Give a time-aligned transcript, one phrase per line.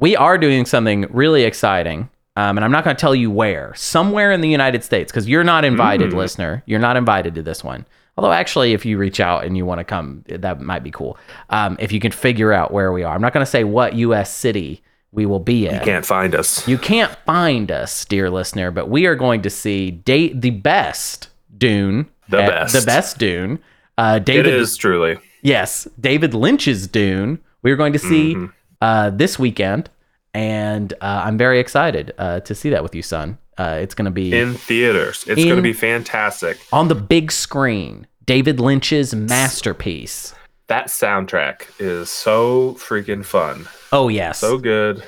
[0.00, 2.08] we are doing something really exciting.
[2.36, 3.74] Um, and I'm not going to tell you where.
[3.74, 6.62] Somewhere in the United States, because you're not invited, listener.
[6.64, 7.86] You're not invited to this one.
[8.16, 11.18] Although, actually, if you reach out and you want to come, that might be cool.
[11.50, 13.94] Um, if you can figure out where we are, I'm not going to say what
[13.94, 14.34] U.S.
[14.34, 14.82] city
[15.12, 15.74] we will be in.
[15.74, 16.66] You can't find us.
[16.68, 21.28] You can't find us, dear listener, but we are going to see date the best
[21.58, 22.08] Dune.
[22.28, 22.74] The best.
[22.74, 23.58] The best Dune.
[23.98, 25.18] Uh, David, is truly.
[25.42, 27.38] yes, David Lynch's Dune.
[27.62, 28.46] We are going to see Mm-hmm.
[28.80, 29.90] Uh, this weekend,
[30.32, 33.36] and uh, I'm very excited uh, to see that with you, Sun.
[33.58, 35.24] Uh, it's going to be In theaters.
[35.26, 36.58] It's going to be fantastic.
[36.72, 38.06] on the big screen.
[38.24, 40.34] David Lynch's masterpiece.
[40.68, 43.68] That soundtrack is so freaking fun.
[43.92, 45.02] Oh yes, So good.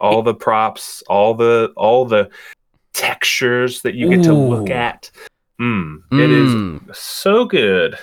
[0.00, 2.28] All the props, all the all the
[2.92, 5.10] textures that you get to look at.
[5.60, 6.94] Mm, It is Mm.
[6.96, 7.96] so good.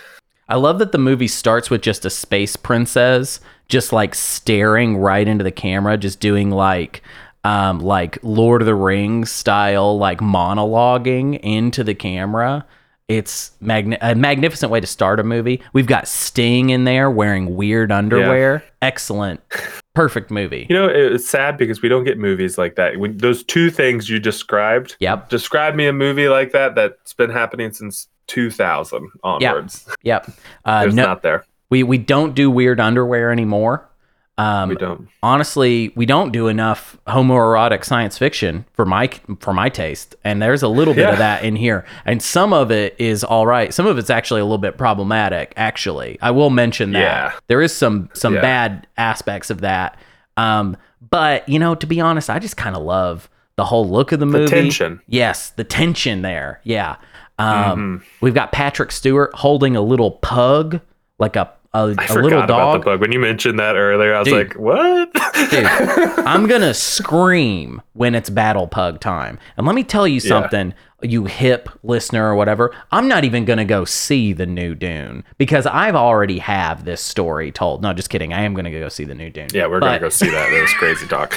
[0.48, 5.28] I love that the movie starts with just a space princess just like staring right
[5.28, 7.02] into the camera, just doing like
[7.44, 12.66] um like Lord of the Rings style like monologuing into the camera.
[13.08, 15.62] It's magni- a magnificent way to start a movie.
[15.74, 18.64] We've got Sting in there wearing weird underwear.
[18.82, 19.42] Excellent.
[19.94, 20.66] Perfect movie.
[20.70, 22.98] You know, it's sad because we don't get movies like that.
[22.98, 25.30] When those two things you described, Yep.
[25.30, 29.88] describe me a movie like that that's been happening since 2000 onwards.
[30.04, 30.30] Yep.
[30.66, 31.46] Uh, There's no, not there.
[31.70, 33.88] we we don't do weird underwear anymore.
[34.38, 35.08] Um, We don't.
[35.24, 39.10] honestly, we don't do enough homoerotic science fiction for my
[39.40, 41.12] for my taste, and there's a little bit Yeah.
[41.14, 43.74] of that in here, and some of it is all right.
[43.74, 45.54] Some of it's actually a little bit problematic.
[45.56, 47.32] Actually, I will mention that Yeah.
[47.48, 48.42] there is some some Yeah.
[48.42, 49.98] bad aspects of that.
[50.36, 50.76] Um,
[51.10, 54.20] but you know, to be honest, I just kind of love the whole look of
[54.20, 54.50] the movie.
[54.50, 55.00] tension.
[55.08, 56.60] Yes, the tension there.
[56.66, 56.98] Yeah.
[57.38, 58.04] Um, Mm-hmm.
[58.26, 60.80] We've got Patrick Stewart holding a little pug,
[61.20, 63.02] like a a, I a forgot little about the bug.
[63.02, 64.48] When you mentioned that earlier, I was Dude.
[64.48, 65.14] like, what?
[65.50, 65.66] Dude,
[66.26, 69.40] I'm gonna scream when it's battle pug time.
[69.58, 72.74] And let me tell you something, you hip listener or whatever.
[72.92, 77.52] I'm not even gonna go see the new Dune because I've already have this story
[77.52, 77.82] told.
[77.82, 78.34] No, just kidding.
[78.34, 79.50] I am gonna go see the new Dune.
[79.54, 80.50] yeah, we're but, going to go see that.
[80.50, 81.34] That was crazy talk.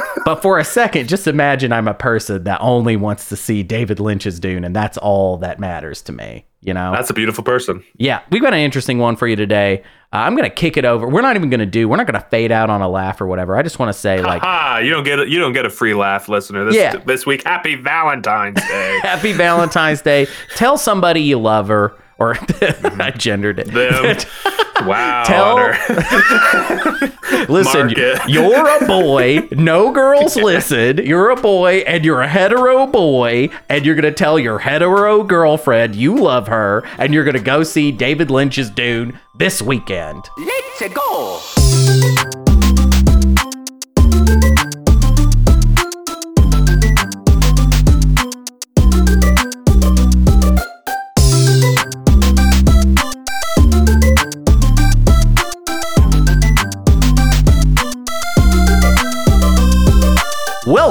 [0.24, 4.00] But for a second, just imagine I'm a person that only wants to see David
[4.00, 6.44] Lynch's Dune, and that's all that matters to me.
[6.62, 6.92] You know?
[6.92, 7.82] That's a beautiful person.
[7.96, 9.82] Yeah, we've got an interesting one for you today.
[10.12, 11.08] Uh, I'm gonna kick it over.
[11.08, 11.88] We're not even gonna do.
[11.88, 13.56] We're not gonna fade out on a laugh or whatever.
[13.56, 14.42] I just want to say like.
[14.44, 16.64] Ah, you don't get a, you don't get a free laugh, listener.
[16.64, 16.96] This Yeah.
[16.96, 17.44] this week.
[17.44, 18.98] Happy Valentine's Day.
[19.02, 20.26] Happy Valentine's Day.
[20.56, 23.00] Tell somebody you love her, or mm-hmm.
[23.00, 23.72] I gendered it.
[23.72, 24.16] Them.
[24.80, 25.24] Wow.
[25.24, 25.56] Tell-
[27.50, 28.28] Listen, Mark it.
[28.30, 29.46] you're a boy.
[29.52, 30.96] No girls listen.
[31.04, 35.94] You're a boy, and you're a hetero boy, and you're gonna tell your hetero girlfriend
[35.94, 40.24] you love her, and you're gonna go see David Lynch's Dune this weekend.
[40.38, 41.69] Let's go.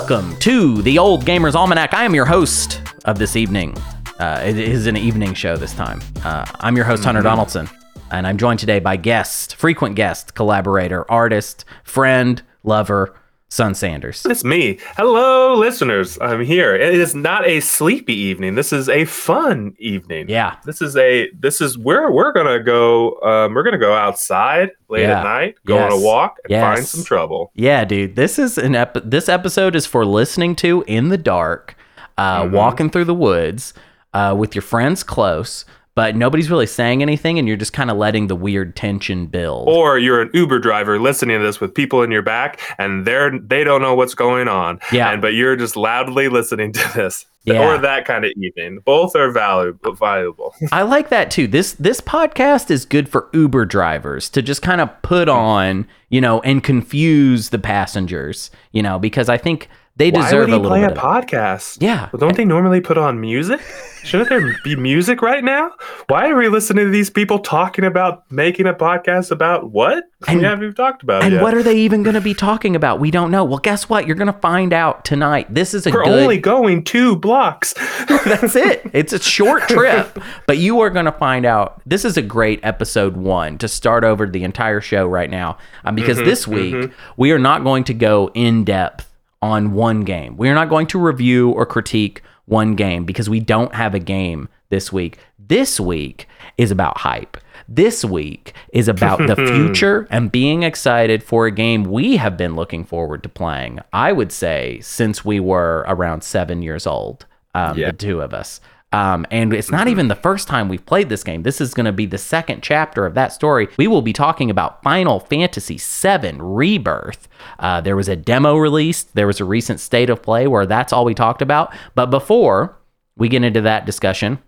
[0.09, 1.93] Welcome to the Old Gamers Almanac.
[1.93, 3.77] I am your host of this evening.
[4.17, 6.01] Uh, it is an evening show this time.
[6.23, 7.69] Uh, I'm your host, Hunter Donaldson,
[8.09, 13.19] and I'm joined today by guest, frequent guest, collaborator, artist, friend, lover,
[13.51, 14.23] Sun Sanders.
[14.29, 14.77] It's me.
[14.95, 16.19] Hello, listeners.
[16.21, 16.75] I'm here.
[16.75, 18.53] It is not a sleepy evening.
[18.53, 20.29] This is a fun evening.
[20.29, 20.57] Yeah.
[20.65, 23.19] This is a this is where we're gonna go.
[23.21, 25.19] Um, we're gonna go outside late Yeah.
[25.19, 26.63] at night, go on a walk, and Yes.
[26.75, 27.51] find some trouble.
[27.55, 28.15] Yeah, dude.
[28.15, 31.75] This is an ep- this episode is for listening to in the dark,
[32.19, 32.55] uh, Mm-hmm.
[32.55, 33.73] walking through the woods
[34.13, 35.65] uh, with your friends close,
[35.99, 39.67] but nobody's really saying anything, and you're just kind of letting the weird tension build.
[39.67, 43.37] Or you're an Uber driver listening to this with people in your back, and they're
[43.37, 44.79] they don't know what's going on.
[44.93, 45.11] Yeah.
[45.11, 47.25] and but you're just loudly listening to this.
[47.43, 47.67] Yeah.
[47.67, 48.79] Or that kind of evening.
[48.85, 49.91] Both are valuable.
[49.91, 50.55] Valuable.
[50.71, 51.47] I like that too.
[51.47, 56.21] This this podcast is good for Uber drivers to just kind of put on, you
[56.21, 59.68] know, and confuse the passengers, you know, because I think
[60.00, 61.78] they Why deserve would he a little play a podcast?
[61.81, 62.10] Yeah.
[62.13, 63.60] Well, don't they normally put on music?
[64.06, 65.74] Shouldn't there be music right now?
[66.07, 70.06] Why are we listening to these people talking about making a podcast about what?
[70.25, 72.78] And- we haven't even talked about And what are they even going to be talking
[72.78, 73.01] about?
[73.01, 73.44] We don't know.
[73.44, 74.07] Well, guess what?
[74.07, 75.54] You're going to find out tonight.
[75.54, 77.74] This is a We're good only going two blocks.
[78.07, 78.90] That's it.
[79.00, 80.18] It's a short trip,
[80.48, 81.81] but you are going to find out.
[81.86, 85.57] This is a great episode one to start over the entire show right now.
[85.84, 89.08] Um, because Mm-hmm, this week, we are not going to go in depth
[89.41, 90.36] on one game.
[90.38, 94.00] We are not going to review or critique one game because we don't have a
[94.00, 95.18] game this week.
[95.38, 96.27] This week
[96.57, 97.38] is about hype.
[97.68, 102.56] This week is about the future and being excited for a game we have been
[102.56, 103.80] looking forward to playing.
[103.94, 107.25] I would say since we were around seven years old,
[107.56, 107.91] um, Yeah.
[107.91, 108.59] the two of us.
[108.91, 111.44] Um, and it's not even the first time we've played this game.
[111.44, 113.68] This is going to be the second chapter of that story.
[113.77, 117.27] We will be talking about Final Fantasy VII Rebirth.
[117.59, 119.13] Uh, there was a demo released.
[119.13, 121.71] There was a recent state of play where that's all we talked about.
[121.94, 122.77] But before
[123.15, 124.39] we get into that discussion,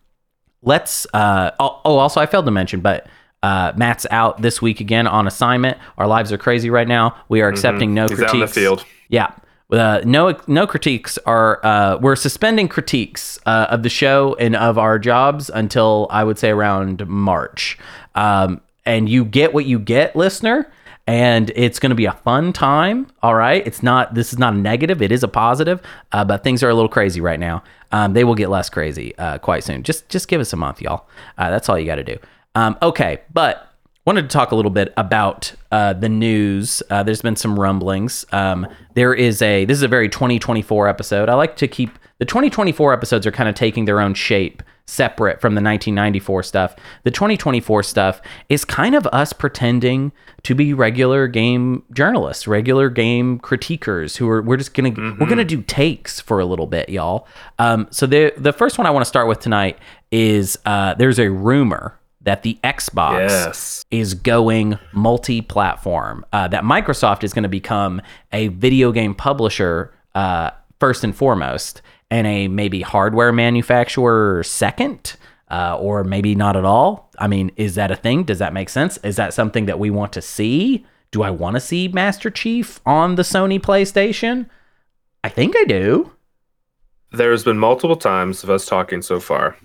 [0.64, 1.06] let's.
[1.14, 3.06] Uh, oh, oh, also, I failed to mention, but
[3.44, 5.78] uh, Matt's out this week again on assignment.
[6.00, 7.16] Our lives are crazy right now.
[7.30, 8.16] We are accepting no Mm-hmm.
[8.16, 8.58] He's out critiques.
[8.58, 8.86] in the field.
[9.10, 9.32] Yeah.
[9.72, 11.66] Uh, no, no critiques are.
[11.66, 16.38] Uh, we're suspending critiques uh, of the show and of our jobs until I would
[16.38, 17.78] say around March.
[18.16, 20.72] Um, and you get what you get, listener.
[21.08, 23.08] And it's going to be a fun time.
[23.24, 23.66] All right.
[23.66, 24.14] It's not.
[24.14, 25.02] This is not a negative.
[25.02, 25.82] It is a positive.
[26.12, 27.64] Uh, but things are a little crazy right now.
[27.92, 29.84] Um, they will get less crazy uh, quite soon.
[29.84, 31.08] Just, just give us a month, y'all.
[31.38, 32.18] Uh, that's all you got to do.
[32.56, 33.71] Um, okay, but
[34.06, 36.82] wanted to talk a little bit about uh, the news.
[36.90, 38.26] Uh, there's been some rumblings.
[38.32, 41.30] Um, there is a this is a very 2024 episode.
[41.30, 45.40] I like to keep the 2024 episodes are kind of taking their own shape separate
[45.40, 46.76] from the 1994 stuff.
[47.04, 50.12] The 2024 stuff is kind of us pretending
[50.44, 55.46] to be regular game journalists, regular game critiquers who are we're just gonna we're gonna
[55.46, 57.28] do takes for a little bit, y'all.
[57.60, 59.78] Um, so the the first one I want to start with tonight
[60.12, 63.86] is uh, there's a rumor that the Xbox Yes.
[63.92, 66.26] is going multi-platform.
[66.32, 68.02] Uh, that Microsoft is going to become
[68.32, 75.16] a video game publisher uh, first and foremost, and a maybe hardware manufacturer second,
[75.50, 77.10] uh, or maybe not at all.
[77.18, 78.24] I mean, is that a thing?
[78.24, 78.98] Does that make sense?
[78.98, 80.86] Is that something that we want to see?
[81.12, 84.50] Do I want to see Master Chief on the Sony PlayStation?
[85.24, 86.12] I think I do.
[87.12, 89.58] There's been multiple times of us talking so far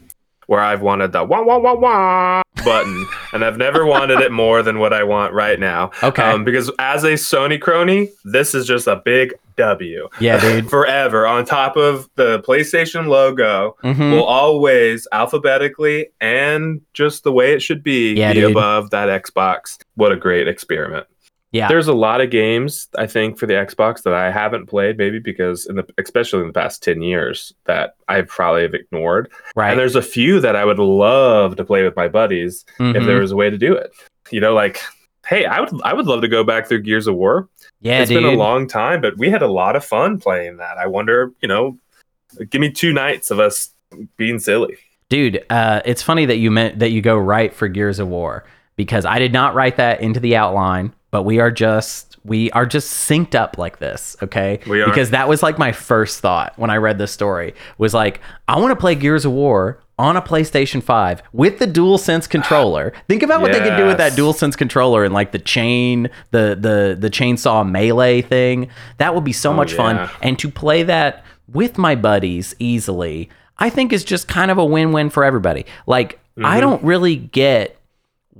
[0.46, 4.62] where I've wanted the wah wah wah wah button, and I've never wanted it more
[4.62, 5.90] than what I want right now.
[6.02, 6.22] Okay.
[6.22, 10.08] Um, because as a Sony crony, this is just a big W.
[10.20, 10.68] Yeah, dude.
[10.68, 14.12] Forever on top of the PlayStation logo Mhm.
[14.12, 18.50] will always alphabetically and just the way it should be Yeah, be dude.
[18.50, 19.78] above that Xbox.
[19.94, 21.06] What a great experiment.
[21.52, 21.68] Yeah.
[21.68, 25.18] There's a lot of games I think for the Xbox that I haven't played, maybe
[25.20, 29.30] because in the especially in the past ten years that I probably have ignored.
[29.54, 29.70] right.
[29.70, 33.06] And there's a few that I would love to play with my buddies if Mhm.
[33.06, 33.92] there was a way to do it.
[34.30, 34.80] You know, like,
[35.26, 37.48] hey, I would I would love to go back through Gears of War.
[37.80, 38.22] yeah, It's dude.
[38.22, 40.76] been a long time, but we had a lot of fun playing that.
[40.78, 41.78] I wonder, you know,
[42.50, 43.70] give me two nights of us
[44.16, 44.76] being silly.
[45.08, 48.44] Dude, uh, it's funny that you meant that you go right for Gears of War
[48.74, 52.66] because I did not write that into the outline, but we are just we are
[52.66, 54.58] just synced up like this, okay?
[54.66, 54.86] We are.
[54.86, 58.58] Because that was like my first thought when I read this story was like, I
[58.58, 62.92] want to play Gears of War on a PlayStation 5 with the DualSense controller.
[63.08, 64.18] Think about what they could do with that Yes.
[64.18, 68.68] DualSense controller and like the chain, the the the chainsaw melee thing.
[68.98, 69.76] That would be so oh, much yeah.
[69.76, 73.28] fun and to play that with my buddies easily
[73.58, 76.60] i think is just kind of a win-win for everybody like i mm-hmm.
[76.60, 77.76] don't really get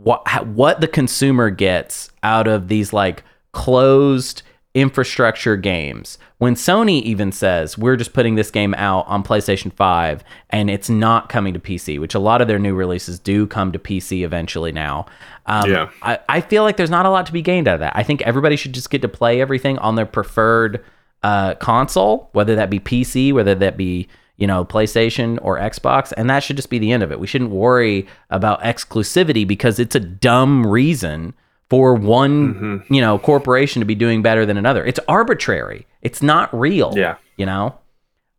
[0.02, 4.42] what what the consumer gets out of these like closed
[4.74, 10.22] infrastructure games when sony even says we're just putting this game out on playstation 5
[10.50, 13.72] and it's not coming to pc which a lot of their new releases do come
[13.72, 15.06] to pc eventually now
[15.46, 15.90] um, Yeah.
[16.02, 18.02] I, I feel like there's not a lot to be gained out of that i
[18.02, 20.84] think everybody should just get to play everything on their preferred
[21.22, 26.28] uh, console, whether that be PC, whether that be you know PlayStation or Xbox, and
[26.30, 27.18] that should just be the end of it.
[27.20, 31.34] We shouldn't worry about exclusivity because it's a dumb reason
[31.68, 32.94] for one Mm-hmm.
[32.94, 34.84] you know corporation to be doing better than another.
[34.84, 35.86] It's arbitrary.
[36.02, 36.92] It's not real.
[36.96, 37.16] Yeah.
[37.36, 37.78] you know.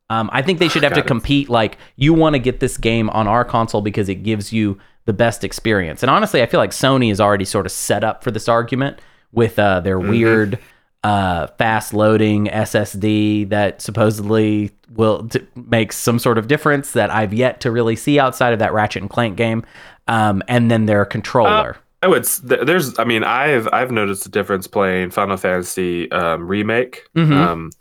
[0.09, 1.49] Um, I think they should have to God, compete.
[1.49, 5.13] Like you want to get this game on our console because it gives you the
[5.13, 6.03] best experience.
[6.03, 8.99] And honestly, I feel like Sony is already sort of set up for this argument
[9.33, 10.09] with uh, their Mm-hmm.
[10.09, 10.59] weird
[11.03, 17.33] uh, fast loading SSD that supposedly will t- make some sort of difference that I've
[17.33, 19.63] yet to really see outside of that Ratchet and Clank game.
[20.07, 21.77] Um, and then their controller.
[22.01, 22.23] I would.
[22.25, 22.97] There's.
[22.99, 27.33] I mean, I've I've noticed a difference playing Final Fantasy um, remake Mhm.
[27.33, 27.71] um,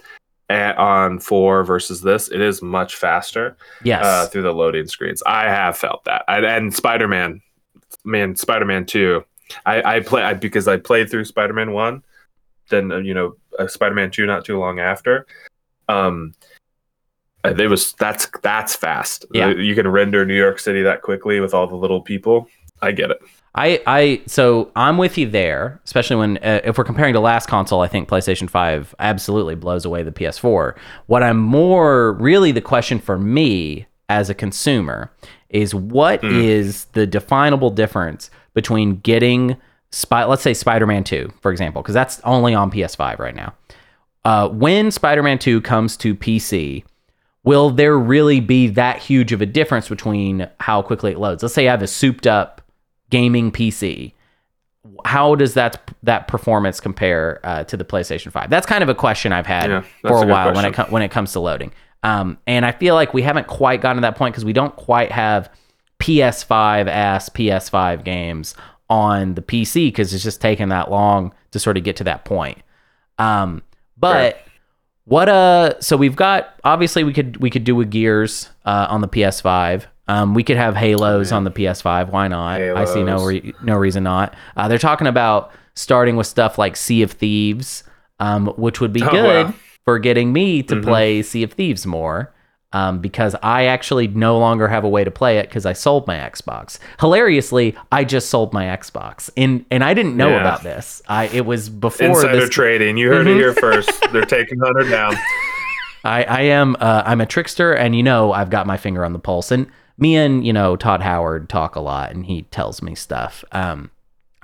[0.49, 2.29] at, on four versus this.
[2.29, 4.05] It is much faster yes.
[4.05, 5.23] uh, through the loading screens.
[5.27, 6.25] I have felt that.
[6.29, 7.43] I, and Spider Man,
[8.05, 9.25] man, Spider Man two.
[9.67, 12.03] I I play I, because I played through Spider Man one,
[12.71, 15.27] then uh, you know uh, Spider Man two not too long after.
[15.89, 16.35] Um,
[17.45, 19.25] uh, it was that's that's fast.
[19.33, 19.51] Yeah.
[19.51, 22.49] you can render New York City that quickly with all the little people.
[22.83, 23.19] I get it.
[23.55, 27.47] I, I so I'm with you there, especially when uh, if we're comparing to last
[27.47, 30.77] console, I think PlayStation 5 absolutely blows away the PS4.
[31.07, 35.11] What I'm more really the question for me as a consumer
[35.49, 39.57] is what is the definable difference between getting
[39.91, 43.55] spy let's say Spider-Man 2 for example because that's only on PS5 right now.
[44.25, 46.83] Uh, when Spider-Man 2 comes to PC,
[47.45, 51.43] will there really be that huge of a difference between how quickly it loads?
[51.45, 52.61] Let's say I have a souped up
[53.11, 54.13] gaming PC.
[55.05, 58.51] How does that that performance compare uh, to the PlayStation 5?
[58.51, 60.87] That's kind of a question I've had Yeah, for a a while when it question.
[60.87, 61.73] co- when it comes to loading.
[62.03, 64.75] Um, and I feel like we haven't quite gotten to that point because we don't
[64.77, 65.51] quite have
[66.01, 68.55] PS5 ass PS5 games
[68.89, 72.25] on the PC because it's just taken that long to sort of get to that
[72.25, 72.59] point.
[73.19, 73.63] Um,
[73.97, 74.39] but
[75.05, 79.01] what uh so we've got obviously we could we could do with Gears uh, on
[79.01, 79.85] the PS5.
[80.09, 82.11] Um, we could have Halos on the PS5.
[82.11, 82.61] Why not?
[82.61, 84.35] I see no re- no reason not.
[84.57, 87.83] Uh, they're talking about starting with stuff like Sea of Thieves,
[88.21, 89.55] um, which would be Oh, good wow.
[89.85, 90.83] for getting me to Mhm.
[90.85, 92.33] play Sea of Thieves more.
[92.73, 96.07] Um, because I actually no longer have a way to play it because I sold
[96.07, 96.79] my Xbox.
[97.01, 100.41] Hilariously, I just sold my Xbox, and and I didn't know Yeah.
[100.41, 101.01] about this.
[101.09, 102.97] I it was before Insider this, trading.
[102.97, 103.37] You heard Mhm.
[103.37, 103.91] it here first.
[104.13, 105.15] They're taking Hunter down.
[106.05, 109.13] I, I am uh, I'm a trickster, and you know I've got my finger on
[109.13, 109.51] the pulse.
[109.53, 113.45] And me and you know Todd Howard talk a lot, and he tells me stuff.
[113.53, 113.91] Um,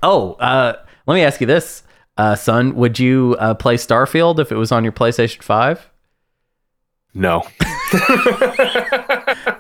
[0.03, 0.75] oh, uh,
[1.07, 1.83] let me ask you this,
[2.17, 5.91] uh, Sun: Would you uh, play Starfield if it was on your PlayStation Five?
[7.15, 7.43] No.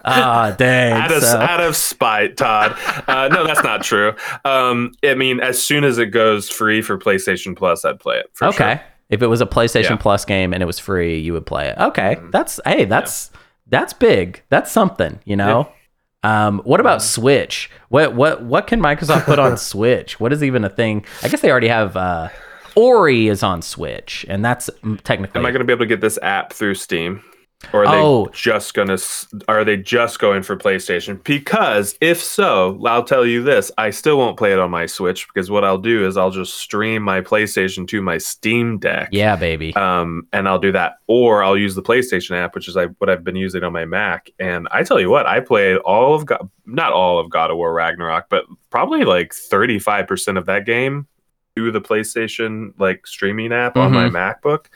[0.04, 0.92] Ah, dang.
[0.94, 2.76] out of so- out of spite, Todd.
[3.06, 4.14] Uh, no, that's not true.
[4.44, 8.26] Um, I mean, as soon as it goes free for PlayStation Plus, I'd play it.
[8.34, 8.56] For okay.
[8.76, 8.80] sure.
[9.10, 9.96] If it was a PlayStation Yeah.
[9.96, 11.76] Plus game and it was free, you would play it.
[11.78, 12.32] Okay, Mhm.
[12.32, 13.30] that's hey, that's
[13.68, 14.42] that's big.
[14.48, 15.68] That's something, you know.
[16.22, 17.20] Um, what about Mm-hmm.
[17.20, 17.70] Switch?
[17.90, 20.18] What what what can Microsoft put on Switch?
[20.18, 21.04] What is even a thing?
[21.22, 21.96] I guess they already have.
[21.96, 22.28] Uh,
[22.74, 24.70] Ori is on Switch, and that's
[25.04, 25.38] technically.
[25.38, 27.22] Am I going to be able to get this app through Steam?
[27.72, 28.26] Or are Oh.
[28.26, 28.98] they just gonna?
[29.48, 31.22] Are they just going for PlayStation?
[31.24, 35.26] Because if so, I'll tell you this: I still won't play it on my Switch
[35.28, 39.08] because what I'll do is I'll just stream my PlayStation to my Steam Deck.
[39.12, 39.74] yeah, baby.
[39.76, 43.08] um, and I'll do that, or I'll use the PlayStation app, which is like what
[43.08, 44.30] I've been using on my Mac.
[44.38, 47.56] And I tell you what, I played all of God, not all of God of
[47.56, 51.06] War Ragnarok, but probably like thirty five percent of that game
[51.54, 54.66] through the PlayStation like streaming app on my MacBook.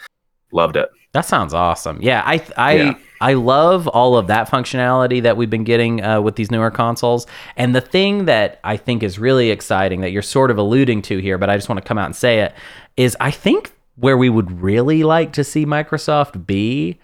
[0.52, 0.88] Loved it.
[1.12, 1.98] That sounds awesome.
[2.02, 2.94] Yeah, I I Yeah.
[3.20, 7.26] I love all of that functionality that we've been getting uh, with these newer consoles.
[7.56, 11.18] And the thing that I think is really exciting that you're sort of alluding to
[11.18, 12.54] here, but I just want to come out and say it
[12.96, 16.98] is I think where we would really like to see Microsoft be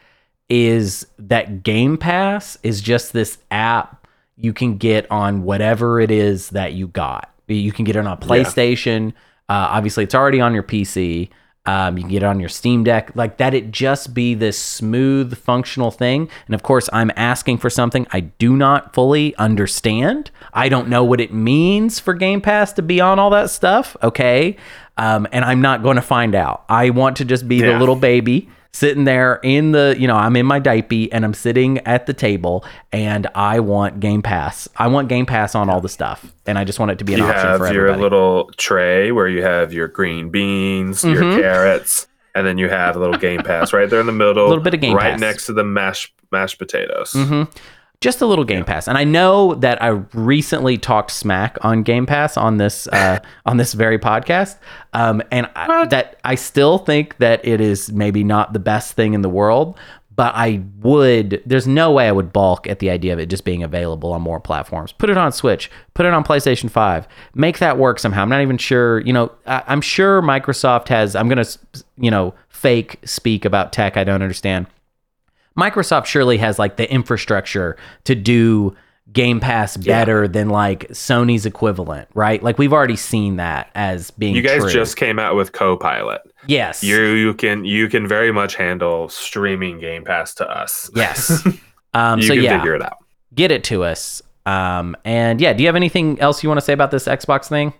[0.48, 4.06] is that Game Pass is just this app
[4.36, 7.32] you can get on whatever it is that you got.
[7.48, 9.12] You can get it on PlayStation.
[9.48, 11.28] Uh, obviously, it's already on your PC.
[11.64, 13.12] Um, you can get it on your Steam Deck.
[13.14, 16.28] Like that, it just be this smooth, functional thing.
[16.46, 20.32] And of course, I'm asking for something I do not fully understand.
[20.52, 23.96] I don't know what it means for Game Pass to be on all that stuff.
[24.02, 24.56] Okay.
[24.96, 26.64] Um, and I'm not going to find out.
[26.68, 30.34] I want to just be the little baby sitting there in the, you know, I'm
[30.36, 34.68] in my diaper and I'm sitting at the table and I want Game Pass.
[34.76, 36.32] I want Game Pass on all the stuff.
[36.46, 39.12] And I just want it to be an you option have for your little tray
[39.12, 41.40] where you have your green beans, your Mhm.
[41.40, 44.48] carrots, and then you have a little Game Pass right there in the middle, A
[44.48, 45.20] little bit of Game right Pass.
[45.20, 47.12] next to the mashed mashed potatoes.
[47.12, 47.42] hmm
[48.02, 52.04] Just a little Game Pass, and I know that I recently talked smack on Game
[52.04, 54.56] Pass on this uh, on this very podcast,
[54.92, 59.14] um, and I, that I still think that it is maybe not the best thing
[59.14, 59.78] in the world,
[60.16, 61.44] but I would.
[61.46, 64.20] There's no way I would balk at the idea of it just being available on
[64.20, 64.90] more platforms.
[64.90, 67.06] Put it on Switch, put it on PlayStation Five,
[67.36, 68.22] make that work somehow.
[68.22, 68.98] I'm not even sure.
[69.02, 71.14] You know, I, I'm sure Microsoft has.
[71.14, 71.46] I'm gonna,
[71.96, 74.66] you know, fake speak about tech I don't understand.
[75.56, 78.76] Microsoft surely has like the infrastructure to do
[79.12, 82.42] Game Pass better than like Sony's equivalent, right?
[82.42, 84.70] Like we've already seen that as being You guys true.
[84.70, 86.22] just came out with Copilot.
[86.46, 90.90] yes, You you can you can very much handle streaming Game Pass to us.
[90.94, 91.46] yes.
[91.94, 92.96] Um, you so can yeah, figure it out.
[93.34, 94.22] get it to us.
[94.46, 97.50] Um, and yeah, do you have anything else you want to say about this Xbox
[97.50, 97.74] thing?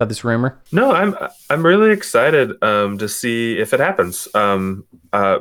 [0.00, 0.58] About this rumor?
[0.72, 1.14] No, I'm
[1.50, 4.26] I'm really excited um, to see if it happens.
[4.34, 5.40] Um, uh,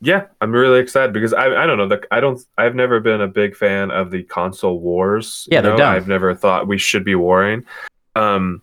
[0.00, 3.20] yeah, I'm really excited because I I don't know the I don't I've never been
[3.20, 5.48] a big fan of the console wars.
[5.50, 5.78] Yeah, they're know?
[5.78, 5.94] dumb.
[5.94, 7.64] I've never thought we should be warring.
[8.14, 8.62] Um,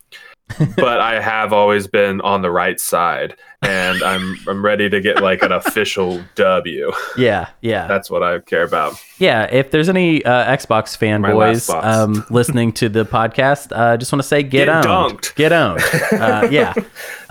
[0.76, 5.22] but I have always been on the right side, and I'm I'm ready to get
[5.22, 6.92] like an official W.
[7.16, 7.86] Yeah, yeah.
[7.86, 8.94] That's what I care about.
[9.18, 14.22] yeah, if there's any uh, Xbox fanboys um, listening to the podcast, uh, just want
[14.22, 15.20] to say get, Get owned.
[15.20, 15.34] dunked.
[15.34, 15.80] Get owned.
[16.12, 16.74] Uh, yeah.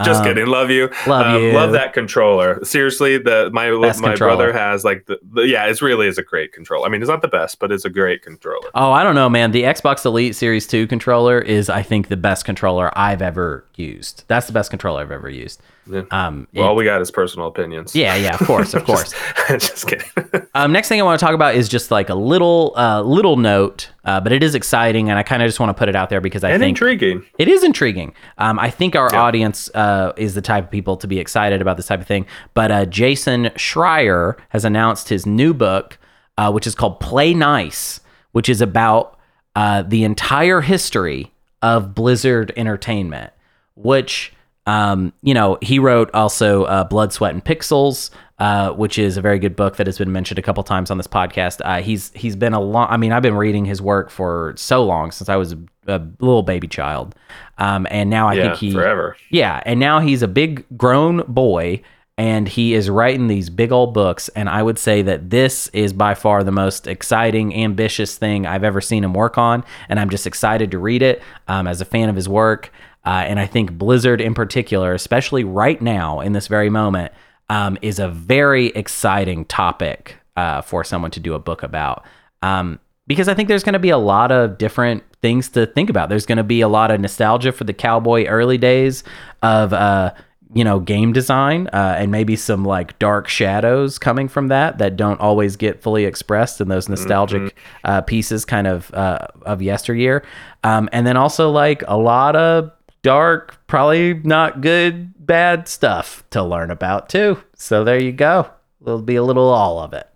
[0.04, 0.48] Just Um, kidding.
[0.48, 0.90] Love you.
[1.08, 1.54] love Um, you.
[1.54, 2.64] Love that controller.
[2.66, 4.36] Seriously, the my Best my controller.
[4.36, 5.66] brother has like the, the yeah.
[5.68, 6.86] It really is a great controller.
[6.86, 8.68] I mean, it's not the best, but it's a great controller.
[8.74, 9.52] Oh, I don't know, man.
[9.52, 14.24] The Xbox Elite Series 2 controller is, I think, the best controller I've ever used.
[14.28, 15.62] That's the best controller I've ever used.
[15.90, 16.02] Yeah.
[16.12, 17.96] Um, Well, all we got is personal opinions.
[17.96, 19.14] yeah, yeah, of course, of course.
[19.48, 20.08] just, just kidding.
[20.56, 23.36] Um, next thing I want to talk about is just like a little, uh, little
[23.36, 25.98] note, uh, but it is exciting, and I kind of just want to put it
[25.98, 27.26] out there because I and think intriguing.
[27.38, 28.14] it is intriguing.
[28.38, 29.22] Um, I think our Yeah.
[29.22, 32.26] audience uh, is the type of people to be excited about this type of thing.
[32.54, 35.98] But uh, Jason Schreier has announced his new book,
[36.38, 38.00] uh, which is called Play Nice,
[38.32, 39.20] which is about
[39.58, 43.34] uh, the entire history of Blizzard Entertainment,
[43.76, 44.32] which.
[44.68, 49.22] Um, you know, he wrote also uh, Blood, Sweat, and Pixels, uh, which is a
[49.22, 51.62] very good book that has been mentioned a couple times on this podcast.
[51.64, 52.88] Uh, he's he's been a long.
[52.90, 56.02] I mean, I've been reading his work for so long since I was a, a
[56.20, 57.14] little baby child,
[57.60, 59.16] um, and now I yeah, think he forever.
[59.30, 61.84] yeah, and now he's a big grown boy
[62.18, 64.30] and he is writing these big old books.
[64.30, 68.64] And I would say that this is by far the most exciting, ambitious thing I've
[68.64, 69.66] ever seen him work on.
[69.90, 72.72] And I'm just excited to read it um, as a fan of his work.
[73.06, 77.12] Uh, and I think Blizzard in particular, especially right now in this very moment,
[77.50, 82.04] um, is a very exciting topic uh, for someone to do a book about.
[82.42, 85.90] Um, because I think there's going to be a lot of different things to think
[85.90, 86.10] about.
[86.10, 89.04] There's going to be a lot of nostalgia for the cowboy early days
[89.44, 90.14] of, uh,
[90.54, 94.96] you know, game design, uh, and maybe some like dark shadows coming from that that
[94.96, 100.24] don't always get fully expressed in those nostalgic uh, pieces, kind of uh, of yesteryear.
[100.64, 102.72] Um, and then also like a lot of
[103.06, 107.40] dark, probably not good, bad stuff to learn about too.
[107.56, 108.50] So there you go.
[108.82, 110.10] There'll be a little all of it.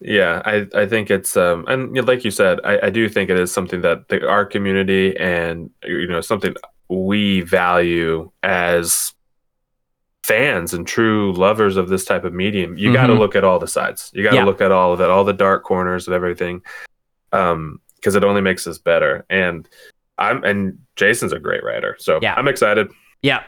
[0.00, 3.38] Yeah, I, I think it's um and like you said, I, I do think it
[3.38, 6.56] is something that the, our community and you know something
[6.88, 9.12] we value as
[10.24, 12.76] fans and true lovers of this type of medium.
[12.76, 14.10] You got to look at all the sides.
[14.14, 14.44] You got to Yeah.
[14.44, 16.62] look at all of it, all the dark corners and everything,
[17.32, 19.24] um, because it only makes us better.
[19.30, 19.68] And
[20.18, 22.34] I'm and Jason's a great writer, so Yeah.
[22.34, 22.88] I'm excited.
[23.22, 23.42] Yeah.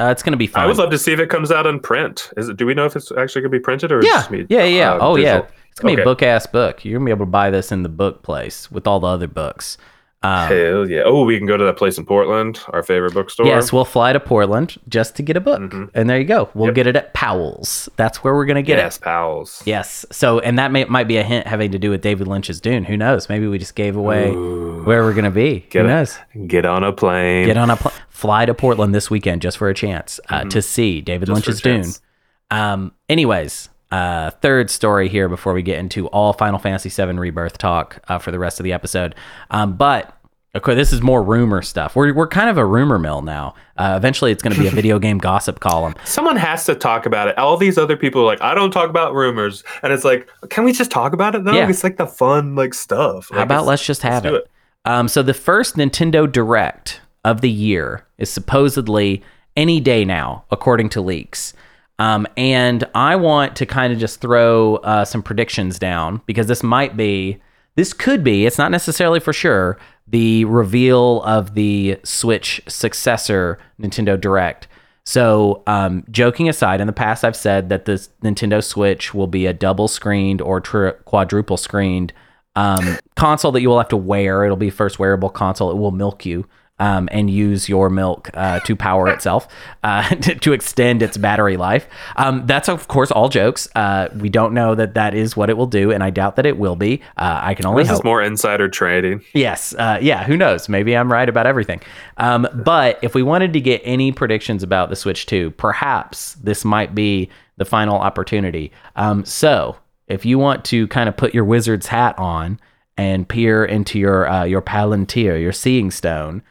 [0.00, 0.62] Uh, it's going to be fun.
[0.62, 2.30] I would love to see if it comes out in print.
[2.36, 2.56] Is it?
[2.56, 4.92] Do we know if it's actually gonna be printed or Yeah, be, yeah, yeah.
[4.94, 5.42] uh, oh, yeah.
[5.70, 6.84] It's gonna be a book ass book.
[6.84, 9.26] You're gonna be able to buy this in the book place with all the other
[9.28, 9.76] books.
[10.24, 11.02] Um, Hell yeah!
[11.04, 13.44] Oh, we can go to that place in Portland, our favorite bookstore.
[13.46, 15.90] yes, we'll fly to Portland just to get a book, Mhm.
[15.94, 16.48] and there you go.
[16.54, 16.74] We'll Yep.
[16.76, 17.88] get it at Powell's.
[17.96, 18.82] That's where we're gonna get it.
[18.82, 19.62] yes, Powell's.
[19.66, 20.06] Yes.
[20.12, 22.84] So, and that may, might be a hint having to do with David Lynch's Dune.
[22.84, 23.28] Who knows?
[23.28, 24.82] Maybe we just gave away Ooh.
[24.84, 25.66] where we're gonna be.
[25.70, 26.16] Get Who knows?
[26.46, 27.46] Get on a plane.
[27.46, 30.62] Get on a pl- fly to Portland this weekend just for a chance uh, to
[30.62, 31.40] see David Mm-hmm.
[31.40, 32.56] Just Lynch's Dune.
[32.56, 37.58] Um, anyways, uh, third story here before we get into all Final Fantasy VII Rebirth
[37.58, 39.14] talk uh, for the rest of the episode.
[39.50, 40.16] Um, but
[40.56, 41.94] okay, this is more rumor stuff.
[41.94, 43.54] We're we're kind of a rumor mill now.
[43.76, 45.94] Uh, eventually, it's going to be a video game gossip column.
[46.04, 47.36] Someone has to talk about it.
[47.38, 50.64] All these other people are like, I don't talk about rumors, and it's like, can
[50.64, 51.52] we just talk about it though?
[51.52, 51.68] Yeah.
[51.68, 53.28] It's like the fun like stuff.
[53.30, 54.50] How Like, about let's just have do it?
[54.84, 59.22] Um, so the first Nintendo Direct of the year is supposedly
[59.56, 61.54] any day now, according to leaks.
[62.02, 66.60] Um, and I want to kind of just throw uh, some predictions down because this
[66.60, 67.40] might be,
[67.76, 74.20] this could be, it's not necessarily for sure, the reveal of the Switch successor Nintendo
[74.20, 74.66] Direct.
[75.04, 79.46] So, um, joking aside, in the past I've said that the Nintendo Switch will be
[79.46, 82.12] a double screened or tri- quadruple screened
[82.56, 84.44] um, console that you will have to wear.
[84.44, 85.70] It'll be first wearable console.
[85.70, 89.46] It will milk you um, and use your milk uh, to power itself
[89.84, 91.86] uh, to, to extend its battery life.
[92.16, 93.68] Um, that's of course all jokes.
[93.74, 96.46] Uh, we don't know that that is what it will do, and I doubt that
[96.46, 97.00] it will be.
[97.16, 98.00] Uh, I can only This hope.
[98.00, 99.22] is more insider trading.
[99.34, 99.74] Yes.
[99.74, 100.24] Uh, yeah.
[100.24, 100.68] Who knows?
[100.68, 101.80] Maybe I'm right about everything.
[102.16, 106.64] Um, but if we wanted to get any predictions about the Switch 2, perhaps this
[106.64, 108.72] might be the final opportunity.
[108.96, 109.76] Um, so
[110.08, 112.58] if you want to kind of put your wizard's hat on
[112.96, 116.42] and peer into your uh, your palantir, your seeing stone,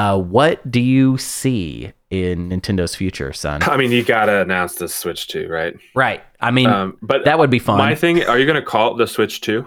[0.00, 3.62] uh, what do you see in Nintendo's future, Sun?
[3.64, 5.74] I mean, you gotta announce the Switch 2, right?
[5.94, 6.22] right.
[6.40, 7.76] I mean, Um, but that would be fun.
[7.78, 9.66] my thing, are you gonna call it the Switch 2?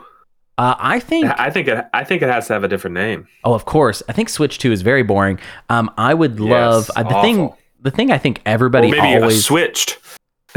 [0.57, 1.85] uh, I think I think it.
[1.93, 3.27] I think it has to have a different name.
[3.43, 4.03] Oh, of course.
[4.09, 5.39] I think Switch Two is very boring.
[5.69, 7.53] Um, I would love Yes, uh, the thing.
[7.81, 9.97] The thing I think everybody Or maybe always switched.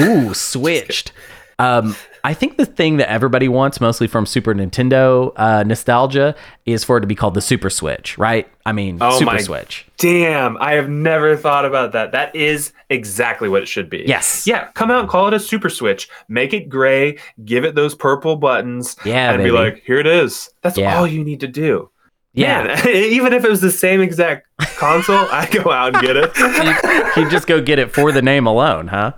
[0.00, 1.12] ooh switched.
[1.58, 6.34] Um, I think the thing that everybody wants, mostly from Super Nintendo uh, nostalgia,
[6.66, 8.46] is for it to be called the Super Switch, right?
[8.66, 9.86] I mean, Oh Super my- Switch.
[9.96, 12.12] Damn, I have never thought about that.
[12.12, 14.04] That is exactly what it should be.
[14.06, 14.46] Yes.
[14.46, 16.08] Yeah, come out and call it a Super Switch.
[16.28, 17.16] Make it gray,
[17.46, 19.50] give it those purple buttons, Yeah, and baby.
[19.50, 20.50] be like, here it is.
[20.62, 20.98] That's Yeah.
[20.98, 21.88] all you need to do.
[22.34, 22.64] Yeah.
[22.64, 26.36] Man, even if it was the same exact console, I'd go out and get it.
[27.16, 29.12] you, you just go get it for the name alone, huh?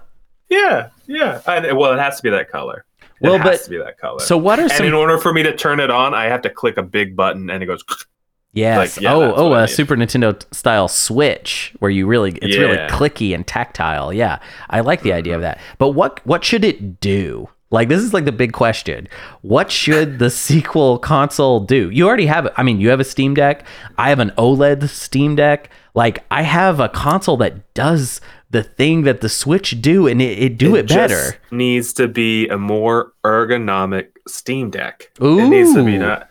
[0.48, 1.40] yeah, yeah.
[1.47, 2.85] I, well, it has to be that color.
[3.01, 4.21] It Well, has but- to be that color.
[4.21, 4.87] So what are and some?
[4.87, 7.51] in order for me to turn it on, I have to click a big button,
[7.51, 7.83] and it goes.
[8.53, 8.97] yes.
[8.97, 9.73] like, yeah, oh, that's oh, what I a need.
[9.73, 14.12] Super Nintendo style Switch where you really it's really clicky and tactile.
[14.12, 14.38] Yeah,
[14.71, 15.59] I like the idea of mm-hmm.
[15.59, 15.61] that.
[15.79, 17.49] But what what should it do?
[17.71, 19.09] Like this is like the big question.
[19.42, 21.90] What should the sequel console do?
[21.90, 23.64] You already have I mean, you have a Steam Deck.
[23.97, 25.71] I have an OLED Steam Deck.
[25.94, 30.38] Like I have a console that does the thing that the Switch do and it,
[30.38, 31.37] it do it, just better.
[31.50, 35.11] Needs to be a more ergonomic Steam Deck.
[35.20, 36.28] It needs to be not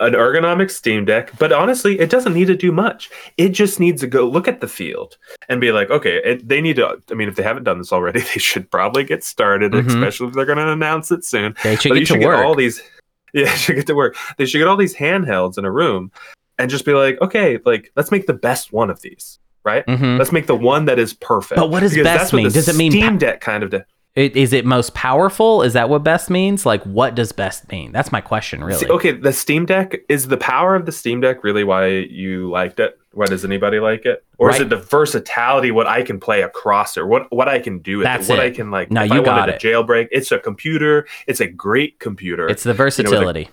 [0.00, 3.10] an ergonomic Steam Deck, but honestly, it doesn't need to do much.
[3.36, 5.18] It just needs to go look at the field
[5.50, 6.98] and be like, okay, it, they need to.
[7.10, 9.86] I mean, if they haven't done this already, they should probably get started, Mhm.
[9.88, 11.54] especially if they're going to announce it soon.
[11.62, 12.36] They should but get you to should work.
[12.38, 12.82] get all these.
[13.32, 14.16] Yeah, they should get to work.
[14.38, 16.10] They should get all these handhelds in a room
[16.58, 19.86] and just be like, okay, like let's make the best one of these, right?
[19.86, 20.18] Mhm.
[20.18, 21.56] Let's make the one that is perfect.
[21.58, 22.44] But what does Because best mean?
[22.50, 23.70] Does it mean Steam Deck kind of?
[23.70, 23.84] De-
[24.16, 25.62] It, is it most powerful?
[25.62, 26.66] Is that what best means?
[26.66, 27.92] Like, what does best mean?
[27.92, 28.80] That's my question, really.
[28.80, 32.50] See, okay, the Steam Deck is the power of the Steam Deck really why you
[32.50, 32.98] liked it?
[33.12, 34.24] Why does anybody like it?
[34.38, 37.78] Or is it the versatility, what I can play across it, what what I can
[37.78, 38.42] do with That's it, what it.
[38.42, 39.60] I can like No, you I got it.
[39.60, 42.48] jailbreak, it's a computer, it's a great computer.
[42.48, 43.48] It's the versatility.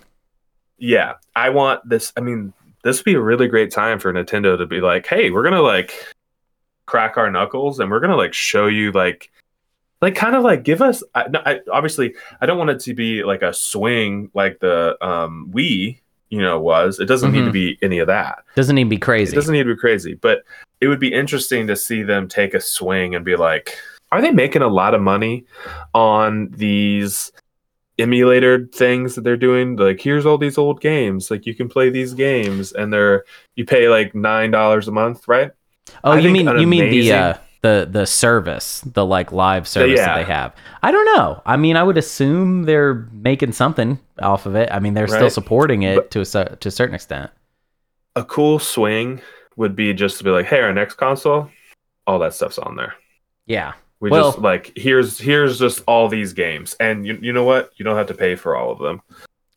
[0.78, 1.14] yeah.
[1.36, 2.52] I want this I mean,
[2.84, 5.62] this would be a really great time for Nintendo to be like, hey, we're gonna
[5.62, 5.92] like
[6.86, 9.30] crack our knuckles and we're gonna like show you like
[10.00, 12.94] like kind of like give us I, no, I obviously i don't want it to
[12.94, 15.98] be like a swing like the um wii
[16.30, 17.52] you know was it doesn't need to Mhm.
[17.52, 19.32] be any of that Doesn't need to be crazy.
[19.32, 20.44] it doesn't need to be crazy but
[20.80, 23.76] it would be interesting to see them take a swing and be like
[24.12, 25.44] are they making a lot of money
[25.94, 27.32] on these
[27.98, 31.90] emulator things that they're doing like here's all these old games like you can play
[31.90, 33.24] these games and they're
[33.56, 35.50] you pay like nine dollars a month right
[36.04, 39.66] oh, I you mean an you mean the uh, the the service, the like live
[39.66, 40.18] service that yeah.
[40.18, 40.54] they have?
[40.82, 41.42] I don't know.
[41.44, 44.68] I mean, I would assume they're making something off of it.
[44.70, 47.30] I mean, they're still supporting it But- to a to a certain extent.
[48.16, 49.20] a cool swing
[49.56, 51.50] would be just to be like, hey, our next console,
[52.06, 52.94] all that stuff's on there.
[53.46, 53.74] Yeah.
[54.00, 57.72] We Well- just like here's here's just all these games, and you you know what?
[57.76, 59.00] You don't have to pay for all of them.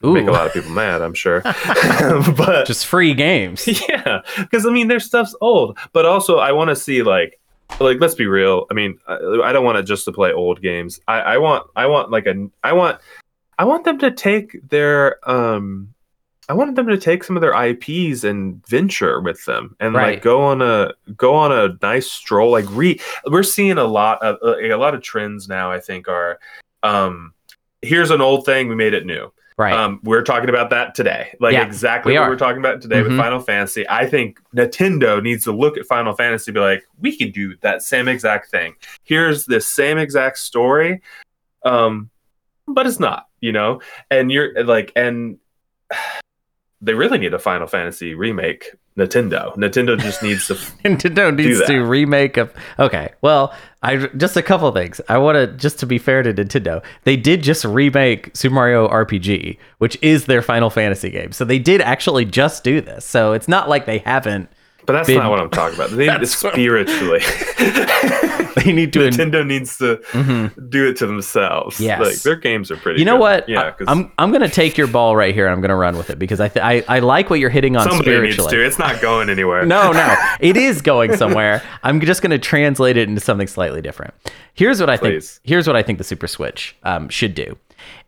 [0.03, 1.41] Ooh, Make a lot of people mad, I'm sure.
[1.43, 3.67] but just free games.
[3.89, 7.39] yeah, because I mean, their stuff's old, but also I want to see like
[7.79, 8.65] like let's be real.
[8.71, 10.99] I mean, I, I don't want it just to play old games.
[11.07, 12.99] I I want I want like a I want
[13.59, 15.93] I want them to take their um.
[16.51, 20.15] I wanted them to take some of their IPs and venture with them, and Right.
[20.15, 22.51] like go on a go on a nice stroll.
[22.51, 25.71] Like re, we're seeing a lot of uh, a lot of trends now.
[25.71, 26.39] I think are,
[26.83, 27.33] um,
[27.81, 29.31] here's an old thing, we made it new.
[29.57, 29.71] Right.
[29.73, 31.33] Um, we're talking about that today.
[31.39, 32.29] Like Yeah, exactly we what are.
[32.31, 33.09] we're talking about today Mhm.
[33.09, 33.87] with Final Fantasy.
[33.87, 37.55] I think Nintendo needs to look at Final Fantasy and be like, we can do
[37.61, 38.75] that same exact thing.
[39.03, 41.01] Here's this same exact story.
[41.63, 42.09] Um,
[42.67, 43.79] but it's not, you know?
[44.09, 45.37] And you're like, and
[46.81, 48.71] they really need a Final Fantasy remake.
[48.97, 49.55] Nintendo.
[49.55, 51.67] Nintendo just needs to Nintendo needs that.
[51.67, 52.53] to remake of.
[52.77, 54.99] Okay, well, I just a couple of things.
[55.07, 58.89] I want to just to be fair to Nintendo, they did just remake Super Mario
[58.89, 61.31] RPG, which is their Final Fantasy game.
[61.31, 63.05] So they did actually just do this.
[63.05, 64.49] So it's not like they haven't.
[64.85, 65.91] But that's not what I'm talking about.
[65.91, 67.21] They need to spiritually.
[68.63, 68.99] They need to.
[68.99, 70.69] Nintendo needs to Mhm.
[70.69, 71.79] do it to themselves.
[71.79, 72.01] Yes.
[72.01, 73.19] Like their games are pretty You know good.
[73.21, 73.49] what?
[73.49, 75.45] Yeah, I, I'm I'm gonna take your ball right here.
[75.47, 77.77] and I'm gonna run with it because I th- I, I like what you're hitting
[77.77, 78.51] on somebody needs spiritually.
[78.57, 78.65] to.
[78.65, 79.65] It's not going anywhere.
[79.65, 81.63] no, no, it is going somewhere.
[81.83, 84.13] I'm just going to translate it into something slightly different.
[84.53, 85.35] Here's what I Please.
[85.37, 85.47] think.
[85.47, 87.57] Here's what I think the Super Switch um, should do.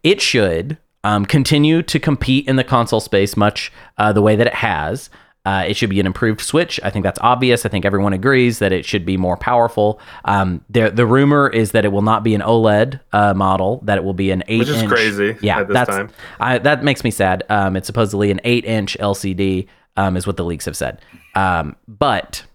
[0.03, 4.47] It should um, continue to compete in the console space much uh, the way that
[4.47, 5.09] it has.
[5.45, 6.79] Uh, it should be an improved Switch.
[6.83, 7.65] I think that's obvious.
[7.65, 9.99] I think everyone agrees that it should be more powerful.
[10.23, 13.81] Um, the the rumor is that it will not be an OLED uh, model.
[13.83, 14.59] That it will be an eight.
[14.59, 16.09] Which is inch, crazy Yeah, at this that's time.
[16.39, 17.43] I, that makes me sad.
[17.49, 21.01] Um, it's supposedly an eight inch LCD, um, is what the leaks have said.
[21.35, 22.45] Um, but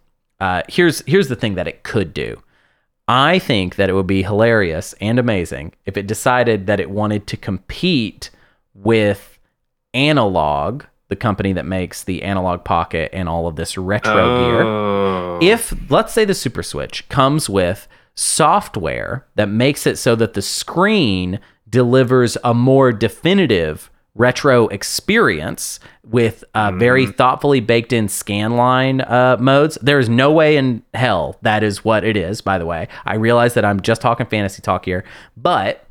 [0.41, 2.43] uh, here's here's the thing that it could do.
[3.07, 7.27] I think that it would be hilarious and amazing if it decided that it wanted
[7.29, 8.31] to compete
[8.75, 9.39] with
[9.95, 15.39] Analog, the company that makes the Analog Pocket and all of this retro gear Oh.
[15.41, 20.43] if let's say the super switch comes with software that makes it so that the
[20.43, 29.37] screen delivers a more definitive retro experience with uh, very thoughtfully baked in scanline uh,
[29.39, 29.79] modes.
[29.81, 32.89] There's no way in hell that is what it is, by the way.
[33.05, 35.05] I realize that I'm just talking fantasy talk here,
[35.37, 35.85] but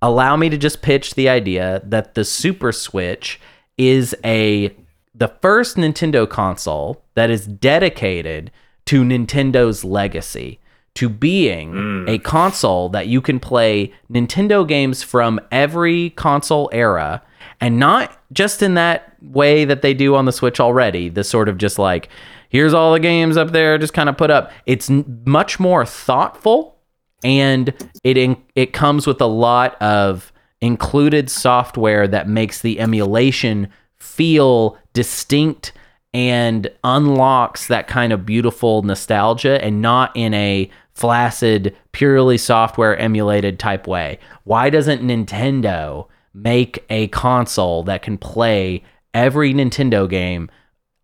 [0.00, 3.38] allow me to just pitch the idea that the Super Switch
[3.78, 4.74] is a
[5.14, 8.50] the first Nintendo console that is dedicated
[8.84, 10.60] to Nintendo's legacy,
[10.94, 12.08] to being mm.
[12.08, 17.22] a console that you can play Nintendo games from every console era
[17.60, 21.48] and not just in that way that they do on the Switch already, the sort
[21.48, 22.08] of just like
[22.48, 24.50] here's all the games up there just kind of put up.
[24.66, 26.76] It's much more thoughtful
[27.24, 27.72] and
[28.04, 34.78] it in, it comes with a lot of included software that makes the emulation feel
[34.92, 35.72] distinct
[36.14, 43.58] and unlocks that kind of beautiful nostalgia and not in a flaccid purely software emulated
[43.58, 44.18] type way.
[44.44, 50.50] Why doesn't nintendo make a console that can play every nintendo game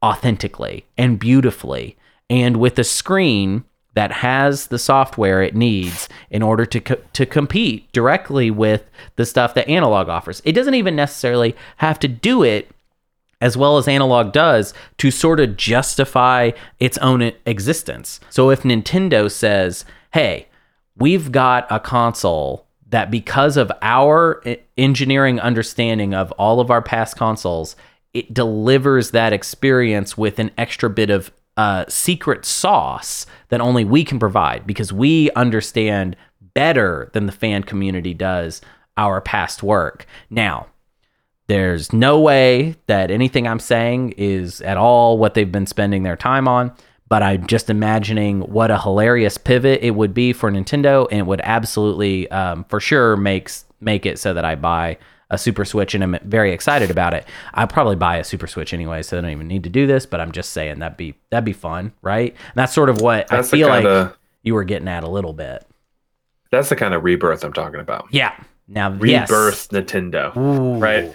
[0.02, 1.98] authentically and beautifully?
[2.30, 7.26] And with a screen that has the software it needs in order to co- to
[7.26, 10.40] compete directly with the stuff that analog offers.
[10.44, 12.70] It doesn't even necessarily have to do it
[13.40, 18.20] as well as analog does to sort of justify its own existence.
[18.30, 20.46] So if Nintendo says, "Hey,
[20.96, 24.42] we've got a console that because of our
[24.76, 27.74] engineering understanding of all of our past consoles,
[28.14, 34.04] it delivers that experience with an extra bit of uh, secret sauce that only we
[34.04, 36.16] can provide because we understand
[36.54, 38.60] better than the fan community does
[38.96, 40.06] our past work.
[40.30, 40.66] Now,
[41.48, 46.16] there's no way that anything I'm saying is at all what they've been spending their
[46.16, 46.72] time on,
[47.08, 51.26] but I'm just imagining what a hilarious pivot it would be for Nintendo, and it
[51.26, 54.96] would absolutely, um, for sure, makes make it so that I buy
[55.32, 57.26] a Super Switch, and I'm very excited about it.
[57.54, 60.06] I'll probably buy a Super Switch anyway, so I don't even need to do this.
[60.06, 62.30] But I'm just saying that'd be that'd be fun, right?
[62.32, 64.14] And that's sort of what That's I feel like kinda-
[64.44, 65.66] you were getting at a little bit.
[66.52, 68.06] That's the kind of rebirth I'm talking about.
[68.12, 68.32] Yeah.
[68.68, 70.36] Now, Rebirth Nintendo.
[70.36, 70.78] Ooh.
[70.78, 71.12] Right.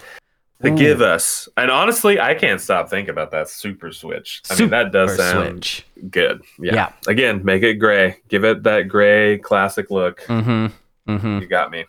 [0.63, 0.75] To Ooh.
[0.77, 4.41] give us, and honestly, I can't stop thinking about that Super Switch.
[4.49, 5.86] I mean, that does sound Switch.
[6.10, 6.41] good.
[6.60, 6.73] Yeah.
[6.73, 6.91] Yeah.
[7.08, 8.17] Again, make it gray.
[8.27, 10.21] Give it that gray classic look.
[10.23, 11.12] Mm-hmm.
[11.12, 11.39] Mm-hmm.
[11.41, 11.86] You got me.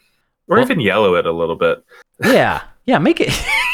[0.49, 1.85] Or Well- even yellow it a little bit.
[2.23, 3.29] Yeah, yeah, make it.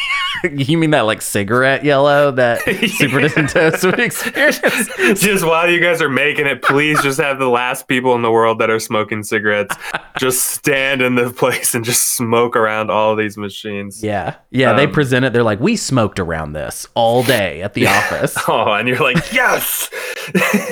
[0.53, 3.21] you mean that like cigarette yellow that Super.
[3.21, 5.21] Nintendo would experience?
[5.21, 8.31] just while you guys are making it, please just have the last people in the
[8.31, 9.77] world that are smoking cigarettes
[10.19, 14.03] just stand in the place and just smoke around all these machines.
[14.03, 14.73] Yeah, yeah.
[14.75, 15.33] they Um, present it.
[15.33, 18.37] They're like, we smoked around this all day at the office.
[18.49, 19.91] Oh, and you're like, yes,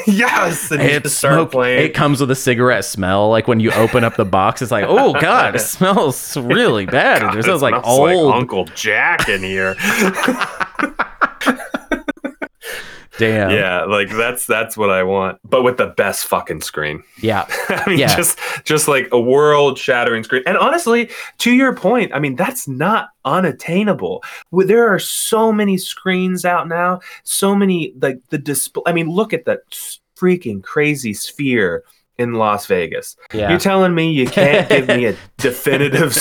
[0.07, 1.51] yes, and you It just start smoke.
[1.53, 1.85] playing.
[1.87, 3.31] It comes with a cigarette smell.
[3.31, 7.21] Like when you open up the box, it's like, oh god, it smells really bad.
[7.23, 8.35] God, it smells like smells old.
[8.35, 9.62] Uncle Jack in here.
[13.19, 13.51] Damn.
[13.51, 17.03] yeah, like that's that's what I want, but with the best fucking screen.
[17.21, 17.45] Yeah.
[17.69, 18.17] I mean, Yeah.
[18.17, 20.43] just just like a world shattering screen.
[20.47, 24.25] And honestly, to your point, I mean, that's not unattainable.
[24.51, 28.83] There are so many screens out now, so many like the display.
[28.87, 29.61] I mean, look at that
[30.17, 31.85] freaking crazy sphere
[32.19, 33.17] in Las Vegas.
[33.33, 33.51] Yeah.
[33.51, 36.17] You're telling me you can't give me a definitive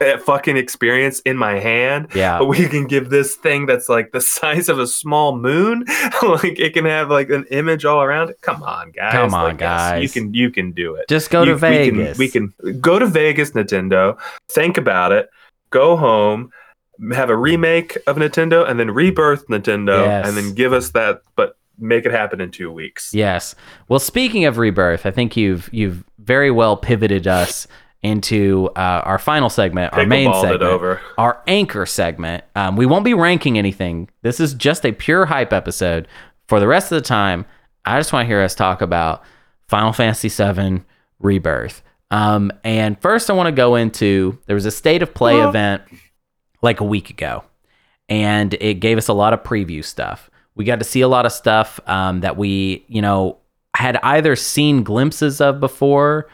[0.00, 2.08] uh, fucking experience in my hand?
[2.14, 2.38] yeah.
[2.38, 5.84] But we can give this thing that's like the size of a small moon,
[6.22, 8.40] like it can have like an image all around it.
[8.42, 9.12] Come on, guys!
[9.12, 10.02] Come on, Like, yes, guys.
[10.02, 11.08] You can you can do it.
[11.08, 12.18] Just go to You- Vegas.
[12.18, 14.18] We can, we can go to Vegas, Nintendo.
[14.50, 15.28] Think about it.
[15.70, 16.50] Go home.
[17.12, 20.26] Have a remake of Nintendo, and then rebirth Nintendo, Yes.
[20.28, 21.20] and then give us that.
[21.36, 23.12] But make it happen in two weeks.
[23.14, 23.54] Yes.
[23.88, 27.66] Well, speaking of rebirth, I think you've you've very well pivoted us
[28.02, 32.44] into uh, our final segment, our main segment, our anchor segment.
[32.54, 34.08] Um, we won't be ranking anything.
[34.22, 36.06] This is just a pure hype episode.
[36.46, 37.46] For the rest of the time,
[37.84, 39.22] I just want to hear us talk about
[39.68, 40.82] Final Fantasy VII
[41.18, 41.82] Rebirth.
[42.12, 45.48] Um, and first, I want to go into there was a state of play Well-
[45.48, 45.82] event
[46.62, 47.44] like a week ago,
[48.08, 50.30] and it gave us a lot of preview stuff.
[50.56, 53.38] We got to see a lot of stuff um, that we, you know,
[53.74, 56.28] had either seen glimpses of before,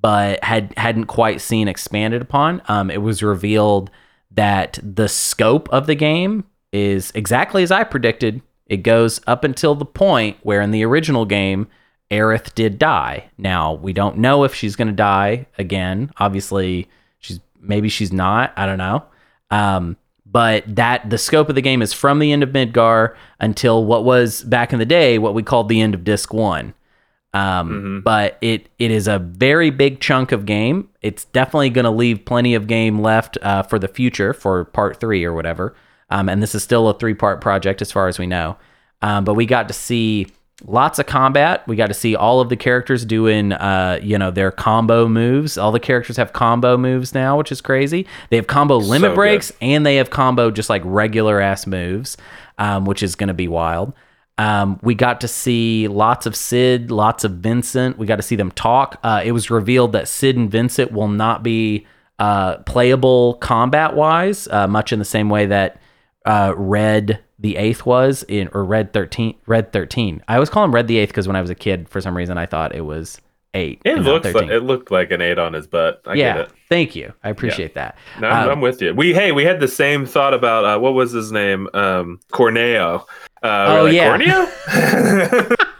[0.00, 2.60] but had hadn't quite seen expanded upon.
[2.68, 3.90] Um, it was revealed
[4.32, 8.42] that the scope of the game is exactly as I predicted.
[8.66, 11.68] It goes up until the point where in the original game,
[12.10, 13.30] Aerith did die.
[13.38, 16.10] Now we don't know if she's going to die again.
[16.18, 16.88] Obviously,
[17.18, 18.52] she's maybe she's not.
[18.56, 19.04] I don't know.
[19.50, 19.96] Um,
[20.30, 24.04] but that the scope of the game is from the end of Midgar until what
[24.04, 26.74] was back in the day what we called the end of Disc One.
[27.34, 28.04] Um, Mhm.
[28.04, 30.88] But it it is a very big chunk of game.
[31.02, 34.98] It's definitely going to leave plenty of game left uh, for the future for part
[34.98, 35.74] three or whatever.
[36.10, 38.56] Um, and this is still a three part project as far as we know.
[39.02, 40.26] Um, but we got to see
[40.64, 41.66] lots of combat.
[41.68, 45.56] We got to see all of the characters doing, uh, you know, their combo moves.
[45.56, 48.06] All the characters have combo moves now, which is crazy.
[48.30, 49.16] They have combo limit good.
[49.16, 52.16] breaks and they have combo just like regular ass moves,
[52.58, 53.92] um, which is going to be wild.
[54.36, 57.98] Um, we got to see lots of Cid, lots of Vincent.
[57.98, 58.98] We got to see them talk.
[59.02, 61.86] Uh, it was revealed that Cid and Vincent will not be
[62.20, 65.80] uh, playable combat wise, uh, much in the same way that
[66.24, 69.34] uh, Red the Eighth was in, or Red Thirteen.
[69.46, 70.22] Red Thirteen.
[70.28, 72.16] I always call him Red the Eighth because when I was a kid, for some
[72.16, 73.20] reason, I thought it was
[73.54, 73.80] eight.
[73.84, 76.02] It looked like, it looked like an eight on his butt.
[76.06, 76.52] I yeah, get it.
[76.68, 77.12] thank you.
[77.24, 77.96] I appreciate that.
[78.20, 78.92] No, I'm, Um, I'm with you.
[78.94, 81.68] We hey, we had the same thought about uh, what was his name?
[81.74, 83.04] Um, Corneo.
[83.42, 84.16] Uh, Oh, like, yeah.
[84.16, 85.56] Corneo.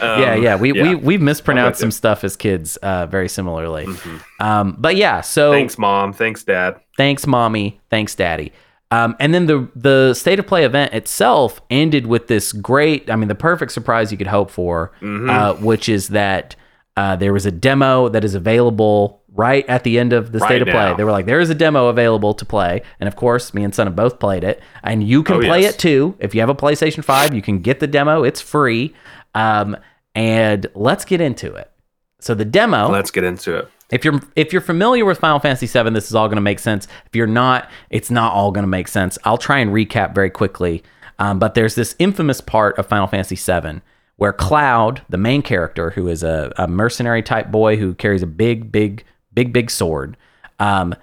[0.00, 0.54] Um, yeah, yeah.
[0.54, 3.84] We we we've mispronounced some stuff as kids, uh, very similarly.
[3.86, 4.20] Mhm.
[4.38, 6.12] Um, but yeah, so Thanks, mom.
[6.12, 6.76] Thanks, dad.
[6.96, 8.52] thanks mommy thanks daddy
[8.90, 13.16] um, and then the the state of play event itself ended with this great i
[13.16, 15.30] mean the perfect surprise you could hope for Mhm.
[15.30, 16.56] uh, which is that
[16.96, 20.54] uh, there was a demo that is available right at the end of the state
[20.54, 20.94] Right of play now.
[20.96, 23.72] they were like there is a demo available to play and of course me and
[23.74, 25.74] Sun have both played it and you can Oh, play yes.
[25.74, 28.94] it too if you have a playstation 5 you can get the demo it's free
[29.34, 29.76] um,
[30.14, 31.70] and let's get into it
[32.20, 33.68] so the demo Let's get into it.
[33.90, 36.58] If you're if you're familiar with Final Fantasy VII, this is all going to make
[36.58, 36.86] sense.
[37.06, 39.18] If you're not, it's not all going to make sense.
[39.24, 40.82] I'll try and recap very quickly.
[41.18, 43.80] Um, but there's this infamous part of Final Fantasy VII
[44.16, 48.26] where Cloud, the main character, who is a, a mercenary type boy who carries a
[48.26, 50.16] big, big, big, big sword,
[50.58, 50.94] um,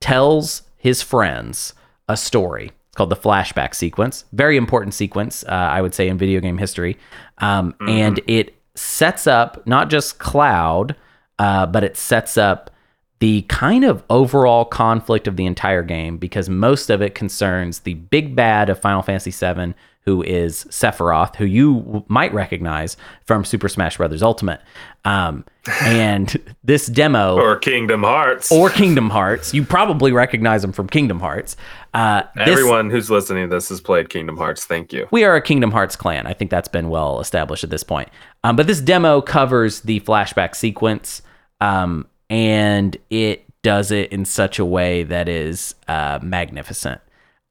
[0.00, 1.74] tells his friends
[2.08, 2.72] a story.
[2.88, 4.24] It's called the flashback sequence.
[4.32, 6.98] Very important sequence, uh, I would say, in video game history.
[7.38, 10.96] Um, And it sets up not just Cloud,
[11.42, 12.70] uh, but it sets up
[13.18, 17.94] the kind of overall conflict of the entire game because most of it concerns the
[17.94, 19.74] big bad of Final Fantasy VII,
[20.04, 24.20] who is Sephiroth, who you might recognize from Super Smash Bros.
[24.24, 24.60] Ultimate.
[25.04, 25.44] Um,
[25.82, 28.50] and this demo Or Kingdom Hearts.
[28.50, 29.54] or Kingdom Hearts.
[29.54, 31.56] You probably recognize them from Kingdom Hearts.
[31.94, 34.64] Uh, this- Everyone who's listening to this has played Kingdom Hearts.
[34.64, 35.06] Thank you.
[35.12, 36.26] we are a Kingdom Hearts clan.
[36.26, 38.08] I think that's been well established at this point.
[38.42, 41.22] Um, but this demo covers the flashback sequence,
[41.62, 47.00] um, and it does it in such a way that is uh, magnificent.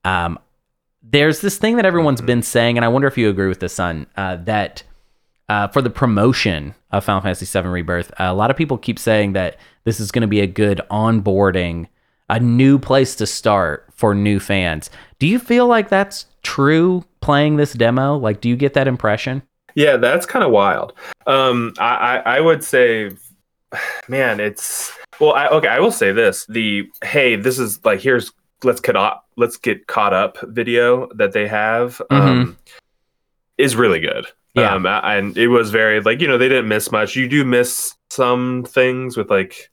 [0.04, 0.38] Um,
[1.02, 3.74] there's this thing that everyone's been saying, and I wonder if you agree with this,
[3.74, 4.84] Sun, uh, that
[5.48, 9.32] uh, for the promotion of Final Fantasy VII Rebirth, a lot of people keep saying
[9.34, 11.88] that this is going to be a good onboarding,
[12.30, 14.90] a new place to start for new fans.
[15.20, 18.18] Do you feel like that's true playing this demo?
[18.18, 19.42] Like, do you get that impression?
[19.74, 20.94] Yeah, that's kind of wild.
[21.28, 23.12] Um, I, I I would say,
[24.08, 25.34] man, it's well.
[25.34, 28.32] I, okay, I will say this: the hey, this is like here's
[28.64, 32.58] let's get up, let's get caught up video that they have um,
[33.58, 34.28] is really good.
[34.54, 34.74] Yeah.
[34.76, 37.16] Um, and it was very like you know they didn't miss much.
[37.16, 39.70] You do miss some things with like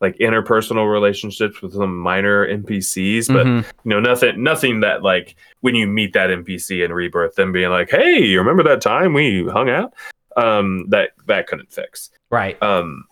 [0.00, 3.64] like interpersonal relationships with some minor NPCs, but Mhm.
[3.84, 7.70] you know nothing nothing that like when you meet that npc in rebirth them being
[7.70, 9.94] like hey you remember that time we hung out
[10.36, 12.60] um that that couldn't fix right.
[12.60, 13.04] um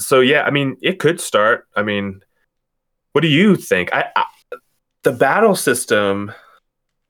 [0.00, 2.20] so yeah i mean it could start i mean
[3.12, 4.24] what do you think i, I
[5.02, 6.32] the battle system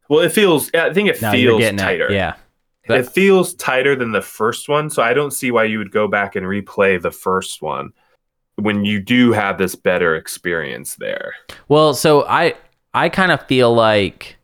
[0.09, 2.13] well it feels i think it No, feels tighter it.
[2.15, 2.35] Yeah.
[2.89, 6.09] it feels tighter than the first one so i don't see why you would go
[6.09, 7.93] back and replay the first one
[8.57, 11.35] when you do have this better experience there
[11.69, 12.55] Well, so I
[12.95, 14.37] I kind of feel like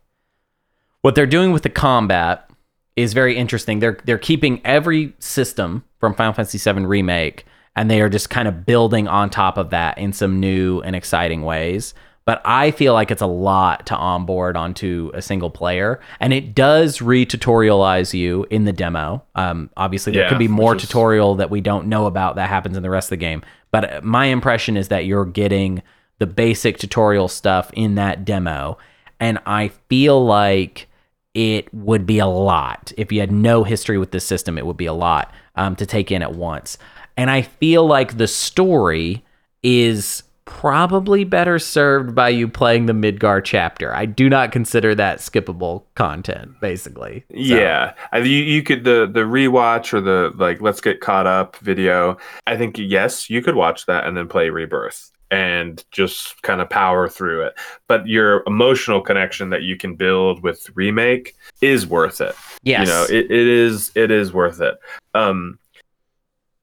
[1.01, 2.49] what they're doing with the combat
[2.95, 3.79] is very interesting.
[3.79, 8.47] They're they're keeping every system from Final Fantasy VII remake, and they are just kind
[8.47, 11.93] of building on top of that in some new and exciting ways.
[12.25, 16.55] But I feel like it's a lot to onboard onto a single player, and it
[16.55, 19.23] does re-tutorialize you in the demo.
[19.35, 22.77] Um, obviously, there Yeah, could be more tutorial that we don't know about that happens
[22.77, 23.43] in the rest of the game.
[23.71, 25.83] But my impression is that you're getting
[26.17, 28.79] the basic tutorial stuff in that demo,
[29.19, 30.87] and I feel like
[31.35, 34.57] it would be a lot if you had no history with this system.
[34.57, 36.77] It would be a lot um, to take in at once,
[37.17, 39.23] and I feel like the story
[39.63, 43.93] is probably better served by you playing the Midgar chapter.
[43.95, 47.25] I do not consider that skippable content, basically.
[47.29, 51.25] So- Yeah, I, you you could the the rewatch or the like let's get caught
[51.27, 52.17] up video.
[52.45, 56.69] I think yes, you could watch that and then play Rebirth and just kind of
[56.69, 57.55] power through it.
[57.87, 62.35] But your emotional connection that you can build with remake is worth it.
[62.61, 62.81] Yes.
[62.87, 64.75] You know, it, it is it is worth it.
[65.15, 65.57] Um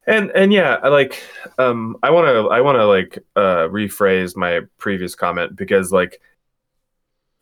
[0.06, 1.22] and and yeah I like
[1.58, 6.20] um i want to i want to like uh rephrase my previous comment because like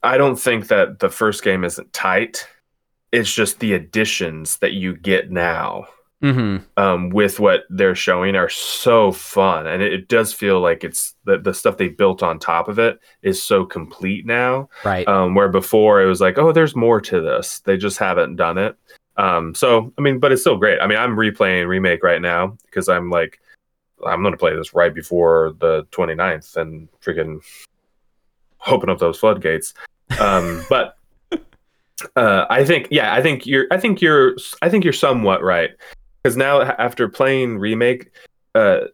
[0.03, 2.47] i don't think that the first game isn't tight
[3.13, 5.87] it's just the additions that you get now
[6.23, 6.59] Mm-hmm.
[6.77, 11.15] um with what they're showing are so fun and it, it does feel like it's
[11.25, 15.09] the, the stuff they built on top of it is so complete now Right.
[15.09, 17.61] um, where before it was like, oh, there's more to this.
[17.61, 18.77] They just haven't done it.
[19.21, 20.81] Um, so I mean, but it's still great.
[20.81, 23.39] I mean, I'm replaying remake right now because I'm like,
[24.07, 27.43] I'm gonna play this right before the 29th and freaking
[28.67, 29.75] open up those floodgates.
[30.19, 30.97] Um, but
[32.17, 35.71] uh, I think, yeah, I think you're, I think you're, I think you're somewhat right
[36.23, 38.13] because now after playing remake
[38.55, 38.87] uh,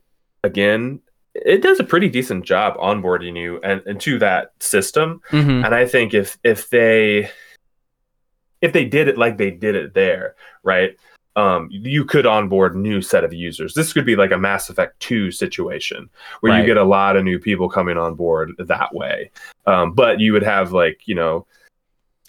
[0.43, 1.01] again,
[1.35, 5.64] it does a pretty decent job onboarding you and into that system mm-hmm.
[5.64, 7.31] and I think if if they
[8.61, 10.97] if they did it like they did it there, right?
[11.37, 13.75] Um, you could onboard new set of users.
[13.75, 16.09] This could be like a Mass Effect 2 situation
[16.41, 16.61] where Right.
[16.61, 19.31] you get a lot of new people coming on board that way.
[19.67, 21.47] Um, but you would have like, you know,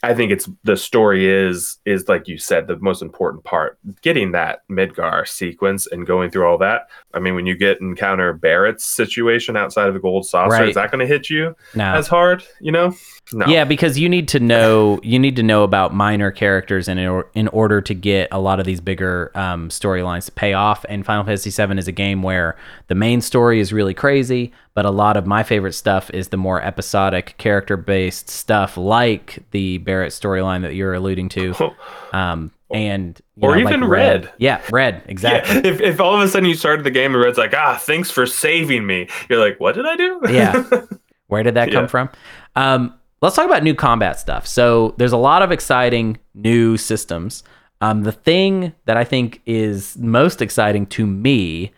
[0.04, 3.80] I think it's the story is is like you said the most important part.
[4.02, 6.88] Getting that Midgar sequence and going through all that.
[7.16, 10.70] I mean, when you get encounter Barret's situation outside of the gold saucer, Right.
[10.70, 11.94] is that going to hit you No.
[11.96, 12.44] as hard?
[12.62, 12.94] You know?
[13.34, 13.48] No.
[13.48, 17.28] Yeah, because you need to know you need to know about minor characters in or,
[17.34, 20.86] in order to get a lot of these bigger um, storylines to pay off.
[20.88, 22.56] And Final Fantasy VII is a game where
[22.88, 26.38] the main story is really crazy, but a lot of my favorite stuff is the
[26.38, 31.56] more episodic, character based stuff, like the Barret storyline that you're alluding to,
[32.14, 34.32] um, and Or know, like even Red.
[34.38, 35.56] Yeah, Red, exactly.
[35.56, 37.80] Yeah, if, if all of a sudden you started the game and Red's like, ah,
[37.82, 39.10] thanks for saving me.
[39.28, 40.22] You're like, what did I do?
[40.30, 40.64] Yeah.
[41.26, 41.88] Where did that come Yeah.
[41.88, 42.10] from?
[42.56, 44.46] Um, let's talk about new combat stuff.
[44.46, 47.42] So there's a lot of exciting new systems.
[47.82, 51.72] Um, the thing that I think is most exciting to me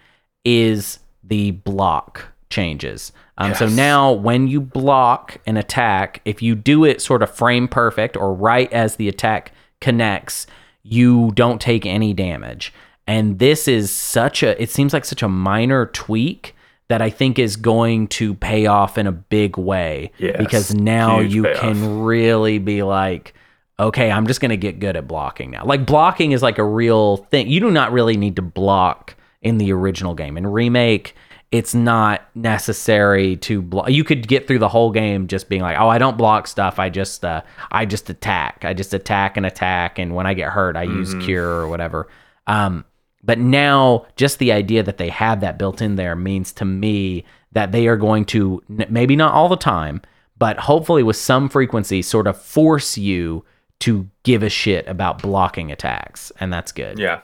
[0.43, 3.11] is the block changes.
[3.37, 7.67] Um, So now, when you block an attack, if you do it sort of frame
[7.67, 10.47] perfect or right as the attack connects,
[10.83, 12.73] you don't take any damage.
[13.07, 16.55] And this is such a, it seems like such a minor tweak
[16.89, 20.11] that I think is going to pay off in a big way.
[20.17, 21.59] Yes, because now huge you payoff.
[21.59, 23.33] can really be like,
[23.79, 25.65] okay, I'm just going to get good at blocking now.
[25.65, 27.47] Like blocking is like a real thing.
[27.47, 30.37] You do not really need to block in the original game.
[30.37, 31.15] In remake,
[31.51, 33.89] it's not necessary to block.
[33.89, 36.77] You could get through the whole game just being like, "Oh, I don't block stuff.
[36.79, 37.41] I just uh
[37.71, 38.63] I just attack.
[38.63, 42.07] I just attack and attack and when I get hurt, I use cure or whatever."
[42.45, 42.85] Um
[43.23, 47.25] but now just the idea that they have that built in there means to me
[47.51, 50.01] that they are going to maybe not all the time,
[50.37, 53.43] but hopefully with some frequency sort of force you
[53.79, 56.99] to give a shit about blocking attacks and that's good.
[56.99, 57.21] yeah.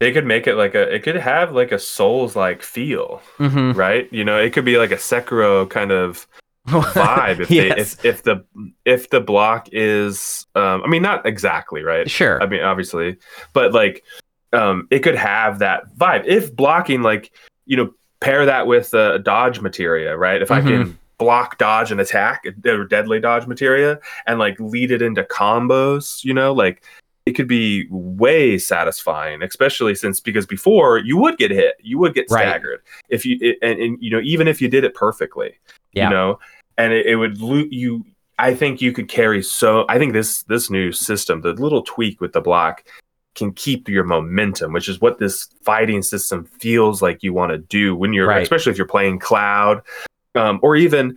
[0.00, 3.74] They could make it like a, it could have like a Souls like feel, Mhm.
[3.74, 4.12] right?
[4.12, 6.26] You know, it could be like a Sekiro kind of
[6.66, 8.44] vibe if they, if, if the,
[8.84, 12.10] if the block is, um, I mean, not exactly, right?
[12.10, 12.42] Sure.
[12.42, 13.16] I mean, obviously,
[13.52, 14.02] but like,
[14.52, 17.32] um, it could have that vibe if blocking, like,
[17.66, 20.40] you know, pair that with a dodge materia, right?
[20.42, 20.68] If I Mm-hmm.
[20.68, 26.24] can block, dodge, and attack, or deadly dodge materia, and like lead it into combos,
[26.24, 26.82] you know, like
[27.26, 32.14] it could be way satisfying, especially since because before you would get hit, you would
[32.14, 32.42] get Right.
[32.42, 35.54] staggered if you, it, and, and you know, even if you did it perfectly,
[35.92, 36.04] Yeah.
[36.04, 36.38] you know,
[36.76, 38.04] and it, it would loot you.
[38.38, 39.86] I think you could carry so.
[39.88, 42.84] I think this this new system, the little tweak with the block,
[43.36, 47.58] can keep your momentum, which is what this fighting system feels like you want to
[47.58, 48.42] do when you're, Right.
[48.42, 49.82] especially if you're playing Cloud,
[50.34, 51.16] um, or even,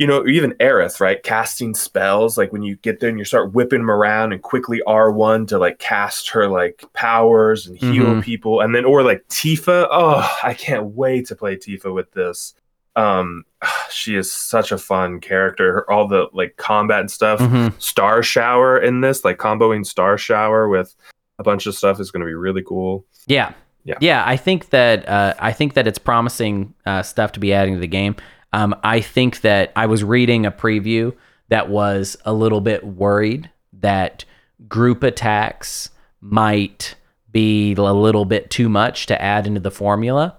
[0.00, 1.22] you know, even Aerith, right?
[1.22, 4.80] Casting spells, like when you get there and you start whipping them around and quickly
[4.86, 8.22] R one to like cast her like powers and heal Mhm.
[8.22, 9.86] people, and then or like Tifa.
[9.90, 12.54] Oh, I can't wait to play Tifa with this.
[12.96, 13.44] Um,
[13.90, 15.72] she is such a fun character.
[15.74, 17.38] Her, all the like combat and stuff.
[17.38, 17.78] Mhm.
[17.80, 20.94] Star Shower in this, like comboing Star Shower with
[21.38, 23.04] a bunch of stuff is going to be really cool.
[23.26, 23.52] Yeah.
[23.84, 23.96] Yeah.
[24.00, 24.24] Yeah.
[24.26, 27.80] I think that uh, I think that it's promising uh, stuff to be adding to
[27.80, 28.16] the game.
[28.52, 31.14] Um, I think that I was reading a preview
[31.48, 34.24] that was a little bit worried that
[34.68, 35.90] group attacks
[36.20, 36.94] might
[37.30, 40.36] be a little bit too much to add into the formula.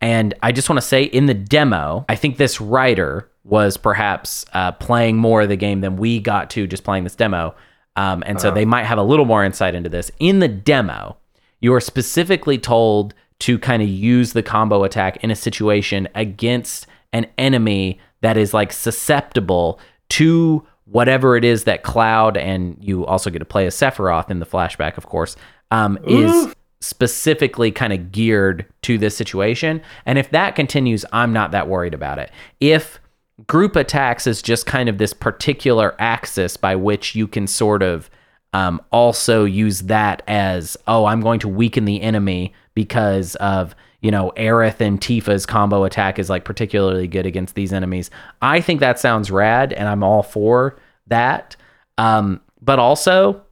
[0.00, 4.44] And I just want to say in the demo, I think this writer was perhaps
[4.52, 7.54] uh, playing more of the game than we got to just playing this demo.
[7.94, 10.10] Um, and so they might have a little more insight into this.
[10.18, 11.16] In the demo,
[11.60, 16.86] you are specifically told to kind of use the combo attack in a situation against
[17.12, 19.78] an enemy that is like susceptible
[20.10, 24.40] to whatever it is that Cloud and you also get to play as Sephiroth in
[24.40, 25.36] the flashback, of course,
[25.70, 29.80] um, is specifically kind of geared to this situation.
[30.04, 32.30] And if that continues, I'm not that worried about it.
[32.60, 33.00] If
[33.46, 38.10] group attacks is just kind of this particular axis by which you can sort of
[38.52, 44.10] um, also use that as, oh, I'm going to weaken the enemy because of, you
[44.10, 48.10] know, Aerith and Tifa's combo attack is like particularly good against these enemies.
[48.42, 50.76] I think that sounds rad and I'm all for
[51.06, 51.56] that.
[51.96, 53.42] Um, but also,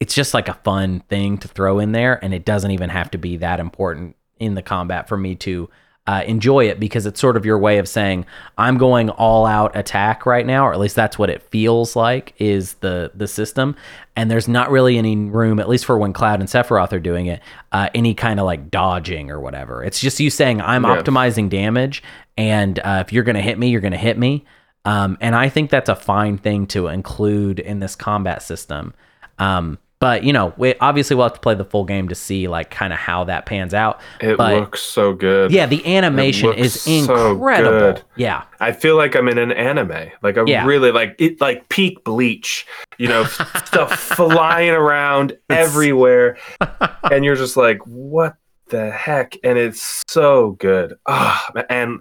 [0.00, 3.10] it's just like a fun thing to throw in there, and it doesn't even have
[3.12, 5.70] to be that important in the combat for me to
[6.06, 8.26] uh, enjoy it because it's sort of your way of saying
[8.58, 12.34] I'm going all out attack right now, or at least that's what it feels like
[12.38, 13.74] is the the system.
[14.14, 17.26] And there's not really any room, at least for when Cloud and Sephiroth are doing
[17.26, 17.40] it,
[17.72, 19.82] uh, any kind of like dodging or whatever.
[19.82, 20.96] It's just you saying I'm Yeah.
[21.02, 22.02] optimizing damage,
[22.36, 24.44] and uh, if you're gonna hit me, you're gonna hit me.
[24.84, 28.92] Um, and I think that's a fine thing to include in this combat system.
[29.38, 32.46] Um, but you know, we, obviously we'll have to play the full game to see
[32.46, 34.02] like kind of how that pans out.
[34.20, 35.50] It but looks so good.
[35.50, 37.78] yeah, the animation is so incredible.
[37.78, 38.02] good.
[38.14, 40.10] Yeah, I feel like I'm in an anime.
[40.20, 40.66] Like I Yeah.
[40.66, 42.66] really like it like peak bleach,
[42.98, 43.24] you know,
[43.64, 46.36] stuff flying around everywhere.
[47.10, 48.36] and you're just like, what
[48.68, 49.38] the heck?
[49.42, 50.96] And it's so good.
[51.06, 52.00] Ah, and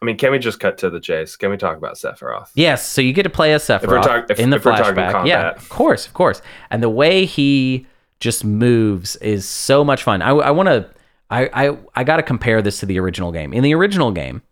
[0.00, 1.34] I mean, can we just cut to the chase?
[1.36, 2.50] Can we talk about Sephiroth?
[2.54, 4.72] Yes, so you get to play as Sephiroth we're talk- if- in the if we're
[4.72, 5.26] flashback.
[5.26, 6.40] Yeah, of course, of course.
[6.70, 7.86] And the way he
[8.20, 10.22] just moves is so much fun.
[10.22, 10.88] I, I want to,
[11.30, 13.52] I, I, I got to compare this to the original game.
[13.52, 14.42] In the original game,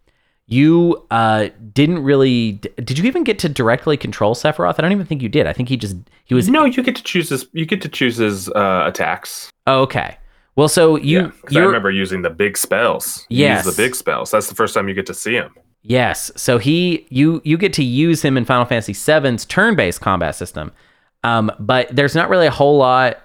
[0.49, 2.53] you uh, didn't really.
[2.53, 4.77] Did you even get to directly control Sephiroth?
[4.79, 5.47] I don't even think you did.
[5.47, 6.49] I think he just he was.
[6.49, 7.49] No, you get to choose his.
[7.53, 9.51] You get to choose his uh, attacks.
[9.67, 10.19] Oh, okay.
[10.57, 13.27] Well, so you, yeah, I remember using the big spells.
[13.29, 13.65] You Yes.
[13.67, 14.31] use the big spells.
[14.31, 15.55] That's the first time you get to see him.
[15.83, 16.33] Yes.
[16.37, 20.73] So he you you get to use him in Final Fantasy VII's turn-based combat system.
[21.23, 23.19] Um, but there's not really a whole lot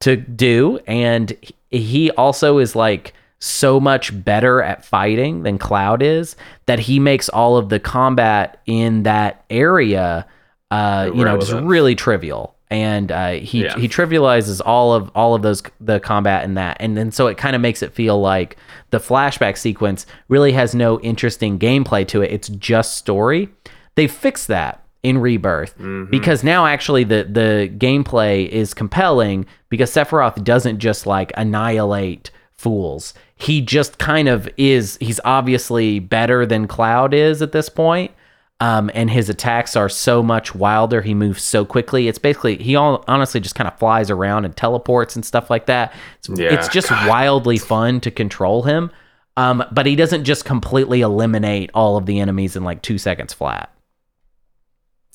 [0.00, 6.02] to do and he- he also is like so much better at fighting than Cloud
[6.02, 10.26] is that he makes all of the combat in that area
[10.70, 13.78] uh, you know just really trivial and uh, he Yeah.
[13.78, 16.76] he trivializes all of all of those the combat in that.
[16.80, 18.56] And then so it kind of makes it feel like
[18.90, 22.30] the flashback sequence really has no interesting gameplay to it.
[22.32, 23.48] It's just story.
[23.94, 25.74] They fixed that in rebirth
[26.10, 33.14] because now actually the the gameplay is compelling because Sephiroth doesn't just like annihilate fools.
[33.36, 38.12] He just kind of is he's obviously better than Cloud is at this point
[38.60, 41.02] um, and his attacks are so much wilder.
[41.02, 42.08] He moves so quickly.
[42.08, 45.66] It's basically he all, honestly just kind of flies around and teleports and stuff like
[45.66, 45.92] that.
[46.18, 46.54] It's, Yeah.
[46.54, 48.90] it's just wildly fun to control him.
[49.36, 53.34] Um, but he doesn't just completely eliminate all of the enemies in like two seconds
[53.34, 53.70] flat.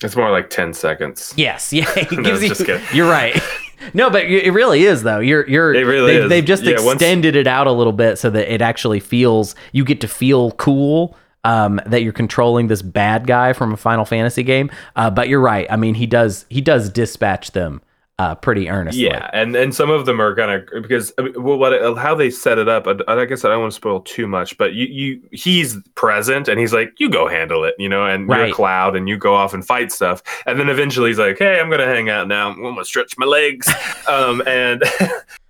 [0.04, 1.34] It's more like ten seconds.
[1.38, 2.80] Yes, yeah, No, you.
[2.94, 3.40] You're right.
[3.94, 5.20] No, but it really is though.
[5.20, 5.74] You're you're.
[5.74, 6.30] It really they've, is.
[6.30, 9.56] They've just Yeah, once- extended it out a little bit so that it actually feels.
[9.72, 11.16] You get to feel cool.
[11.46, 14.70] Um, that you're controlling this bad guy from a Final Fantasy game.
[14.98, 15.68] Uh, but you're right.
[15.70, 17.82] I mean, he does he does dispatch them
[18.20, 19.06] uh, pretty earnestly.
[19.06, 22.68] Yeah, and and some of them are gonna because well, what how they set it
[22.68, 22.86] up.
[22.86, 26.50] I, I guess I don't want to spoil too much, but you you he's present
[26.50, 28.48] and he's like, you go handle it, you know, and Right.
[28.48, 31.62] you're Cloud and you go off and fight stuff, and then eventually he's like, hey,
[31.62, 32.50] I'm gonna hang out now.
[32.50, 33.68] I'm gonna stretch my legs,
[34.08, 34.84] um, and.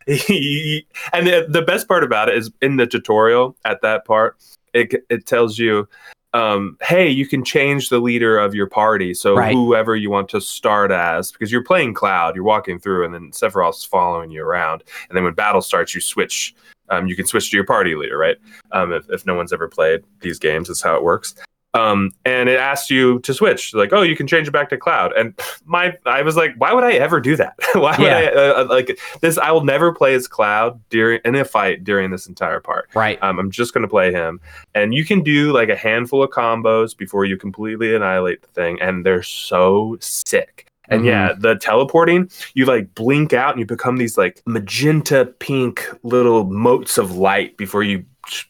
[0.07, 4.37] He, and the, the best part about it is in the tutorial at that part
[4.73, 5.87] it, it tells you
[6.33, 9.13] um, hey you can change the leader of your party.
[9.13, 9.55] So Right.
[9.55, 13.31] whoever you want to start as because you're playing cloud you're walking through and then
[13.31, 14.83] sephiroth's following you around.
[15.09, 16.55] And then when battle starts you switch
[16.89, 18.37] um, you can switch to your party leader right?
[18.71, 21.35] Um, if, if no one's ever played these games that's how it works
[21.75, 24.77] um, and it asks you to switch like oh you can change it back to
[24.77, 28.17] cloud and my i was like why would i ever do that why would Yeah.
[28.17, 31.83] i uh, uh, like this i will never play as cloud during in a fight
[31.83, 33.21] during this entire part Right.
[33.21, 34.39] um, I'm just going to play him.
[34.73, 38.81] And you can do like a handful of combos before you completely annihilate the thing.
[38.81, 40.65] And they're so sick.
[40.87, 45.87] And yeah, the teleporting, you like blink out and you become these like magenta pink
[46.03, 48.03] little motes of light before you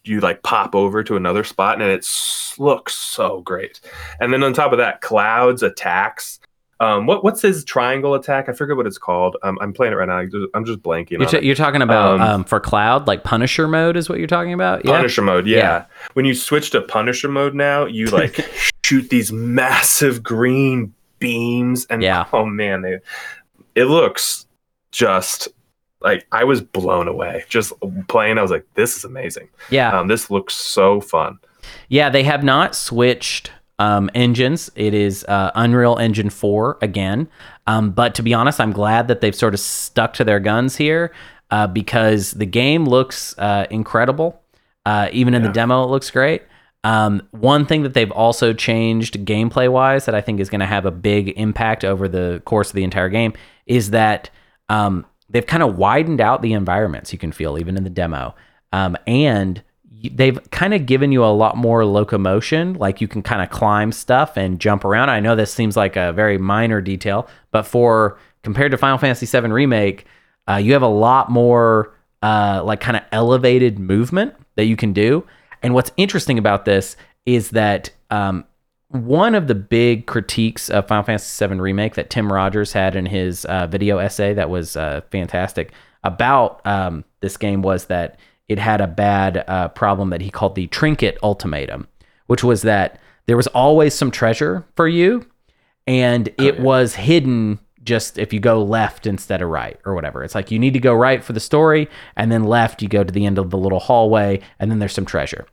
[0.04, 2.08] you like pop over to another spot and it
[2.58, 3.80] looks so great.
[4.20, 6.40] And then on top of that, clouds attacks.
[6.82, 8.48] Um, what what's his triangle attack?
[8.48, 9.36] I forget what it's called.
[9.44, 10.20] Um, I'm playing it right now.
[10.54, 11.12] I'm just blanking.
[11.12, 11.44] You're, on t- it.
[11.44, 14.86] you're talking about Um, um, for Cloud, like Punisher mode is what you're talking about.
[14.86, 14.96] Yeah.
[14.96, 15.58] Punisher mode, yeah.
[15.58, 15.86] Yeah.
[16.14, 18.46] When you switch to Punisher mode now, you like
[18.86, 22.28] shoot these massive green beams, and Yeah.
[22.34, 23.00] oh man, they,
[23.76, 24.46] it looks
[24.92, 25.50] just
[26.02, 27.44] like I was blown away.
[27.50, 27.74] Just
[28.08, 29.50] playing, I was like, this is amazing.
[29.70, 29.98] Yeah.
[29.98, 31.40] Um, this looks so fun.
[31.90, 34.70] Yeah, they have not switched um, engines.
[34.76, 37.28] It is uh, Unreal Engine 4 again.
[37.68, 40.76] Um, but to be honest, I'm glad that they've sort of stuck to their guns
[40.78, 41.12] here.
[41.52, 44.42] uh, because the game looks uh, incredible.
[44.86, 46.44] Uh, even in the demo, it looks great.
[46.84, 50.66] Um, one thing that they've also changed gameplay wise that I think is going to
[50.66, 53.34] have a big impact over the course of the entire game
[53.66, 54.30] is that
[54.70, 58.36] um, they've kind of widened out the environments you can feel even in the demo.
[58.74, 59.62] Um, and
[60.12, 62.74] they've kind of given you a lot more locomotion.
[62.74, 65.10] Like you can kind of climb stuff and jump around.
[65.10, 69.26] I know this seems like a very minor detail, but for compared to Final Fantasy
[69.26, 70.06] VII Remake,
[70.48, 74.94] uh, you have a lot more uh, like kind of elevated movement that you can
[74.94, 75.26] do.
[75.62, 78.46] And what's interesting about this is that um,
[78.90, 83.06] one of the big critiques of Final Fantasy VII Remake that Tim Rogers had in
[83.06, 85.72] his uh, video essay that was uh, fantastic
[86.04, 90.56] about um, this game was that it had a bad uh, problem that he called
[90.56, 91.88] the trinket ultimatum,
[92.26, 95.28] which was that there was always some treasure for you,
[95.86, 100.24] and it was hidden just if you go left instead of right or whatever.
[100.24, 103.04] It's like you need to go right for the story, and then left you go
[103.04, 105.46] to the end of the little hallway, and then there's some treasure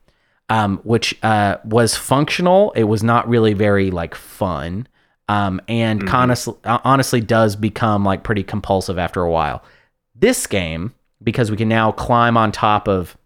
[0.49, 2.73] um, which uh, was functional.
[2.73, 4.87] It was not really very like fun,
[5.29, 9.63] um, and honestly, honestly does become like pretty compulsive after a while.
[10.15, 13.17] This game, because we can now climb on top of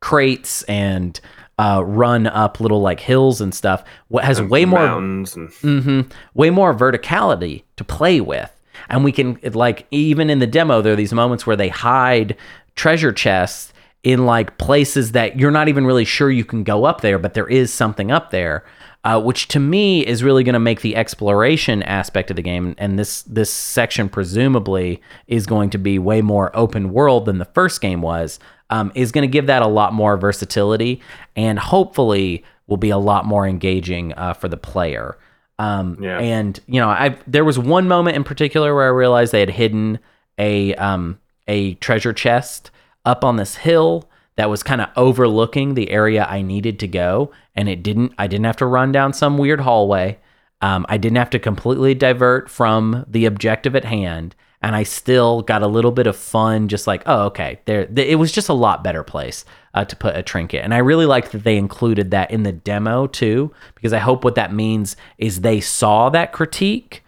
[0.00, 1.18] crates and
[1.58, 6.00] uh, run up little like hills and stuff, what has way more mountains and hmm
[6.34, 8.50] way more verticality to play with.
[8.88, 12.36] And we can like even in the demo, there are these moments where they hide
[12.74, 13.71] treasure chests
[14.02, 17.34] in like places that you're not even really sure you can go up there, but
[17.34, 18.64] there is something up there.
[19.04, 22.76] Uh, which to me is really going to make the exploration aspect of the game,
[22.78, 27.44] and this this section presumably is going to be way more open world than the
[27.46, 28.38] first game was.
[28.70, 31.02] Um, is going to give that a lot more versatility,
[31.34, 35.18] and hopefully will be a lot more engaging uh, for the player.
[35.58, 36.18] Um, Yeah.
[36.18, 39.50] And you know, I there was one moment in particular where I realized they had
[39.50, 39.98] hidden
[40.38, 42.70] a um, a treasure chest
[43.04, 47.32] up on this hill that was kind of overlooking the area I needed to go,
[47.54, 48.12] and it didn't.
[48.18, 50.18] I didn't have to run down some weird hallway.
[50.60, 55.42] Um, I didn't have to completely divert from the objective at hand, and I still
[55.42, 56.68] got a little bit of fun.
[56.68, 57.84] Just like, oh, okay, there.
[57.86, 59.44] th- It was just a lot better place
[59.74, 62.52] uh, to put a trinket, and I really liked that they included that in the
[62.52, 67.01] demo too, because I hope what that means is they saw that critique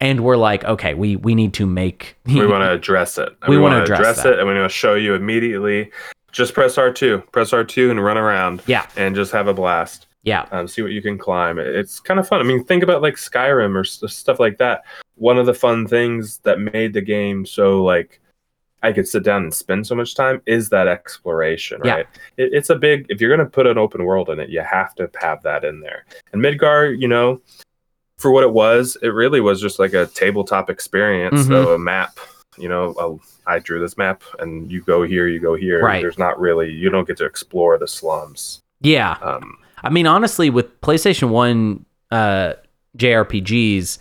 [0.00, 2.16] and we're like, okay, we we need to make.
[2.26, 3.34] we want to address it.
[3.48, 4.34] We wanna wanna address that.
[4.34, 5.90] it, and we want to show you immediately.
[6.32, 8.62] Just press R two, press R two, and run around.
[8.66, 8.86] Yeah.
[8.96, 10.06] and just have a blast.
[10.22, 11.58] yeah, Um, see what you can climb.
[11.58, 12.40] It's kind of fun.
[12.40, 14.82] I mean, think about like Skyrim or s- stuff like that.
[15.14, 18.20] One of the fun things that made the game so like
[18.82, 21.94] I could sit down and spend so much time is that exploration, Yeah.
[21.94, 22.06] right?
[22.36, 23.06] It, it's a big.
[23.08, 25.80] If you're gonna put an open world in it, you have to have that in
[25.80, 26.04] there.
[26.34, 27.40] And Midgar, you know,
[28.18, 31.42] for what it was, it really was just like a tabletop experience.
[31.42, 31.48] Mhm.
[31.48, 32.18] So a map,
[32.58, 35.82] you know, oh, I drew this map, and you go here, you go here.
[35.84, 36.00] Right.
[36.02, 36.70] There's not really.
[36.72, 38.60] You don't get to explore the slums.
[38.80, 39.16] yeah.
[39.22, 42.54] Um, I mean, honestly, with PlayStation One uh,
[42.96, 43.98] JRPGs,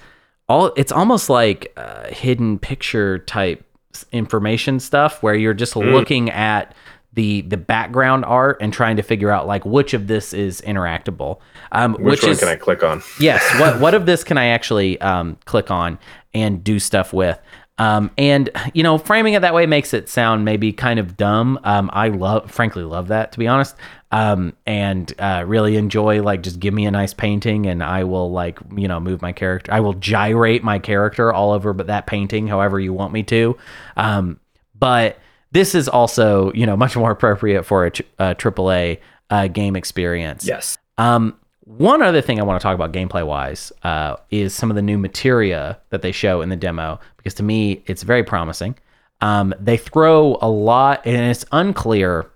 [0.48, 3.64] all it's almost like uh, hidden picture type
[4.12, 5.92] information stuff where you're just Mm.
[5.92, 6.74] looking at
[7.16, 11.40] the the background art and trying to figure out like which of this is interactable.
[11.72, 13.02] Um, which, which one is can I click on?
[13.20, 15.98] yes what what of this can i actually um, click on
[16.34, 17.40] and do stuff with
[17.78, 21.60] um, and you know framing it that way makes it sound maybe kind of dumb
[21.64, 23.76] um, i love frankly love that to be honest
[24.12, 28.32] um, and uh, really enjoy like just give me a nice painting and i will
[28.32, 32.06] like you know move my character i will gyrate my character all over but that
[32.08, 33.58] painting however you want me to
[33.98, 34.40] um,
[34.78, 35.18] but
[35.56, 39.00] this is also you know much more appropriate for a, tr- a aaa
[39.30, 40.78] uh, game experience Yes.
[40.98, 41.24] um,
[41.66, 44.84] one other thing I want to talk about gameplay wise uh, is some of the
[44.84, 48.76] new materia that they show in the demo because to me it's very promising.
[49.22, 52.30] Um, they throw a lot, and it's unclear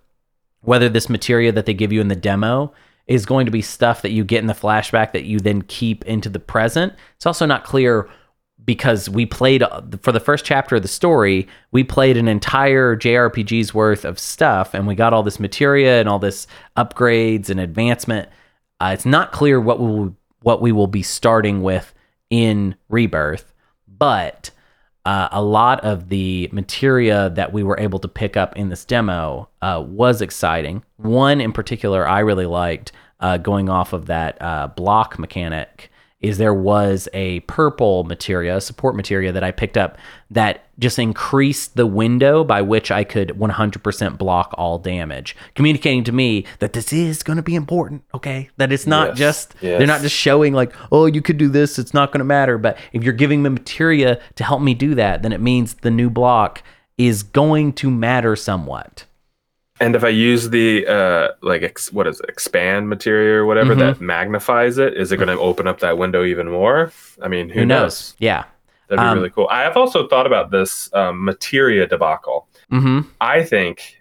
[0.62, 2.74] whether this materia that they give you in the demo
[3.06, 6.04] is going to be stuff that you get in the flashback that you then keep
[6.06, 6.94] into the present.
[7.18, 8.10] It's also not clear
[8.70, 9.64] because we played
[10.04, 14.76] for the first chapter of the story, we played an entire JRPG's worth of stuff
[14.76, 16.46] and we got all this materia and all this
[16.78, 18.30] upgrades and advancement.
[18.80, 21.96] Uh, it's not clear what we will, what we will be starting with
[22.30, 23.52] in Rebirth,
[23.88, 24.52] but
[25.04, 28.86] uh, a lot of the materia that we were able to pick up in this
[28.86, 30.84] demo uh, was exciting.
[30.98, 35.89] One in particular I really liked, uh, going off of that uh, block mechanic,
[36.22, 39.98] is there was a purple materia, a support materia that I picked up
[40.30, 46.12] that just increased the window by which I could 100% block all damage, communicating to
[46.12, 48.04] me that this is going to be important.
[48.14, 51.48] Okay, that it's not Yes, just they're not just showing like, oh, you could do
[51.48, 52.58] this, it's not going to matter.
[52.58, 55.92] But if you're giving me materia to help me do that, then it means the
[55.92, 56.64] new block
[56.98, 59.06] is going to matter somewhat.
[59.82, 63.76] And if I use the uh like ex- what is it, expand material or whatever
[63.76, 63.80] Mhm.
[63.80, 66.92] that magnifies it, is it going to open up that window even more?
[67.22, 67.82] I mean, who, Who knows?
[67.82, 68.16] knows?
[68.20, 68.44] Yeah.
[68.88, 69.48] That'd be Um, really cool.
[69.52, 72.48] I have also thought about this um, materia debacle.
[72.72, 73.08] Mm-hmm.
[73.22, 73.96] I think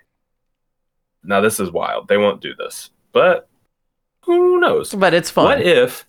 [1.23, 2.09] now this is wild.
[2.09, 3.49] They won't do this, but
[4.25, 4.95] who knows?
[4.95, 5.45] But it's fun.
[5.45, 6.07] What if,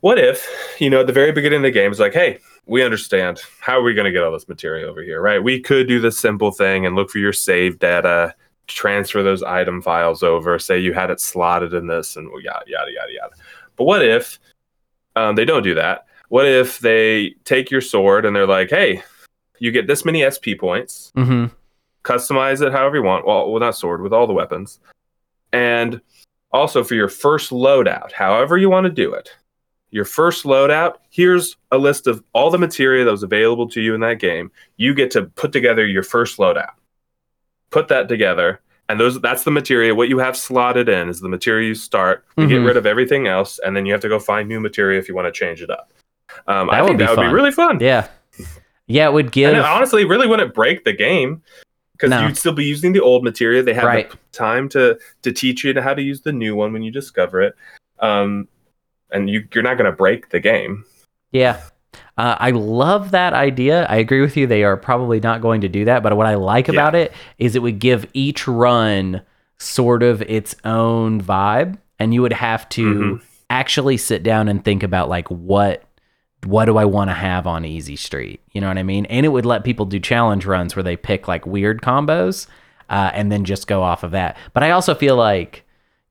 [0.00, 0.46] what if,
[0.80, 3.40] you know, at the very beginning of the game, it's like, hey, we understand.
[3.60, 5.42] How are we going to get all this material over here, right?
[5.42, 8.34] We could do the simple thing and look for your save data,
[8.74, 12.90] transfer those item files over, say you had it slotted in this, and yada, yada,
[12.92, 13.34] yada, yada.
[13.76, 14.38] But what if
[15.16, 16.06] um, they don't do that?
[16.28, 19.02] What if they take your sword and they're like, hey,
[19.58, 21.46] you get this many SP points, mm-hmm.
[22.02, 23.26] customize it however you want.
[23.26, 24.80] Well, well, not sword, with all the weapons.
[25.52, 26.00] And
[26.52, 29.30] also for your first loadout, however you want to do it,
[29.90, 33.94] your first loadout, here's a list of all the material that was available to you
[33.94, 34.50] in that game.
[34.78, 36.72] You get to put together your first loadout.
[37.72, 38.60] Put that together.
[38.88, 39.96] And those that's the material.
[39.96, 42.24] What you have slotted in is the material you start.
[42.36, 42.66] You get Mhm.
[42.66, 45.14] rid of everything else, and then you have to go find new material if you
[45.14, 45.90] want to change it up.
[46.46, 47.28] Um, That I would think be that would fun.
[47.28, 47.78] be really fun.
[47.80, 48.08] Yeah.
[48.86, 49.48] Yeah, it would give.
[49.50, 51.40] And it honestly really wouldn't break the game
[51.92, 52.26] because No.
[52.26, 53.62] you'd still be using the old material.
[53.64, 54.10] They have Right.
[54.10, 57.40] the time to to teach you how to use the new one when you discover
[57.40, 57.54] it.
[58.00, 58.48] Um,
[59.10, 60.84] and you you're not going to break the game.
[61.30, 61.60] Yeah.
[62.22, 63.84] Uh, I love that idea.
[63.90, 64.46] I agree with you.
[64.46, 66.04] They are probably not going to do that.
[66.04, 66.74] But what I like Yeah.
[66.74, 69.22] about it is it would give each run
[69.58, 71.78] sort of its own vibe.
[71.98, 73.20] And you would have to Mhm.
[73.50, 75.82] actually sit down and think about like what
[76.44, 78.40] what do I want to have on Easy Street?
[78.50, 79.04] You know what I mean?
[79.06, 82.48] And it would let people do challenge runs where they pick like weird combos
[82.90, 84.36] uh, and then just go off of that.
[84.52, 85.64] But I also feel like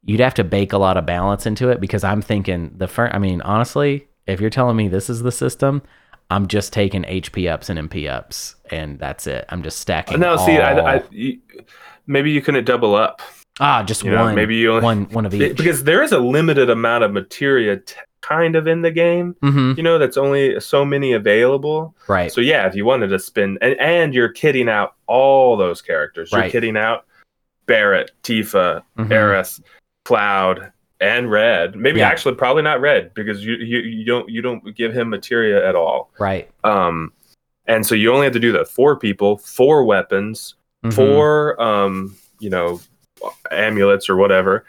[0.04, 3.14] you'd have to bake a lot of balance into it because I'm thinking the first,
[3.14, 5.82] I mean, honestly, if you're telling me this is the system,
[6.32, 9.46] I'm just taking HP ups and MP ups and that's it.
[9.50, 10.20] I'm just stacking.
[10.20, 11.40] No, see, I, I you,
[12.08, 13.22] maybe you couldn't double up
[13.60, 14.36] ah, just you know, one.
[14.36, 15.58] maybe you only- one, one of each.
[15.58, 19.36] because there is a limited amount of materia t- kind of in the game.
[19.42, 21.94] hmm You know, that's only so many available.
[22.08, 22.32] Right.
[22.32, 26.32] So yeah, if you wanted to spin, and, and you're kitting out all those characters.
[26.32, 26.54] You're Right.
[26.54, 27.06] kitting out
[27.66, 29.08] Barret, Tifa, Mhm.
[29.10, 29.62] Aerith,
[30.06, 30.72] Cloud,
[31.02, 31.76] and Red.
[31.76, 32.08] Maybe Yeah.
[32.08, 35.76] actually probably not Red because you, you you don't you don't give him materia at
[35.76, 36.12] all.
[36.20, 36.50] Right.
[36.64, 37.12] Um,
[37.66, 40.94] and so you only have to do that four people, four weapons, Mhm.
[40.94, 42.80] four um, you know,
[43.52, 44.66] amulets or whatever.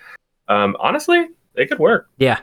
[0.49, 2.09] Um, honestly, it could work.
[2.19, 2.41] Yeah.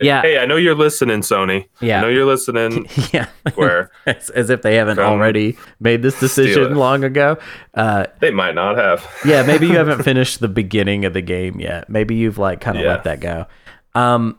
[0.00, 0.22] Yeah.
[0.22, 1.66] Hey, I know you're listening, Sony.
[1.80, 1.98] Yeah.
[1.98, 2.86] I know you're listening.
[3.12, 3.28] yeah.
[3.48, 3.90] Square.
[4.06, 7.38] as, as if they haven't already made this decision long ago.
[7.74, 9.08] Uh, they might not have.
[9.24, 11.88] yeah, maybe you haven't finished the beginning of the game yet.
[11.88, 12.90] Maybe you've like kind of Yeah.
[12.90, 13.46] let that go.
[13.94, 14.38] Um,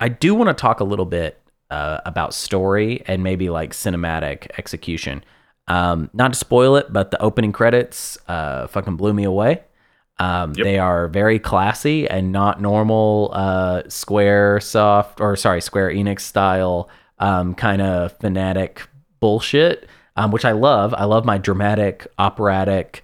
[0.00, 1.40] I do want to talk a little bit
[1.70, 5.24] uh, about story and maybe like cinematic execution.
[5.66, 9.62] Um, not to spoil it, but the opening credits uh, fucking blew me away.
[10.18, 10.64] Um, Yep.
[10.64, 16.88] They are very classy and not normal uh, Square Soft or sorry Square Enix style
[17.18, 18.82] um, kind of fanatic
[19.20, 20.94] bullshit, um, which I love.
[20.94, 23.02] I love my dramatic, operatic,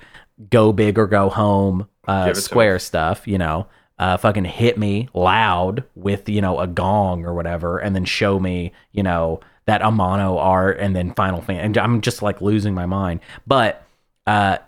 [0.51, 3.27] go big or go home uh, Give it to Square stuff.
[3.27, 3.67] You know,
[3.99, 8.39] uh, fucking hit me loud with you know a gong or whatever, and then show
[8.39, 12.75] me you know that Amano art, and then Final Fan, and I'm just like losing
[12.75, 13.21] my mind.
[13.47, 13.85] But
[14.27, 14.59] uh,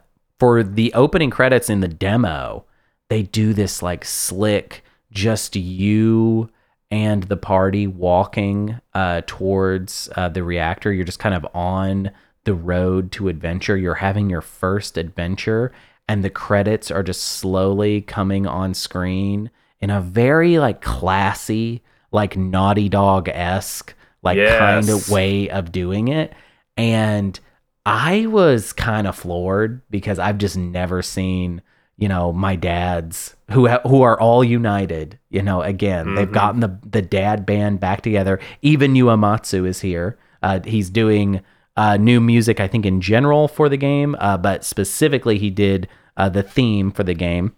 [0.43, 2.65] for the opening credits in the demo,
[3.09, 4.83] they do this like slick,
[5.13, 6.51] just you
[6.91, 10.93] and the party walking uh, towards uh, the reactor.
[10.93, 12.11] You're just kind of on
[12.43, 13.77] the road to adventure.
[13.77, 15.71] You're having your first adventure,
[16.09, 22.37] and the credits are just slowly coming on screen in a very like classy, like
[22.37, 26.33] Naughty Dog esque, like kind of way of doing it.
[26.77, 27.39] And
[27.85, 31.63] I was kind of floored because I've just never seen,
[31.97, 35.19] you know, my dads who ha- who are all united.
[35.31, 36.33] You know, again, they've Mhm.
[36.33, 38.39] gotten the the dad band back together.
[38.63, 40.17] Even Uematsu is here.
[40.43, 41.41] Uh, he's doing
[41.77, 45.89] uh, new music, I think, in general for the game, uh, but specifically, he did
[46.19, 47.55] uh, the theme for the game,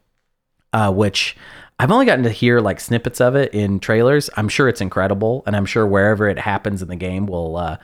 [0.72, 1.36] uh, which
[1.80, 4.30] I've only gotten to hear like snippets of it in trailers.
[4.36, 7.78] I'm sure it's incredible, and I'm sure wherever it happens in the game will uh,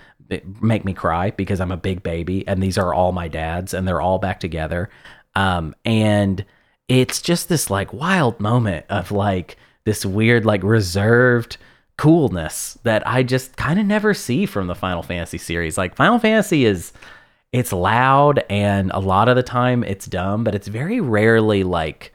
[0.61, 3.87] make me cry because I'm a big baby, and these are all my dads, and
[3.87, 4.91] they're all back together.
[5.35, 6.45] Um, and
[6.89, 11.57] it's just this like wild moment of like this weird, like reserved
[11.97, 15.77] coolness that I just kind of never see from the Final Fantasy series.
[15.77, 16.93] Like Final Fantasy is
[17.53, 22.13] it's loud and a lot of the time it's dumb, but it's very rarely like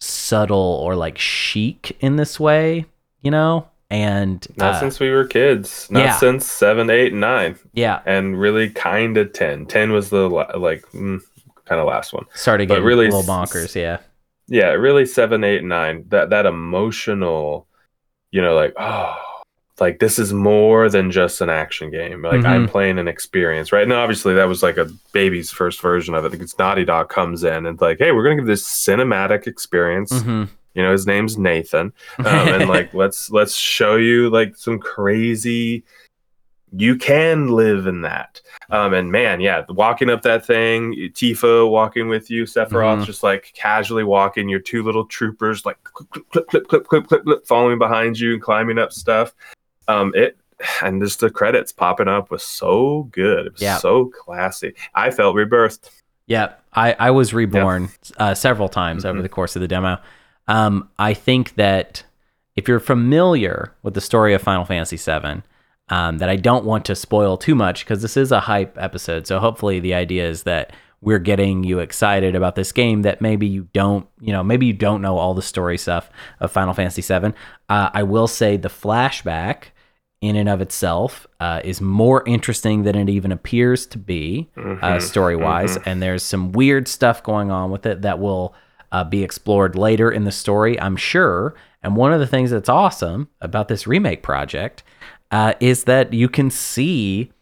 [0.00, 2.86] subtle or like chic in this way,
[3.20, 3.68] you know?
[3.90, 5.90] And Not uh, since we were kids.
[5.90, 6.16] Not yeah.
[6.16, 9.66] since seven, eight, and nine, yeah, and really kind of ten.
[9.66, 11.20] Ten was the like mm,
[11.64, 12.24] kind of last one.
[12.34, 13.74] Started But getting really a little bonkers.
[13.74, 13.98] Yeah.
[14.46, 16.04] Yeah, really seven, eight, nine.
[16.08, 17.66] That that emotional,
[18.30, 19.16] you know, like oh,
[19.80, 22.22] like this is more than just an action game.
[22.22, 22.70] Like I'm Mm-hmm.
[22.70, 23.82] playing an experience, right?
[23.82, 26.32] And obviously that was like a baby's first version of it.
[26.32, 30.20] Because Naughty Dog comes in and like, hey, we're gonna give this cinematic experience.
[30.22, 30.44] hmm
[30.74, 35.84] you know his name's nathan um, and like let's let's show you like some crazy
[36.72, 38.40] you can live in that
[38.70, 43.04] um, and man yeah walking up that thing tifa walking with you sephiroth mm-hmm.
[43.04, 47.46] just like casually walking your two little troopers like clip clip clip clip clip clip,
[47.46, 49.34] following behind you and climbing up stuff
[49.88, 50.36] um, it
[50.82, 53.78] and just the credits popping up was so good it was yeah.
[53.78, 55.90] so classy i felt rebirthed
[56.26, 58.26] yeah i i was reborn yeah.
[58.26, 59.10] uh, several times mm-hmm.
[59.10, 59.98] over the course of the demo
[60.50, 62.02] um, I think that
[62.56, 65.42] if you're familiar with the story of Final Fantasy VII,
[65.88, 69.26] um, that I don't want to spoil too much because this is a hype episode.
[69.26, 73.46] So hopefully the idea is that we're getting you excited about this game that maybe
[73.46, 77.00] you don't, you know, maybe you don't know all the story stuff of Final Fantasy
[77.02, 77.32] VII.
[77.68, 79.64] Uh, I will say the flashback
[80.20, 84.60] in and of itself uh, is more interesting than it even appears to be uh,
[84.62, 85.78] Mhm, story wise.
[85.86, 88.54] And there's some weird stuff going on with it that will
[88.92, 91.54] uh, be explored later in the story, I'm sure.
[91.82, 94.82] And one of the things that's awesome about this remake project
[95.30, 97.32] uh, is that you can see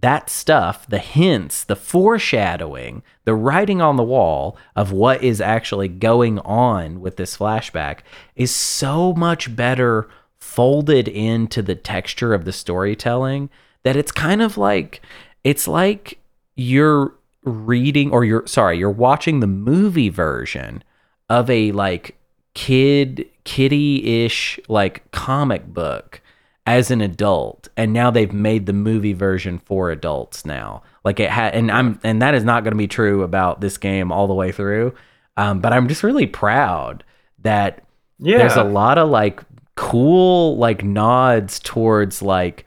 [0.00, 5.88] that stuff, the hints, the foreshadowing, the writing on the wall of what is actually
[5.88, 8.00] going on with this flashback
[8.36, 13.50] is so much better folded into the texture of the storytelling
[13.82, 15.00] that it's kind of like
[15.42, 16.18] it's like
[16.54, 20.82] you're reading or you're sorry, you're watching the movie version
[21.28, 22.16] of a like
[22.54, 26.20] kid kitty-ish like comic book
[26.66, 30.82] as an adult and now they've made the movie version for adults now.
[31.04, 33.78] Like it had and i'm and that is not going to be true about this
[33.78, 34.94] game all the way through
[35.38, 37.04] um, but i'm just really proud
[37.40, 37.84] that
[38.18, 39.40] Yeah, there's a lot of like
[39.76, 42.66] cool like nods towards like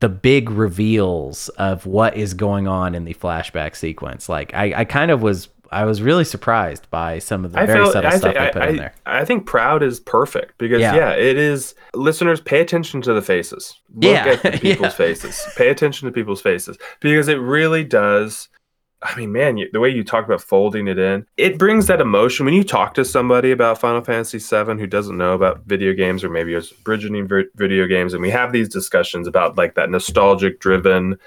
[0.00, 4.28] the big reveals of what is going on in the flashback sequence.
[4.28, 7.66] Like i, I kind of was i was really surprised by some of the I
[7.66, 10.56] very subtle I, stuff think, they put I, in there I think proud is perfect
[10.58, 10.94] because Yeah.
[10.94, 11.12] yeah.
[11.12, 11.74] it is.
[11.94, 13.78] Listeners, pay attention to the faces.
[13.94, 15.06] Look Yeah, at the people's yeah.
[15.06, 15.46] faces.
[15.56, 18.48] Pay attention to people's faces because it really does.
[19.02, 22.00] I mean, man, you, the way you talk about folding it in, it brings that
[22.00, 22.46] emotion.
[22.46, 26.24] When you talk to somebody about Final Fantasy VII who doesn't know about video games
[26.24, 30.58] or maybe is bridging video games, and we have these discussions about like that nostalgic
[30.58, 31.18] driven.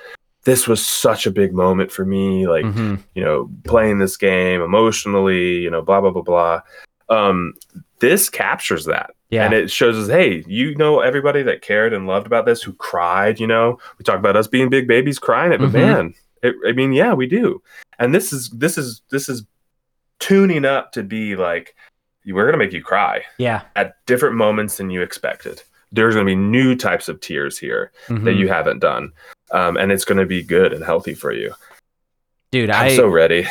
[0.47, 2.47] This was such a big moment for me.
[2.47, 2.99] Like, Mhm.
[3.15, 6.61] you know, playing this game emotionally, you know, blah blah blah blah.
[7.09, 7.53] Um,
[7.99, 12.07] this captures that, yeah and it shows us, hey, you know, everybody that cared and
[12.07, 13.41] loved about this, who cried.
[13.41, 15.73] You know, we talk about us being big babies crying it, but Mhm.
[15.73, 17.61] man, it, I mean, yeah, we do.
[17.99, 19.43] And this is this is this is
[20.19, 21.75] tuning up to be like,
[22.25, 25.61] we're gonna make you cry yeah at different moments than you expected.
[25.91, 28.37] There's gonna be new types of tears here that Mhm.
[28.37, 29.11] you haven't done,
[29.51, 31.53] um, and it's gonna be good and healthy for you.
[32.51, 33.45] dude I'm i so ready.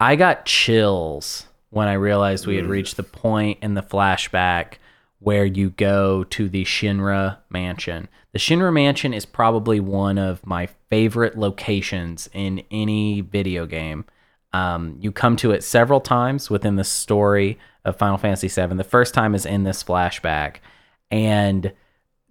[0.00, 2.70] I got chills when I realized we had Mm.
[2.70, 4.74] reached the point in the flashback
[5.18, 8.08] where you go to the Shinra mansion.
[8.32, 14.04] The Shinra mansion is probably one of my favorite locations in any video game.
[14.52, 18.76] Um, you come to it several times within the story of Final Fantasy VII.
[18.76, 20.56] The first time is in this flashback,
[21.10, 21.72] and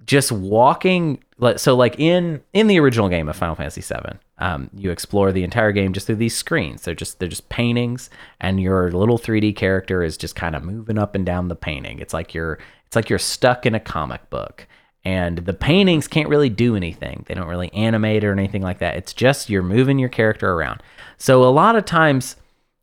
[0.06, 1.24] just walking
[1.58, 5.44] so like in in the original game of Final Fantasy VII, um, you explore the
[5.44, 6.84] entire game just through these screens.
[6.84, 10.98] They're just they're just paintings, and your little 3D character is just kind of moving
[10.98, 12.00] up and down the painting.
[12.00, 14.68] It's like you're it's like you're stuck in a comic book,
[15.04, 17.26] and the paintings can't really do anything.
[17.28, 18.96] They don't really animate or anything like that.
[18.96, 20.82] It's just you're moving your character around.
[21.18, 22.36] So a lot of times,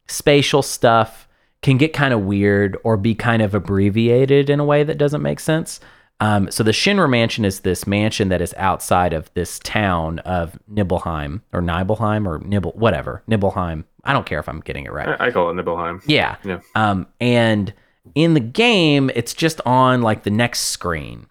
[0.06, 1.28] spatial stuff
[1.62, 5.22] can get kind of weird or be kind of abbreviated in a way that doesn't
[5.22, 5.80] make sense.
[6.20, 10.58] Um, so the Shinra Mansion is this mansion that is outside of this town of
[10.68, 13.86] Nibelheim or Nibelheim or Nibble, whatever Nibelheim.
[14.04, 15.08] I don't care if I'm getting it right.
[15.20, 16.02] I, I call it Nibelheim.
[16.06, 16.36] Yeah.
[16.44, 16.60] Yeah.
[16.74, 17.72] Um, and
[18.14, 21.26] in the game, it's just on like the next screen.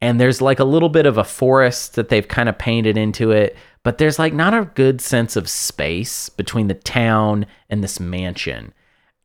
[0.00, 3.32] And there's like a little bit of a forest that they've kind of painted into
[3.32, 8.00] it, but there's like not a good sense of space between the town and this
[8.00, 8.72] mansion.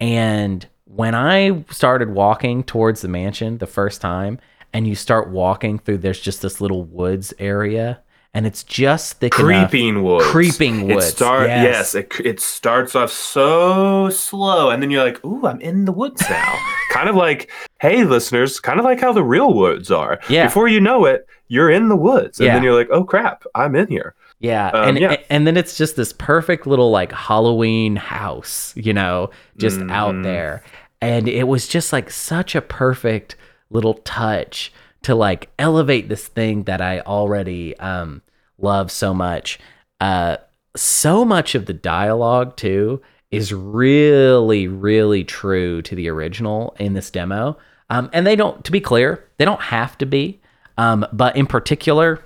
[0.01, 4.39] And when I started walking towards the mansion the first time,
[4.75, 8.01] and you start walking through, there's just this little woods area,
[8.33, 9.69] and it's just thick enough.
[9.71, 10.25] Creeping woods.
[10.25, 11.63] Creeping woods, It start, yes.
[11.63, 11.95] yes.
[11.95, 16.21] it, it starts off so slow, and then you're like, "Ooh, I'm in the woods
[16.29, 16.53] now."
[16.91, 17.49] kind of like,
[17.79, 20.19] hey, listeners, kind of like how the real woods are.
[20.29, 20.45] Yeah.
[20.45, 22.53] Before you know it, you're in the woods, and Yeah.
[22.55, 25.15] then you're like, "Oh crap, I'm in here." Yeah, Um, and yeah.
[25.29, 30.23] and then it's just this perfect little like Halloween house, you know, just out Mhm.
[30.23, 30.61] there.
[31.01, 33.35] And it was just like such a perfect
[33.69, 34.71] little touch
[35.03, 38.21] to like elevate this thing that I already um
[38.57, 39.59] love so much.
[39.99, 40.37] Uh
[40.75, 43.01] so much of the dialogue too
[43.31, 47.57] is really really true to the original in this demo.
[47.89, 50.41] Um and they don't to be clear, they don't have to be.
[50.77, 52.23] Um but in particular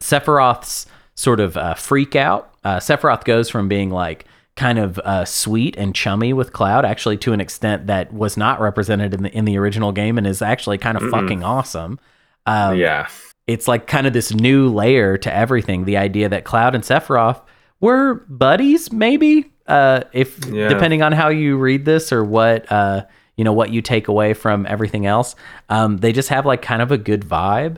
[0.00, 2.54] Sephiroth's sort of uh, freak out.
[2.64, 4.24] Uh, Sephiroth goes from being like
[4.56, 8.60] kind of uh, sweet and chummy with Cloud, actually to an extent that was not
[8.60, 11.10] represented in the in the original game, and is actually kind of Mm-mm.
[11.10, 11.98] fucking awesome.
[12.46, 13.08] Um, yeah.
[13.46, 15.84] it's like kind of this new layer to everything.
[15.84, 17.40] The idea that Cloud and Sephiroth
[17.80, 20.68] were buddies, maybe, uh, if Yeah.
[20.68, 23.04] depending on how you read this or what uh,
[23.36, 25.34] you know what you take away from everything else.
[25.68, 27.76] Um, they just have like kind of a good vibe.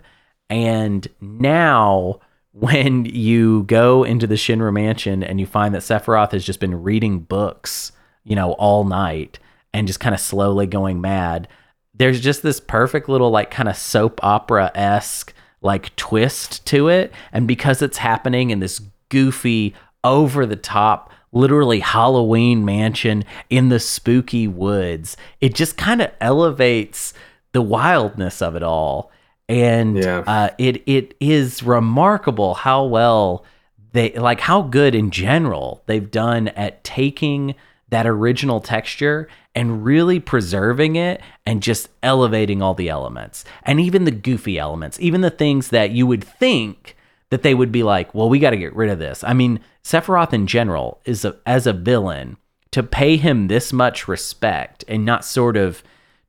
[0.51, 2.20] And now,
[2.55, 6.82] when you go into the Shinra mansion and you find that Sephiroth has just been
[6.82, 7.90] reading books,
[8.22, 9.40] you know, all night
[9.72, 11.48] and just kind of slowly going mad,
[11.94, 17.12] there's just this perfect little, like, kind of soap opera esque, like, twist to it.
[17.32, 19.74] And because it's happening in this goofy,
[20.05, 27.14] over the top, literally Halloween mansion in the spooky woods, it just kind of elevates
[27.50, 29.11] the wildness of it all
[29.49, 30.18] and Yeah.
[30.26, 33.45] uh, it it is remarkable how well
[33.92, 37.55] they like how good in general they've done at taking
[37.90, 44.05] that original texture and really preserving it and just elevating all the elements and even
[44.05, 46.97] the goofy elements even the things that you would think
[47.30, 49.61] that they would be like well we got to get rid of this i mean
[49.84, 52.36] sephiroth in general is a, as a villain
[52.72, 55.84] to pay him this much respect and not sort of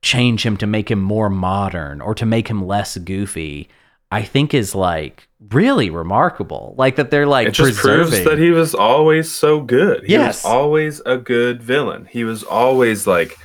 [0.06, 3.68] change him to make him more modern or to make him less goofy
[4.12, 8.50] i think is like really remarkable like that they're like It just proves that he
[8.50, 10.04] was always so good.
[10.04, 10.42] He Yes.
[10.44, 12.06] was always a good villain.
[12.16, 13.36] He was always like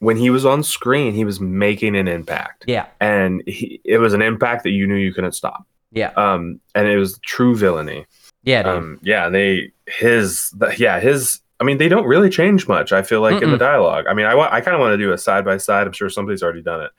[0.00, 2.64] when he was on screen, he was making an impact.
[2.66, 5.62] yeah And he, it was an impact that you knew you couldn't stop.
[5.92, 8.06] yeah Um and it was true villainy.
[8.42, 8.72] yeah dude.
[8.72, 12.92] Um yeah, they his the, yeah, his I mean, they don't really change much.
[12.92, 14.06] I feel like in the dialogue.
[14.08, 15.86] I mean, I wa- I kind of want to do a side by side.
[15.86, 16.92] I'm sure somebody's already done it,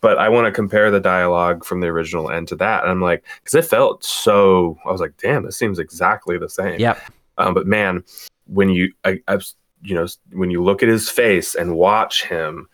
[0.00, 2.82] but I want to compare the dialogue from the original end to that.
[2.82, 4.78] And I'm like, because it felt so.
[4.86, 6.80] I was like, damn, this seems exactly the same.
[6.80, 6.98] Yep.
[7.36, 8.04] Um, but man,
[8.46, 9.38] when you, I, I,
[9.82, 12.68] you know, when you look at his face and watch him,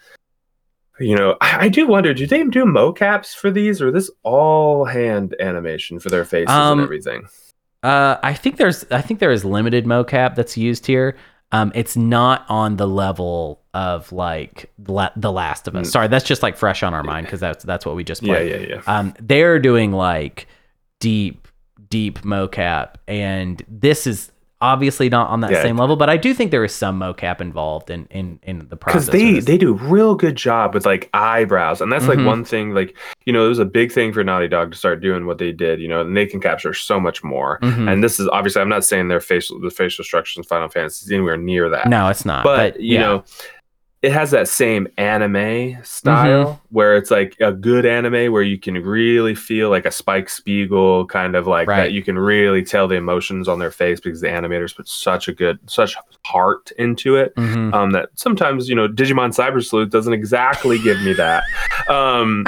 [1.00, 4.84] you know, I, I do wonder, do they do mocaps for these, or this all
[4.84, 7.26] hand animation for their faces Um, and everything?
[7.82, 11.16] Uh, I think there's I think there is limited mocap that's used here.
[11.52, 15.88] Um, it's not on the level of like La- The Last of Us.
[15.88, 15.90] Mm.
[15.92, 18.34] Sorry, that's just like fresh on our mind because that's that's what we just Yeah,
[18.34, 18.68] played.
[18.68, 18.82] yeah, yeah.
[18.86, 20.46] Um, they're doing like
[20.98, 21.46] deep,
[21.90, 24.31] deep mocap, and this is
[24.62, 25.60] obviously not on that Yeah.
[25.62, 25.96] same level.
[25.96, 29.06] But I do think there is some mocap involved in in in the process.
[29.06, 32.44] because they they do a real good job with like eyebrows and that's like one
[32.44, 32.96] thing like
[33.26, 35.52] you know it was a big thing for naughty dog to start doing what they
[35.52, 37.90] did you know and they can capture so much more Mhm.
[37.92, 41.04] and this is obviously i'm not saying their facial the facial structures in final fantasy
[41.06, 42.44] is anywhere near that no, it's not.
[42.44, 43.00] but, But, you yeah.
[43.00, 43.24] know
[44.02, 46.60] it has that same anime style Mm-hmm.
[46.76, 51.06] where it's like a good anime where you can really feel like a Spike Spiegel
[51.06, 51.84] kind of like Right.
[51.84, 51.92] that.
[51.92, 55.32] You can really tell the emotions on their face because the animators put such a
[55.32, 55.94] good, such
[56.24, 57.34] heart into it.
[57.36, 57.72] Mhm.
[57.72, 61.44] Um, that sometimes you know Digimon Cyber Sleuth doesn't exactly give me that.
[61.88, 62.44] Um,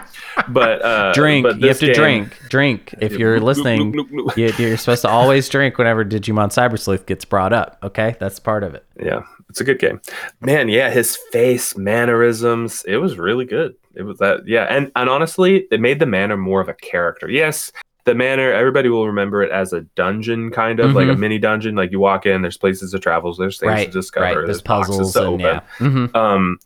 [0.49, 1.45] but uh, drink.
[1.45, 2.39] but You have to game- drink.
[2.49, 2.95] Drink.
[3.01, 3.95] If you're listening,
[4.37, 7.79] you're supposed to always drink whenever Digimon Cyber Sleuth gets brought up.
[7.83, 8.85] Okay, that's part of it.
[9.01, 10.01] Yeah, it's a good game.
[10.41, 11.44] Man, yeah, his face,
[11.77, 13.75] mannerisms, it was really good.
[13.95, 17.29] It was that, yeah, and and honestly, it made the manor more of a character.
[17.29, 17.71] Yes,
[18.05, 21.19] the manor, everybody will remember it as a dungeon, kind of like a Mhm.
[21.21, 21.75] mini dungeon.
[21.77, 23.87] Like you walk in, there's places to travel, there's things right.
[23.87, 24.35] to discover, right.
[24.35, 25.41] there's, There's puzzles to and open.
[25.41, 25.61] yeah.
[25.79, 26.15] Mhm.
[26.17, 26.59] Um,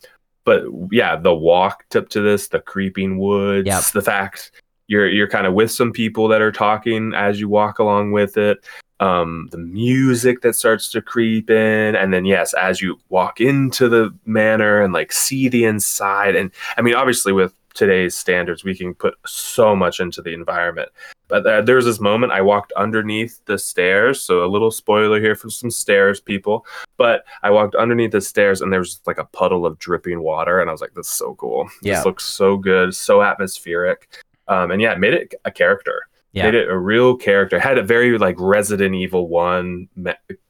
[0.45, 3.83] but yeah, the walk up to this, the creeping woods, Yep.
[3.93, 4.51] the fact
[4.89, 8.37] you're you're kind of with some people that are talking as you walk along with
[8.39, 8.59] it.
[9.01, 13.89] Um, the music that starts to creep in, and then yes, as you walk into
[13.89, 18.75] the manor and like see the inside, and I mean, obviously with today's standards, we
[18.75, 20.89] can put so much into the environment.
[21.29, 25.21] But uh, there was this moment I walked underneath the stairs, so a little spoiler
[25.21, 26.67] here for some stairs people
[26.99, 30.61] but I walked underneath the stairs and there was like a puddle of dripping water,
[30.61, 31.71] and I was like, "This is so cool.
[31.81, 31.95] Yeah.
[31.95, 34.09] This looks so good, so atmospheric."
[34.49, 36.03] Um, and yeah, it made it a character.
[36.33, 36.45] Yeah.
[36.45, 37.59] Made it a real character.
[37.59, 39.89] Had a very like Resident Evil One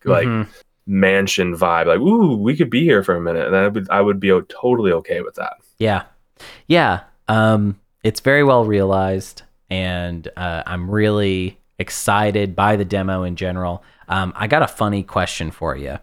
[0.04, 0.48] like Mhm.
[0.86, 1.86] mansion vibe.
[1.86, 4.28] Like, ooh, we could be here for a minute, and I would I would be
[4.48, 5.54] totally okay with that.
[5.78, 6.02] Yeah.
[6.66, 7.00] Yeah.
[7.28, 13.82] Um, it's very well realized, and uh, I'm really excited by the demo in general.
[14.08, 15.98] Um, I got a funny question for you,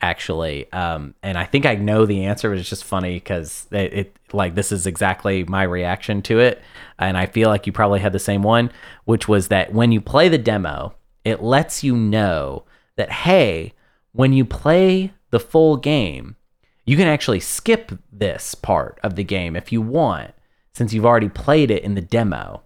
[0.00, 3.92] actually, um, and I think I know the answer, but it's just funny because it,
[3.92, 6.62] it like this is exactly my reaction to it,
[6.98, 8.70] and I feel like you probably had the same one,
[9.04, 12.64] which was that when you play the demo, it lets you know
[12.96, 13.72] that hey,
[14.12, 16.36] when you play the full game,
[16.84, 20.32] you can actually skip this part of the game if you want,
[20.72, 22.62] since you've already played it in the demo.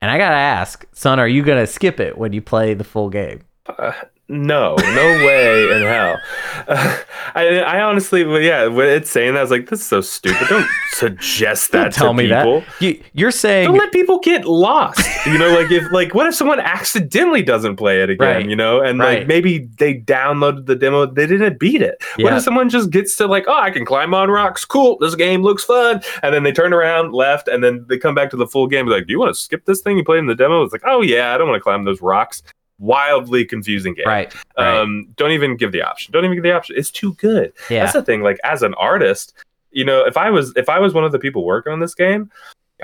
[0.00, 3.10] And I gotta ask, Sun, are you gonna skip it when you play the full
[3.10, 3.42] game?
[3.66, 3.92] Uh,
[4.28, 6.18] no, no way in hell.
[6.66, 6.98] Uh,
[7.34, 10.46] I, I honestly, yeah, when it's saying that, I was like, this is so stupid.
[10.48, 12.60] Don't suggest that Don't tell to me people.
[12.60, 12.80] that.
[12.80, 15.06] You, you're saying Don't let people get lost.
[15.26, 18.26] You know, like if like what if someone accidentally doesn't play it again?
[18.36, 18.48] Right.
[18.48, 19.18] You know, and Right.
[19.20, 22.02] like maybe they downloaded the demo, they didn't beat it.
[22.18, 25.14] What if someone just gets to like, oh, I can climb on rocks, cool, this
[25.14, 28.36] game looks fun, and then they turn around, left, and then they come back to
[28.36, 30.34] the full game, like, do you want to skip this thing you played in the
[30.34, 30.62] demo?
[30.62, 32.42] It's like, oh yeah, I don't want to climb those rocks.
[32.78, 34.06] Wildly confusing game.
[34.06, 34.80] right, right.
[34.80, 36.12] Um, don't even give the option.
[36.12, 36.76] Don't even give the option.
[36.78, 37.52] It's too good.
[37.70, 38.22] yeah, That's the thing.
[38.22, 39.32] Like as an artist,
[39.70, 41.94] you know, if I was if I was one of the people working on this
[41.94, 42.30] game,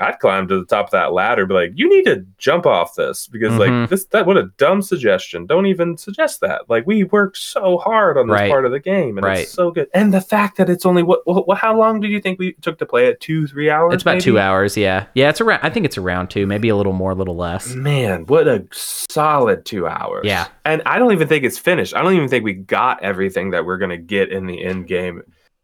[0.01, 2.95] I'd climb to the top of that ladder, be like, you need to jump off
[2.95, 3.81] this because Mhm.
[3.81, 5.45] like this that what a dumb suggestion.
[5.45, 6.61] Don't even suggest that.
[6.67, 8.49] Like we worked so hard on this Right.
[8.49, 9.39] part of the game and Right.
[9.39, 9.87] it's so good.
[9.93, 12.79] And the fact that it's only what, what how long did you think we took
[12.79, 13.19] to play it?
[13.19, 13.93] Two, three hours?
[13.93, 14.23] it's about maybe?
[14.23, 14.75] two hours.
[14.75, 15.29] Yeah, yeah.
[15.29, 15.59] It's around.
[15.61, 17.75] I think it's around two, maybe a little more, a little less.
[17.75, 20.25] Man, what a solid two hours.
[20.25, 20.47] Yeah.
[20.65, 21.95] And I don't even think it's finished.
[21.95, 24.87] I don't even think we got everything that we're going to get in the end
[24.87, 25.21] game,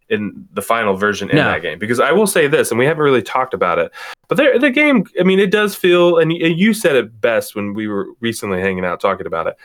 [0.10, 1.44] in the final version in No.
[1.46, 1.78] that game.
[1.80, 3.92] Because I will say this, and we haven't really talked about it,
[4.28, 7.74] but there, the game, I mean, it does feel, and you said it best when
[7.74, 9.56] we were recently hanging out talking about it.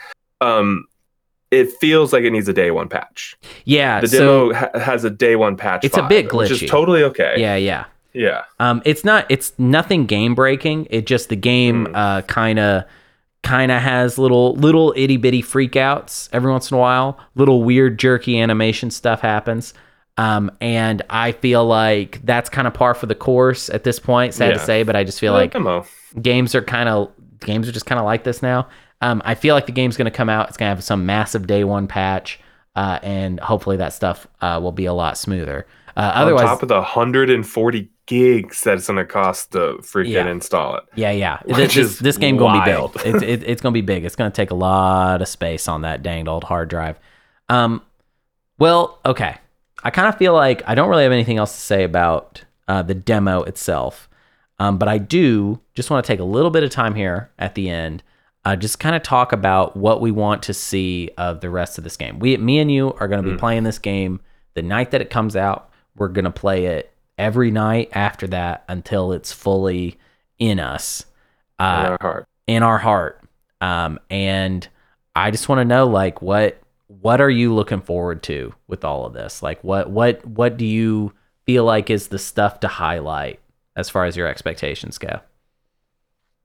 [0.40, 0.84] Um,
[1.51, 3.36] it feels like it needs a day one patch.
[3.64, 4.01] Yeah.
[4.01, 5.84] The so demo ha- has a day one patch.
[5.84, 7.34] It's a bit which is totally okay.
[7.38, 7.84] yeah, yeah.
[8.12, 8.42] Yeah.
[8.61, 9.26] Um, it's not.
[9.28, 10.86] It's nothing game breaking.
[10.90, 11.92] It just the game Mm.
[11.97, 12.84] uh kind of
[13.42, 17.18] kind of has little little itty bitty freakouts every once in a while.
[17.34, 19.74] Little weird jerky animation stuff happens.
[20.17, 24.35] Um, and I feel like that's kind of par for the course at this point.
[24.35, 25.55] Sad to say, but I just feel like
[26.23, 27.11] games are kind of
[27.41, 28.69] games are just kind of like this now.
[29.01, 30.49] Um, I feel like the game's going to come out.
[30.49, 32.39] It's going to have some massive day one patch,
[32.77, 35.67] uh, and hopefully that stuff uh, will be a lot smoother.
[35.97, 40.11] Uh, otherwise, on top of the 140 gigs that it's going to cost to freaking
[40.11, 40.29] Yeah.
[40.31, 40.85] install it.
[40.95, 41.41] Yeah, yeah.
[41.47, 42.95] This, this, is this game gonna be wild.
[42.95, 43.07] big.
[43.07, 44.05] It's it, it's gonna be big.
[44.05, 46.99] It's gonna take a lot of space on that danged old hard drive.
[47.49, 47.83] Um,
[48.59, 49.37] well, okay.
[49.85, 52.82] I kind of feel like I don't really have anything else to say about uh,
[52.82, 54.09] the demo itself,
[54.59, 57.55] um, but I do just want to take a little bit of time here at
[57.55, 58.03] the end,
[58.47, 61.85] uh, just kind of talk about what we want to see of the rest of
[61.85, 62.18] this game.
[62.18, 63.41] We, me and you, are going to be Mm.
[63.41, 64.20] playing this game
[64.55, 65.68] the night that it comes out.
[65.97, 69.99] We're going to play it every night after that until it's fully
[70.39, 71.05] in us
[71.61, 72.26] in uh, our heart.
[72.49, 73.20] in our heart
[73.61, 74.66] um, and
[75.14, 76.59] i just want to know like what
[77.05, 79.43] what are you looking forward to with all of this?
[79.43, 81.13] Like what what what do you
[81.45, 83.41] feel like is the stuff to highlight
[83.77, 85.21] as far as your expectations go?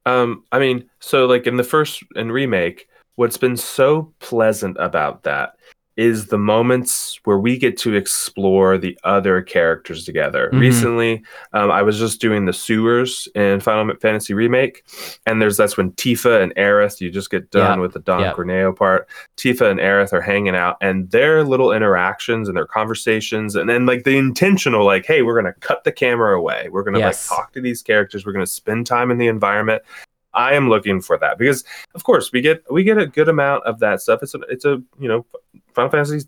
[0.05, 5.23] Um, I mean, so like in the first and remake, what's been so pleasant about
[5.23, 5.55] that
[5.99, 10.49] is the moments where we get to explore the other characters together.
[10.53, 10.59] Mhm.
[10.61, 14.83] Recently, um, I was just doing the sewers in Final Fantasy Remake,
[15.25, 17.81] and there's that's when Tifa and Aerith, you just get done Yeah.
[17.81, 18.31] with the Don Yeah.
[18.33, 19.09] Corneo part.
[19.35, 23.85] Tifa and Aerith are hanging out, and their little interactions and their conversations, and then
[23.85, 26.69] like the intentional, like, hey, we're gonna cut the camera away.
[26.71, 27.29] We're gonna Yes.
[27.29, 28.25] like talk to these characters.
[28.25, 29.83] We're gonna spend time in the environment.
[30.31, 31.63] I am looking for that because,
[31.95, 34.21] of course, we get we get a good amount of that stuff.
[34.21, 35.25] It's a it's a you know
[35.73, 36.19] Final Fantasy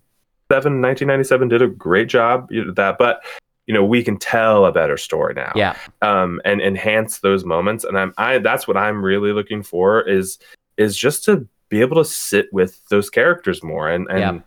[0.50, 3.22] Seven 1997 did a great job you know, that, but
[3.66, 7.84] you know we can tell a better story now yeah um, and enhance those moments.
[7.84, 10.38] And I'm I that's what I'm really looking for is
[10.76, 14.38] is just to be able to sit with those characters more and and Yeah.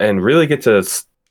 [0.00, 0.84] and really get to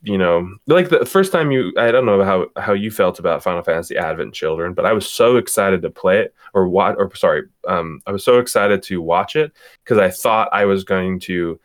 [0.03, 3.43] you know like the first time you I don't know how how you felt about
[3.43, 7.13] Final Fantasy Advent Children, but I was so excited to play it or watch or
[7.15, 9.51] sorry um I was so excited to watch it
[9.83, 11.59] because I thought I was going to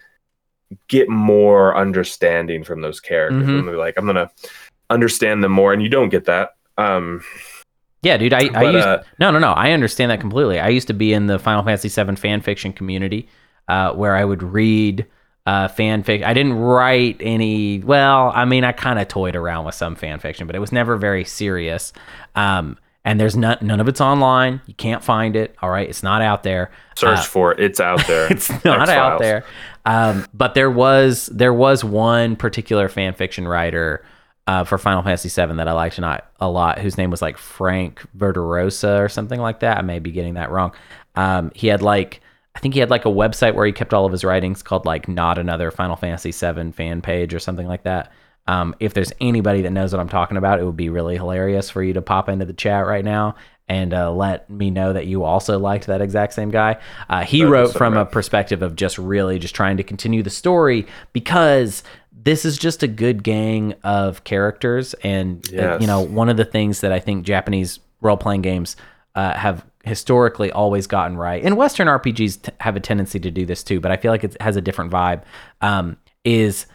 [0.89, 3.47] get more understanding from those characters.
[3.49, 3.69] Mhm.
[3.69, 4.31] And like I'm gonna
[4.89, 6.55] understand them more, and you don't get that.
[6.79, 7.23] Um,
[8.03, 10.87] yeah dude i, I used uh, no no no i understand that completely i used
[10.87, 13.29] to be in the final fantasy 7 fan fiction community
[13.69, 15.05] uh, where i would read
[15.45, 19.67] uh, fan fiction i didn't write any well i mean i kind of toyed around
[19.67, 21.93] with some fan fiction but it was never very serious
[22.37, 26.03] um, and there's none, none of it's online you can't find it all right it's
[26.03, 27.61] not out there search Uh, for it.
[27.61, 28.27] It's out there.
[28.33, 29.21] it's not out X-Files.
[29.21, 29.45] there.
[29.87, 34.05] Um, but there was there was one particular fan fiction writer
[34.47, 37.39] uh, for Final Fantasy VII that I liked not a lot, whose name was like
[37.39, 39.79] Frank Verderosa or something like that.
[39.79, 40.73] I may be getting that wrong.
[41.15, 42.21] Um, he had like
[42.55, 44.85] I think he had like a website where he kept all of his writings called
[44.85, 48.13] like not another Final Fantasy VII fan page or something like that.
[48.47, 51.71] Um, if there's anybody that knows what I'm talking about, it would be really hilarious
[51.71, 53.37] for you to pop into the chat right now
[53.71, 56.77] and uh, let me know that you also liked that exact same guy.
[57.09, 60.25] Uh, he That'd wrote so from a perspective of just really just trying to continue
[60.25, 66.01] the story because this is just a good gang of characters and uh, you know
[66.01, 68.75] one of the things that I think Japanese role playing games
[69.15, 73.47] uh, have historically always gotten right, and Western RPGs t- have a tendency to do
[73.47, 75.23] this too, but I feel like it has a different vibe.
[75.61, 76.67] Um, is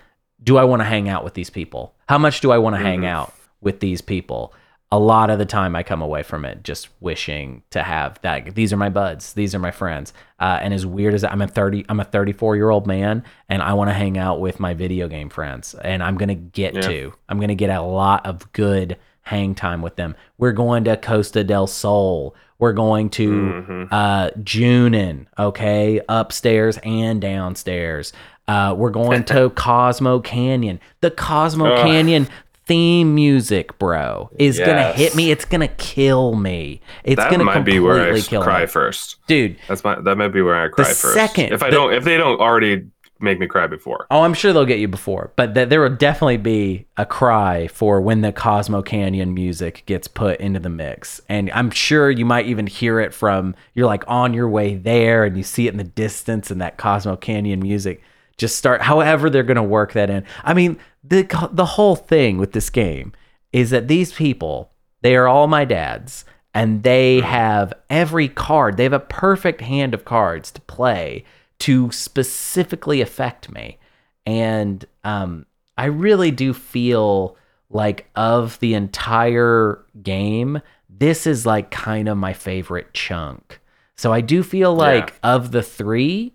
[0.42, 1.94] do I want to hang out with these people?
[2.08, 4.54] How much do I want to hang out with these people?
[4.92, 8.54] A lot of the time, I come away from it just wishing to have that.
[8.56, 9.34] These are my buds.
[9.34, 10.14] These are my friends.
[10.40, 13.62] Uh, and as weird as I'm a thirty, I'm a 34 year old man, and
[13.62, 16.82] I want to hang out with my video game friends, and I'm gonna get Yeah.
[16.82, 17.14] to.
[17.28, 20.16] I'm gonna get a lot of good hang time with them.
[20.38, 22.36] We're going to Costa del Sol.
[22.60, 23.88] We're going to Mhm.
[23.92, 28.14] uh Junon, okay, upstairs and downstairs.
[28.48, 30.80] Uh we're going to Cosmo Canyon.
[31.02, 31.86] The Cosmo Ugh.
[31.86, 32.28] Canyon
[32.66, 35.32] theme music, bro, is gonna hit me.
[35.32, 36.82] It's gonna kill me.
[37.04, 37.88] It's that gonna probably kill me.
[37.90, 38.68] That might be where I cry me.
[38.68, 39.18] first.
[39.28, 41.14] Dude, That's my that might be where I cry first.
[41.14, 42.88] second if I the- don't, if they don't already
[43.22, 44.06] make me cry before.
[44.12, 47.68] Oh, I'm sure they'll get you before, but th- there will definitely be a cry
[47.70, 51.22] for when the Cosmo Canyon music gets put into the mix.
[51.30, 55.24] And I'm sure you might even hear it from you're like on your way there
[55.24, 58.02] and you see it in the distance and that Cosmo Canyon music
[58.38, 60.26] just start however they're going to work that in.
[60.44, 60.78] I mean,
[61.08, 63.14] the the whole thing with this game
[63.52, 64.72] is that these people,
[65.02, 68.78] they are all my dads and they have every card.
[68.78, 71.24] They have a perfect hand of cards to play
[71.60, 73.78] to specifically affect me.
[74.26, 75.46] And um,
[75.78, 77.38] I really do feel
[77.70, 83.60] like of the entire game, this is like kind of my favorite chunk.
[83.98, 86.34] So I do feel like of the three,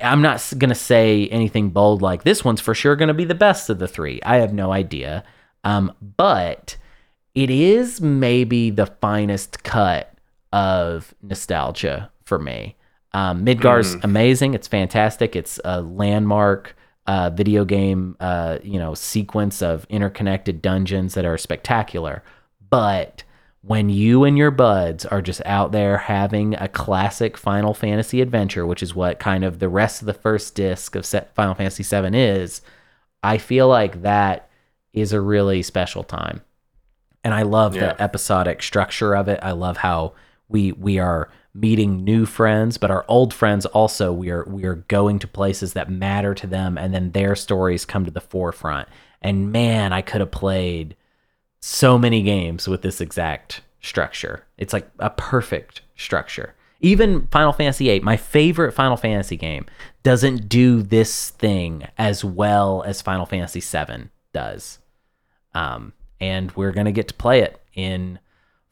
[0.00, 3.70] I'm not gonna say anything bold like this one's for sure gonna be the best
[3.70, 4.20] of the three.
[4.24, 5.24] I have no idea,
[5.64, 6.76] um, but
[7.34, 10.14] it is maybe the finest cut
[10.52, 12.76] of nostalgia for me.
[13.12, 14.54] Um, Midgar's amazing.
[14.54, 15.36] It's fantastic.
[15.36, 16.76] It's a landmark
[17.06, 22.22] uh, video game, uh, you know, sequence of interconnected dungeons that are spectacular.
[22.68, 23.22] But
[23.66, 28.64] when you and your buds are just out there having a classic Final Fantasy adventure,
[28.64, 31.82] which is what kind of the rest of the first disc of set Final Fantasy
[31.82, 32.60] VII is,
[33.22, 34.48] I feel like that
[34.92, 36.42] is a really special time.
[37.24, 37.88] And I love Yeah.
[37.94, 39.40] the episodic structure of it.
[39.42, 40.12] I love how
[40.48, 44.76] we we are meeting new friends, but our old friends also we are we are
[44.86, 48.86] going to places that matter to them and then their stories come to the forefront.
[49.20, 50.94] And man, I could have played
[51.66, 54.46] so many games with this exact structure.
[54.56, 56.54] It's like a perfect structure.
[56.80, 59.66] Even Final Fantasy VIII, my favorite Final Fantasy game,
[60.04, 64.78] doesn't do this thing as well as Final Fantasy VII does.
[65.54, 68.20] Um, and we're gonna get to play it in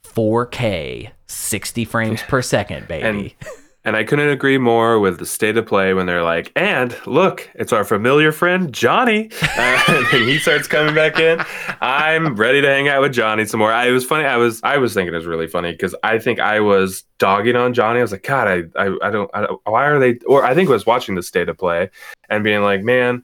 [0.04, 3.34] 4K, 60 frames per second, baby.
[3.40, 3.54] And
[3.84, 7.50] and I couldn't agree more with the state of play when they're like, and look,
[7.54, 9.82] it's our familiar friend Johnny, uh,
[10.12, 11.44] and he starts coming back in.
[11.80, 13.72] I'm ready to hang out with Johnny some more.
[13.72, 14.24] I, it was funny.
[14.24, 17.56] I was I was thinking it was really funny because I think I was dogging
[17.56, 17.98] on Johnny.
[17.98, 19.30] I was like, God, I I, I don't.
[19.34, 20.18] I don't why are they?
[20.26, 21.90] Or I think I was watching the state of play
[22.30, 23.22] and being like, man.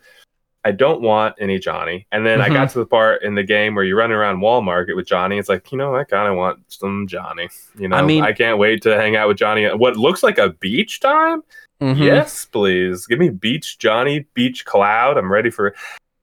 [0.64, 2.06] I don't want any Johnny.
[2.12, 2.52] And then I Mhm.
[2.54, 5.38] got to the part in the game where you're running around Walmart with Johnny.
[5.38, 7.48] It's like, you know, I kind of want some Johnny.
[7.78, 9.66] You know, I mean- I can't wait to hang out with Johnny.
[9.68, 11.42] What looks like a beach time?
[11.80, 11.96] Mhm.
[11.98, 13.06] Yes, please.
[13.06, 15.16] Give me beach Johnny, beach cloud.
[15.16, 15.74] I'm ready for,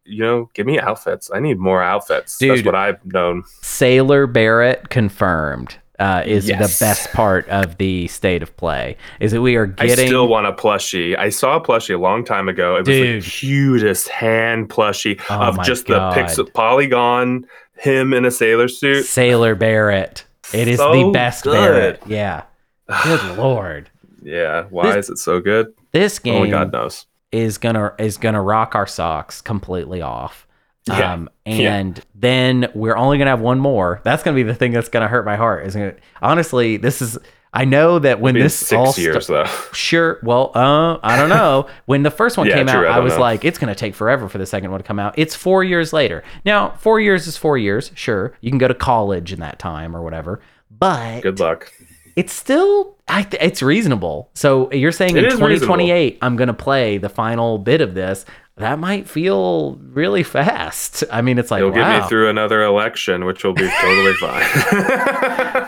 [0.06, 1.32] you know, give me outfits.
[1.34, 2.38] I need more outfits.
[2.38, 2.66] That's Dude.
[2.68, 3.44] what I've known.
[3.64, 6.80] Sailor Barret confirmed uh, is Yes.
[6.80, 8.98] the best part of the state of play.
[9.20, 10.06] Is that we are getting.
[10.06, 11.18] I still want a plushie.
[11.18, 12.76] I saw a plushie a long time ago.
[12.76, 13.24] It was Dude.
[13.24, 16.16] the cutest hand plushie Oh of just God.
[16.16, 17.46] the pixel polygon,
[17.78, 19.06] him in a sailor suit.
[19.06, 20.24] Sailor Barret.
[20.54, 21.54] It is the best good.
[21.54, 22.02] Barret.
[22.06, 22.44] Yeah.
[23.04, 23.90] Good lord.
[24.24, 24.64] Yeah.
[24.70, 25.74] Why This- is it so good?
[25.92, 27.06] This game Only God knows.
[27.32, 30.47] is gonna is gonna rock our socks completely off.
[30.88, 31.14] Yeah.
[31.14, 31.76] Um, Yeah.
[31.76, 34.02] and then we're only gonna have one more.
[34.04, 35.66] That's gonna be the thing that's gonna hurt my heart.
[35.66, 37.18] Is gonna, honestly, this is.
[37.54, 39.46] I know that when this six all sta- years though.
[39.72, 40.20] Sure.
[40.22, 41.68] Well, uh, I don't know.
[41.86, 43.22] When the first one Yeah, came true, out, I I was know.
[43.22, 45.14] like, it's going to take forever for the second one to come out.
[45.18, 46.24] It's four years later.
[46.46, 47.92] Now, four years is four years.
[47.96, 48.34] Sure.
[48.42, 50.42] You can go to college in that time or whatever.
[50.70, 51.72] But Good luck.
[52.18, 54.30] It's still I th- it's reasonable.
[54.34, 57.94] So you're saying It in is 2028 I'm going to play the final bit of
[57.94, 58.26] this.
[58.58, 61.04] That might feel really fast.
[61.12, 61.76] I mean, it's like It'll wow.
[61.94, 64.42] get me through another election, which will be totally fine.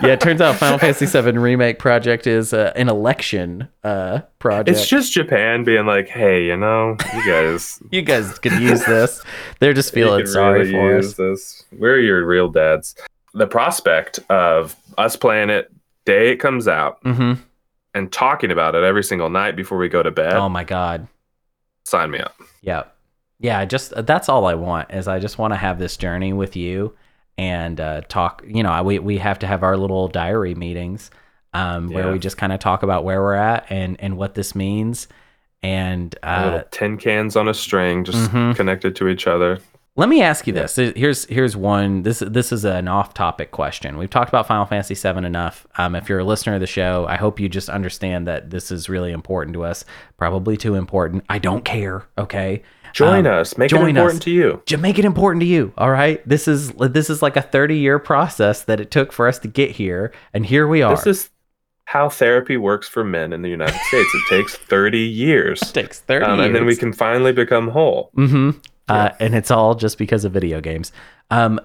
[0.02, 4.76] yeah, it turns out Final Fantasy VII remake project is uh, an election uh, project.
[4.76, 9.24] It's just Japan being like, hey, you know, you guys you guys could use this.
[9.60, 11.14] They're just feeling sorry really for us.
[11.14, 11.66] this.
[11.72, 12.96] We're your real dads.
[13.36, 15.72] The prospect of us playing it
[16.06, 17.34] day it comes out hmm
[17.96, 21.08] and talking about it every single night before we go to bed, Oh my god.
[21.86, 22.36] sign me up.
[22.62, 22.84] Yeah.
[23.40, 26.56] Yeah, just that's all I want is I just want to have this journey with
[26.56, 26.94] you
[27.38, 31.10] and uh, talk, you know, we we have to have our little diary meetings
[31.54, 34.54] um, where we just kind of talk about where we're at and and what this
[34.56, 35.08] means
[35.64, 38.56] and uh, Little tin cans on a string, just Mhm.
[38.56, 39.60] connected to each other.
[39.95, 40.78] Let me ask you this.
[40.78, 42.03] Here's here's one.
[42.03, 43.98] This this is an off-topic question.
[43.98, 45.68] We've talked about Final Fantasy VII enough.
[45.78, 48.72] Um, if you're a listener of the show, I hope you just understand that this
[48.72, 49.84] is really important to us.
[50.16, 51.26] Probably too important.
[51.30, 52.07] I don't care.
[52.18, 52.64] Okay.
[52.94, 53.57] Join Um, us.
[53.57, 54.26] Make join it important us.
[54.26, 54.64] to you.
[54.66, 55.74] Just make it important to you.
[55.78, 56.26] All right.
[56.28, 59.48] This is this is like a 30 year process that it took for us to
[59.49, 60.95] get here, and here we are.
[60.95, 61.30] This is
[61.86, 64.10] how therapy works for men in the United States.
[64.14, 65.61] It takes 30 years.
[65.64, 66.45] it takes 30 Um, years.
[66.45, 68.11] and then we can finally become whole.
[68.16, 68.52] Mm-hmm.
[68.90, 70.91] Uh, and it's all just because of video games.
[71.30, 71.60] Um,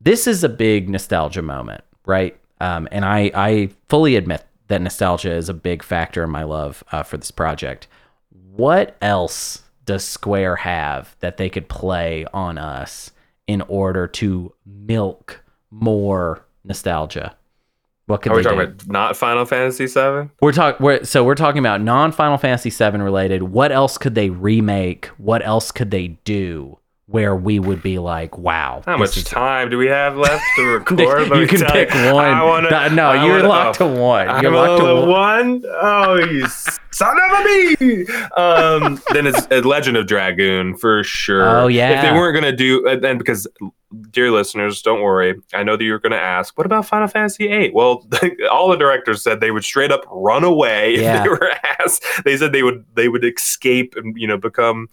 [0.00, 2.38] this is a big nostalgia moment, right?
[2.60, 6.82] Um, and I, I fully admit that nostalgia is a big factor in my love
[6.92, 7.86] uh, for this project.
[8.30, 13.12] What else does Square have that they could play on us
[13.46, 17.36] in order to milk more nostalgia?
[18.06, 18.64] What could Are we they talking do?
[18.64, 20.28] about not Final Fantasy VII?
[20.42, 21.04] We're talking.
[21.04, 23.44] So we're talking about non Final Fantasy VII related.
[23.44, 25.06] What else could they remake?
[25.16, 28.82] What else could they do where we would be like, wow?
[28.86, 30.98] How much time do we have left to record?
[31.38, 32.38] you can pick you, one.
[32.40, 34.42] Wanna, no, I you're wanna- locked oh, to one.
[34.42, 35.08] You're a locked to one.
[35.08, 35.62] one.
[35.80, 36.46] Oh, you
[36.90, 37.44] son of a
[37.78, 38.06] bee!
[38.36, 41.48] Um, then it's a Legend of Dragoon for sure.
[41.48, 41.90] Oh, yeah.
[41.90, 43.46] If they weren't gonna do, and then because
[44.10, 45.34] dear listeners, don't worry.
[45.52, 47.70] I know that you're gonna ask, what about Final Fantasy VIII?
[47.72, 48.06] Well,
[48.50, 51.18] all the directors said they would straight up run away Yeah.
[51.18, 51.50] if they were
[51.80, 52.04] asked.
[52.24, 54.88] They said they would they would escape and you know become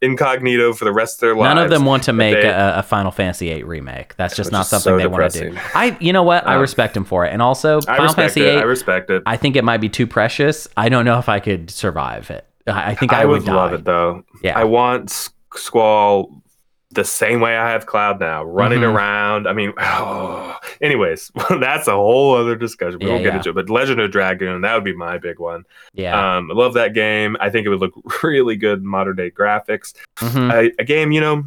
[0.00, 1.54] incognito for the rest of their lives.
[1.54, 4.16] None of them want to make they- a, a Final Fantasy VIII remake.
[4.16, 5.58] That's just not something so they want to do.
[5.74, 6.44] I, you know what?
[6.46, 7.32] I Um, respect him for it.
[7.32, 8.58] And also, I Final Fantasy it.
[8.58, 9.22] I respect it.
[9.26, 10.66] I think it might be too precious.
[10.76, 12.44] I don't know if I could survive it.
[12.66, 14.24] I think I, I would, would love it though.
[14.42, 14.58] Yeah.
[14.58, 16.41] I want Squall
[16.94, 18.94] the same way I have Cloud now, running Mhm.
[18.94, 19.46] around.
[19.48, 19.72] I mean,
[20.80, 22.98] anyways, that's a whole other discussion.
[23.00, 23.36] We Yeah, won't get yeah.
[23.38, 23.54] into it.
[23.54, 25.64] But Legend of Dragoon, that would be my big one.
[25.94, 26.36] yeah.
[26.36, 27.36] Um, I love that game.
[27.40, 29.94] I think it would look really good in modern day graphics.
[30.18, 30.52] Mhm.
[30.52, 31.44] a, a game, you know,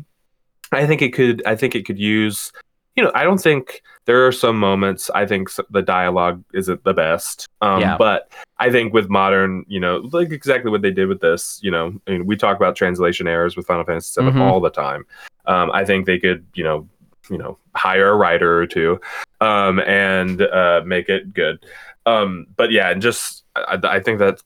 [0.72, 1.44] I think it could.
[1.46, 2.52] I think it could use.
[2.96, 5.10] You know, I don't think there are some moments.
[5.14, 7.48] I think the dialogue isn't the best.
[7.62, 7.98] Um, Yeah.
[7.98, 11.60] But I think with modern, you know, like exactly what they did with this.
[11.62, 14.42] You know, I mean, we talk about translation errors with Final Fantasy VII Mhm.
[14.42, 15.06] all the time.
[15.46, 16.88] Um, I think they could, you know,
[17.30, 19.00] you know, hire a writer or two,
[19.42, 21.66] um, and uh, make it good.
[22.06, 24.42] Um, but yeah, and just I, I think that.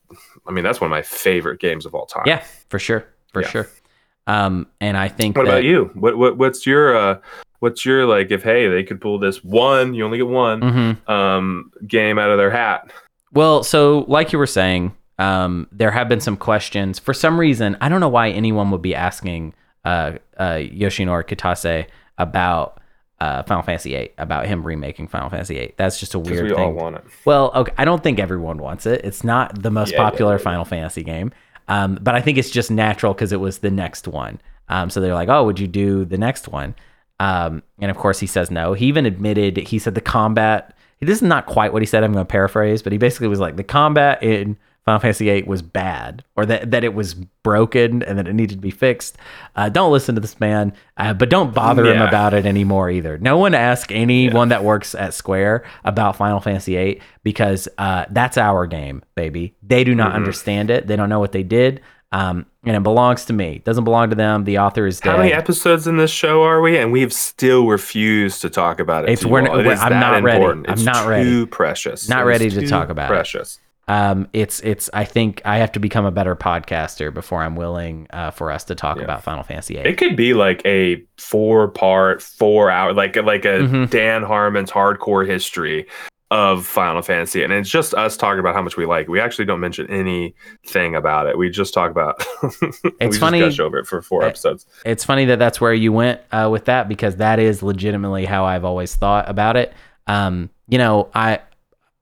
[0.46, 2.24] I mean, that's one of my favorite games of all time.
[2.26, 3.48] Yeah, for sure, for Yeah.
[3.48, 3.68] sure.
[4.26, 5.90] Um, and I think What that, about you?
[5.94, 7.18] What what what's your uh
[7.60, 11.08] what's your like if hey they could pull this one, you only get one Mhm.
[11.08, 12.90] um game out of their hat.
[13.32, 16.98] Well, so like you were saying, um, there have been some questions.
[16.98, 19.54] For some reason, I don't know why anyone would be asking
[19.84, 21.86] uh, uh, Yoshinori Kitase
[22.18, 22.80] about
[23.20, 25.74] uh, Final Fantasy VIII, about him remaking Final Fantasy VIII.
[25.76, 26.74] That's just a weird we all thing.
[26.74, 27.04] want it.
[27.24, 29.02] Well, okay, I don't think everyone wants it.
[29.04, 30.44] It's not the most yeah, popular yeah, yeah.
[30.44, 31.32] Final Fantasy game,
[31.68, 34.40] um, but I think it's just natural because it was the next one.
[34.70, 36.74] Um, so they're like, "Oh, would you do the next one?"
[37.20, 38.72] Um, and of course, he says no.
[38.72, 40.74] He even admitted he said the combat.
[41.00, 42.02] This is not quite what he said.
[42.02, 45.42] I'm going to paraphrase, but he basically was like the combat in Final Fantasy VIII
[45.44, 49.16] was bad, or that that it was broken and that it needed to be fixed.
[49.54, 53.16] Uh, don't listen to this man, uh, but don't bother him about it anymore either.
[53.18, 58.38] No one ask anyone that works at Square about Final Fantasy VIII because uh, that's
[58.38, 59.54] our game, baby.
[59.62, 60.16] They do not Mhm.
[60.16, 60.86] understand it.
[60.86, 61.82] They don't know what they did,
[62.12, 63.56] um, and it belongs to me.
[63.56, 64.44] It doesn't belong to them.
[64.44, 65.10] The author is dead.
[65.12, 66.76] How many episodes in this show are we?
[66.76, 69.10] And we've still refused to talk about it.
[69.10, 70.36] It's- we're- It we're- I'm not ready.
[70.38, 70.66] important.
[70.68, 71.24] I'm It's not ready.
[71.30, 72.08] Too precious.
[72.08, 73.14] Not It is ready to talk about it.
[73.14, 73.58] precious.
[73.88, 74.88] Um, it's it's.
[74.94, 78.62] I think I have to become a better podcaster before I'm willing uh, for us
[78.64, 79.02] to talk Yeah.
[79.04, 79.84] about Final Fantasy VIII.
[79.84, 83.90] It could be like a four part, four hour, like like a Mhm.
[83.90, 85.86] Dan Harmon's hardcore history
[86.30, 89.08] of Final Fantasy, and it's just us talking about how much we like.
[89.08, 91.36] We actually don't mention anything about it.
[91.36, 92.24] We just talk about.
[92.42, 92.48] we
[93.00, 94.64] It's just funny- gush over it for four Eh, episodes.
[94.84, 98.44] it's funny that that's where you went uh, with that because that is legitimately how
[98.44, 99.72] I've always thought about it.
[100.06, 101.40] Um, you know, I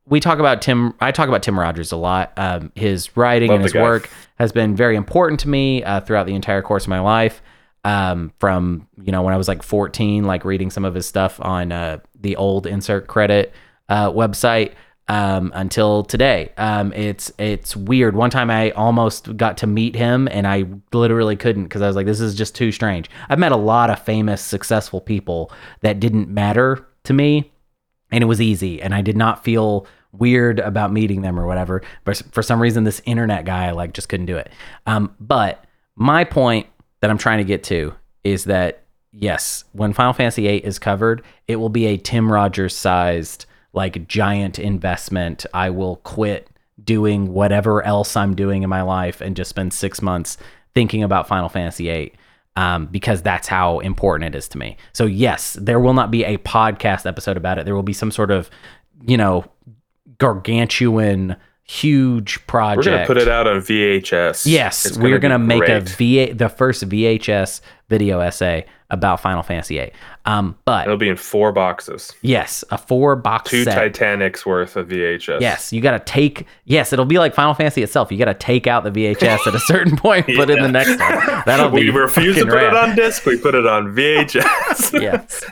[0.07, 0.95] we talk about Tim.
[1.01, 2.33] I talk about Tim Rogers a lot.
[2.37, 3.83] Um, his writing Love and his guy.
[3.83, 7.41] work has been very important to me uh, throughout the entire course of my life.
[7.85, 11.41] Um, from you know when I was like 14, like reading some of his stuff
[11.41, 13.53] on uh, the old insert credit
[13.89, 14.75] uh, website
[15.09, 16.53] um, until today.
[16.57, 18.15] Um, it's it's weird.
[18.15, 21.97] One time I almost got to meet him, and I literally couldn't because I was
[21.97, 23.09] like, this is just too strange.
[23.29, 25.51] I've met a lot of famous, successful people
[25.81, 27.51] that didn't matter to me
[28.11, 31.83] and it was easy and i did not feel weird about meeting them or whatever
[32.05, 34.51] but for some reason this internet guy like just couldn't do it
[34.87, 35.65] um, but
[35.97, 36.67] my point
[37.01, 37.95] that i'm trying to get to
[38.25, 42.77] is that yes when final fantasy VIII is covered it will be a tim rogers
[42.77, 46.49] sized like giant investment i will quit
[46.83, 50.37] doing whatever else i'm doing in my life and just spend six months
[50.75, 52.13] thinking about final fantasy VIII
[52.59, 54.77] um, because that's how important it is to me.
[54.93, 57.65] So yes, there will not be a podcast episode about it.
[57.65, 58.51] There will be some sort of,
[59.07, 59.45] you know,
[60.19, 61.37] gargantuan,
[61.69, 62.87] huge project.
[62.87, 64.47] We're gonna put it out on VHS.
[64.47, 66.29] Yes, It's we're be gonna make a great.
[66.31, 69.93] VA, the first VHS video essay about Final Fantasy VIII.
[70.25, 73.75] Um, but It'll be in four boxes, yes, a four box two set.
[73.75, 75.41] Titanics worth of VHS.
[75.43, 76.47] Yes, you got to take.
[76.65, 78.11] Yes, it'll be like Final Fantasy itself.
[78.11, 80.99] You got to take out the VHS at a certain point, put in the next
[80.99, 81.43] one.
[81.45, 81.91] That'll be.
[81.91, 83.27] we refuse to put it on disc.
[83.27, 85.01] We put it on VHS.
[85.03, 85.45] yes.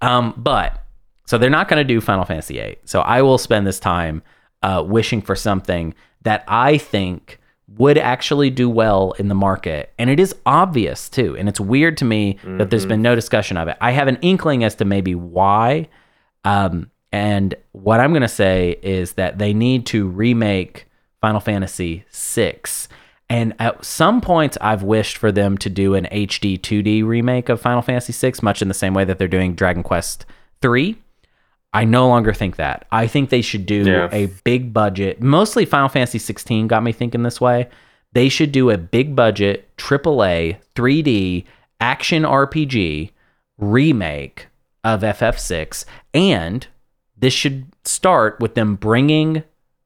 [0.00, 0.84] Um, but
[1.26, 2.76] so they're not going to do Final Fantasy VIII.
[2.84, 4.22] So I will spend this time
[4.62, 7.38] uh, wishing for something that I think
[7.76, 11.36] would actually do well in the market, and it is obvious too.
[11.36, 13.76] And it's weird to me that there's been no discussion of it.
[13.80, 15.88] I have an inkling as to maybe why.
[16.44, 20.86] Um, and what I'm going to say is that they need to remake
[21.20, 22.60] Final Fantasy VI.
[23.30, 27.60] And at some points, I've wished for them to do an HD 2D remake of
[27.60, 30.24] Final Fantasy VI, much in the same way that they're doing Dragon Quest
[30.64, 30.96] III.
[31.78, 32.86] I no longer think that.
[32.90, 34.08] I think they should do Yeah.
[34.12, 35.22] a big budget.
[35.22, 37.68] Mostly Final Fantasy 16 got me thinking this way.
[38.12, 41.44] They should do a big budget AAA 3D
[41.80, 43.10] action RPG
[43.58, 44.46] remake
[44.84, 45.84] of FF6
[46.14, 46.66] and
[47.16, 49.42] this should start with them bringing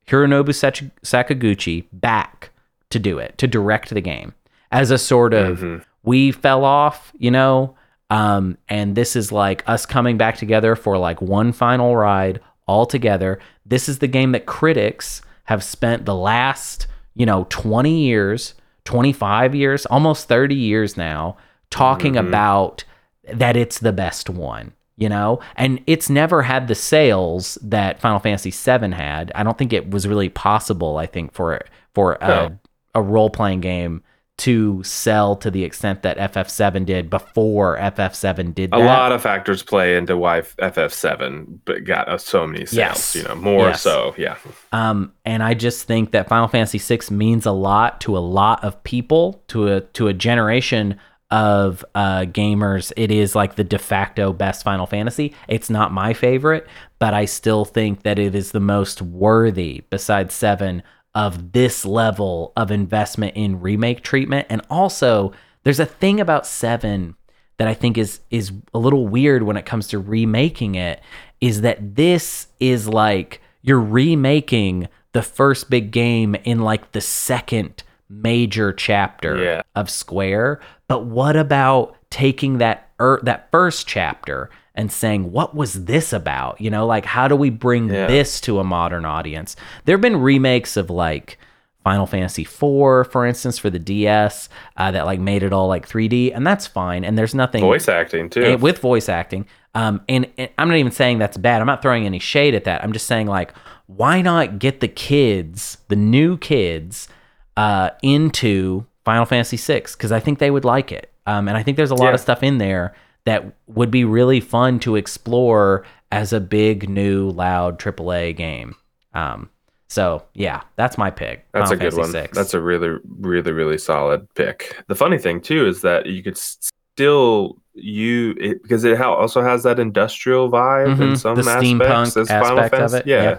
[0.06, 2.50] Hironobu Sach- Sakaguchi back
[2.90, 4.34] to do it, to direct the game
[4.70, 5.82] as a sort of Mhm.
[6.02, 7.74] we fell off, you know,
[8.12, 12.84] um, and this is like us coming back together for like one final ride all
[12.86, 13.38] together.
[13.64, 19.54] This is the game that critics have spent the last, you know, 20 years, 25
[19.54, 21.36] years, almost 30 years now
[21.70, 22.84] talking about
[23.32, 28.18] that it's the best one you know and it's never had the sales that final
[28.18, 31.62] fantasy 7 had i don't think it was really possible i think for
[31.94, 32.58] for a, No.
[32.94, 34.02] a role-playing game
[34.42, 38.80] to sell to the extent that ff7 did before ff7 did That.
[38.80, 42.74] A lot of factors play into why FF7 but got us so many sales.
[42.74, 43.14] Yes.
[43.14, 43.82] You know, more Yes.
[43.82, 44.14] so.
[44.18, 44.36] Yeah.
[44.72, 48.64] Um, and I just think that Final Fantasy VI means a lot to a lot
[48.64, 50.98] of people, to a to a generation
[51.30, 52.92] of uh, gamers.
[52.96, 55.34] It is like the de facto best Final Fantasy.
[55.48, 56.66] It's not my favorite,
[56.98, 60.82] but I still think that it is the most worthy, besides Seven,
[61.14, 64.46] of this level of investment in remake treatment.
[64.48, 65.32] And also,
[65.64, 67.14] there's a thing about Seven
[67.58, 71.00] that I think is is a little weird when it comes to remaking it
[71.40, 77.82] is that this is like you're remaking the first big game in like the second
[78.08, 79.62] major chapter Yeah.
[79.74, 80.60] of Square.
[80.88, 86.60] But what about taking that er, that first chapter and saying what was this about?
[86.60, 88.06] You know, like how do we bring Yeah.
[88.06, 89.56] this to a modern audience?
[89.84, 91.38] There've been remakes of like
[91.84, 95.88] Final Fantasy IV, for instance, for the DS, uh, that like made it all like
[95.88, 97.04] 3D, and that's fine.
[97.04, 98.56] And there's nothing Voice acting too.
[98.58, 99.46] with voice acting.
[99.74, 101.60] Um, and, and I'm not even saying that's bad.
[101.60, 102.84] I'm not throwing any shade at that.
[102.84, 103.52] I'm just saying like,
[103.86, 107.08] why not get the kids, the new kids,
[107.56, 109.80] uh, into Final Fantasy VI?
[109.80, 111.10] Because I think they would like it.
[111.26, 112.14] Um, and I think there's a lot Yeah.
[112.14, 112.94] of stuff in there
[113.24, 118.74] that would be really fun to explore as a big, new, loud AAA game.
[119.14, 119.48] Um,
[119.88, 121.46] so yeah, that's my pick.
[121.52, 122.24] That's Final a good Fantasy one.
[122.26, 122.30] VI.
[122.32, 124.82] That's a really, really, really solid pick.
[124.88, 129.62] The funny thing too is that you could still you it, because it also has
[129.62, 131.18] that industrial vibe in Mhm.
[131.18, 133.22] some The aspects steampunk as Final aspect of it, Yeah.
[133.22, 133.38] yeah.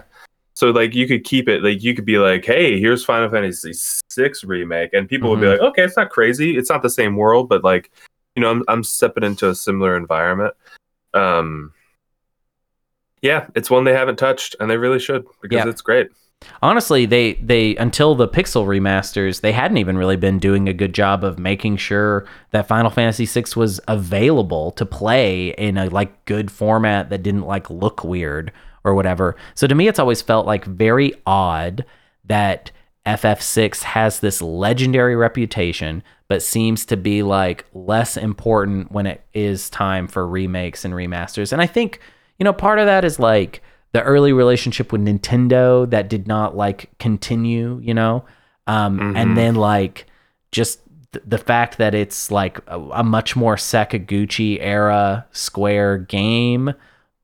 [0.54, 3.72] So like you could keep it like you could be like, hey, here's Final Fantasy
[4.10, 5.52] six remake, and people would be Mhm.
[5.52, 7.92] like, okay, it's not crazy, it's not the same world, but like,
[8.36, 10.54] you know, I'm I'm stepping into a similar environment.
[11.12, 11.72] Um,
[13.22, 15.68] yeah, it's one they haven't touched, and they really should because Yeah.
[15.68, 16.08] it's great.
[16.60, 20.92] honestly they they until the pixel remasters they hadn't even really been doing a good
[20.92, 26.22] job of making sure that final fantasy VI was available to play in a like
[26.26, 28.52] good format that didn't like look weird
[28.82, 29.36] or whatever.
[29.54, 31.86] So to me, it's always felt like very odd
[32.26, 32.70] that
[33.06, 39.68] FF6 has this legendary reputation, but seems to be like less important when it is
[39.68, 41.52] time for remakes and remasters.
[41.52, 42.00] And I think,
[42.38, 43.62] you know, part of that is like
[43.92, 48.24] the early relationship with Nintendo that did not like continue, you know?
[48.66, 50.06] Um, And then like
[50.50, 50.80] just
[51.12, 56.72] th- the fact that it's like a, a much more Sakaguchi era Square game.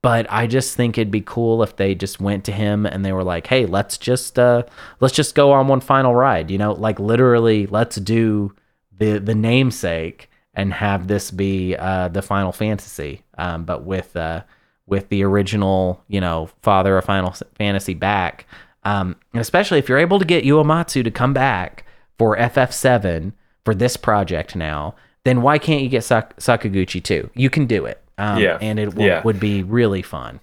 [0.03, 3.13] But I just think it'd be cool if they just went to him and they
[3.13, 4.63] were like, "Hey, let's just uh,
[5.01, 8.55] let's just go on one final ride." You know, like literally, let's do
[8.97, 14.43] the the namesake and have this be uh, the Final Fantasy, um, but with uh,
[14.87, 18.47] with the original, you know, father of Final Fantasy back.
[18.83, 21.85] Um, and especially if you're able to get Uematsu to come back
[22.19, 23.33] for FF7
[23.65, 24.95] for this project now,
[25.25, 27.31] then why can't you get Sak- Sakaguchi too?
[27.35, 28.03] You can do it.
[28.19, 28.59] Um, Yeah.
[28.61, 29.23] And it w- Yeah.
[29.23, 30.41] would be really fun.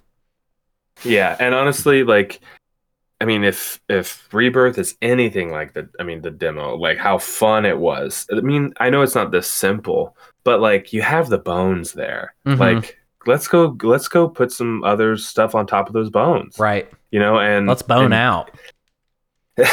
[1.04, 2.40] Yeah, and honestly, like,
[3.22, 7.18] I mean, if if Rebirth is anything like the, I mean, the demo, like how
[7.20, 8.26] fun it was.
[8.32, 12.34] I mean, I know it's not this simple, but like you have the bones there.
[12.48, 12.60] Mhm.
[12.60, 16.90] Like, let's go, let's go put some other stuff on top of those bones, Right.
[17.12, 18.52] You know, and Let's bone and- out.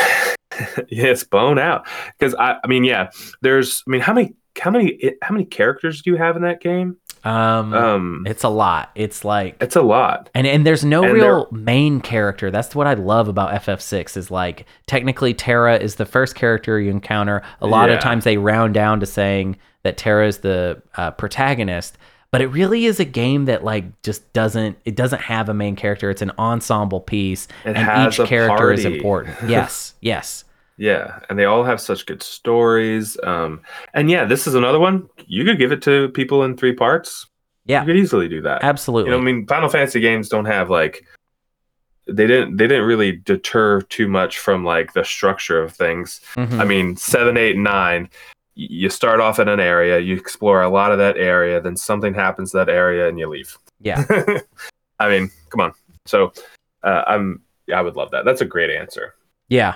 [0.88, 1.86] yes, bone out.
[2.18, 3.10] Because I, I mean, yeah,
[3.42, 6.60] there's, I mean, how many, how many, how many characters do you have in that
[6.60, 6.96] game?
[7.24, 8.90] Um, Um, it's a lot.
[8.94, 10.28] It's like it's a lot.
[10.34, 12.50] And and there's no And real main character.
[12.50, 16.90] That's what I love about FF6 is like technically Terra is the first character you
[16.90, 17.42] encounter.
[17.60, 17.96] A lot Yeah.
[17.96, 21.96] of times they round down to saying that Terra is the uh, protagonist,
[22.30, 25.76] but it really is a game that like just doesn't it doesn't have a main
[25.76, 26.10] character.
[26.10, 29.36] It's an ensemble piece, It and each character is important.
[29.48, 30.44] Yes, yes,
[30.76, 33.16] Yeah, and they all have such good stories.
[33.22, 33.60] Um,
[33.92, 35.08] and yeah, this is another one.
[35.26, 37.26] You could give it to people in three parts.
[37.66, 38.64] yeah, You could easily do that.
[38.64, 39.10] absolutely.
[39.10, 41.06] You know, I mean, Final Fantasy games don't have like
[42.06, 46.20] they didn't they didn't really deter too much from like the structure of things.
[46.36, 46.58] Mhm.
[46.60, 48.10] I mean, seven, eight, nine.
[48.56, 52.14] You start off in an area, you explore a lot of that area, then something
[52.14, 53.56] happens to that area, and you leave.
[53.80, 54.04] yeah,
[55.00, 55.72] I mean, come on.
[56.06, 56.32] So,
[56.82, 58.24] uh, I'm yeah, I would love that.
[58.24, 59.14] That's a great answer.
[59.48, 59.74] Yeah.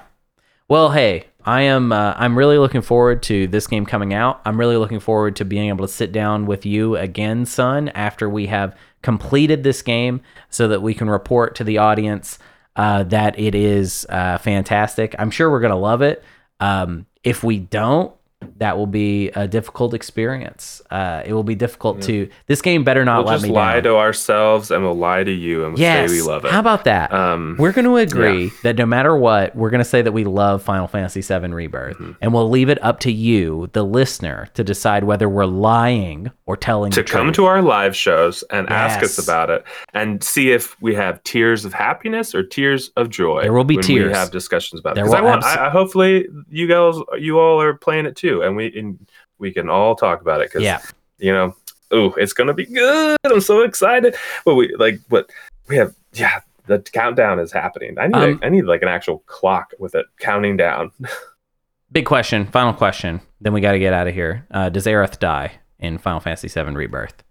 [0.71, 1.93] Well, hey, I am.
[1.93, 4.43] Uh, I'm really looking forward to this game coming out.
[4.45, 8.29] I'm really looking forward to being able to sit down with you again, Sun, after
[8.29, 10.21] we have completed this game,
[10.51, 12.39] so that we can report to the audience
[12.77, 15.15] uh, that it is uh, fantastic.
[15.19, 16.23] I'm sure we're gonna love it.
[16.61, 18.13] Um, if we don't,
[18.59, 20.83] that will be a difficult experience.
[20.91, 22.29] Uh, it will be difficult to.
[22.47, 23.83] This game better not We'll let just me lie down.
[23.85, 26.11] to ourselves and we'll lie to you and we'll yes.
[26.11, 26.51] say we love it.
[26.51, 27.13] How about that?
[27.13, 30.25] um, We're going to agree that no matter what, we're going to say that we
[30.25, 32.13] love Final Fantasy VII Rebirth, Mm-hmm.
[32.21, 36.57] and we'll leave it up to you, the listener, to decide whether we're lying or
[36.57, 37.37] telling you to come truth.
[37.37, 41.65] to our live shows and ask us about it and see if we have tears
[41.65, 43.43] of happiness or tears of joy.
[43.43, 44.09] There will be tears.
[44.09, 45.09] We have discussions about There it.
[45.09, 45.43] 'Cause I will want.
[45.45, 48.99] abso- I, I hopefully you guys, you all are playing it too, and we and
[49.39, 50.81] we can all talk about it because Yeah,
[51.19, 51.55] you know,
[51.91, 53.17] oh, it's gonna be good.
[53.25, 54.15] I'm so excited.
[54.45, 55.31] But we like what
[55.69, 55.95] we have.
[56.13, 57.97] Yeah, the countdown is happening.
[57.99, 60.91] I need Um, a, I need like an actual clock with it counting down.
[61.93, 63.21] big question, final question.
[63.41, 64.47] Then we got to get out of here.
[64.51, 67.23] Uh, does Aerith die in Final Fantasy VII Rebirth?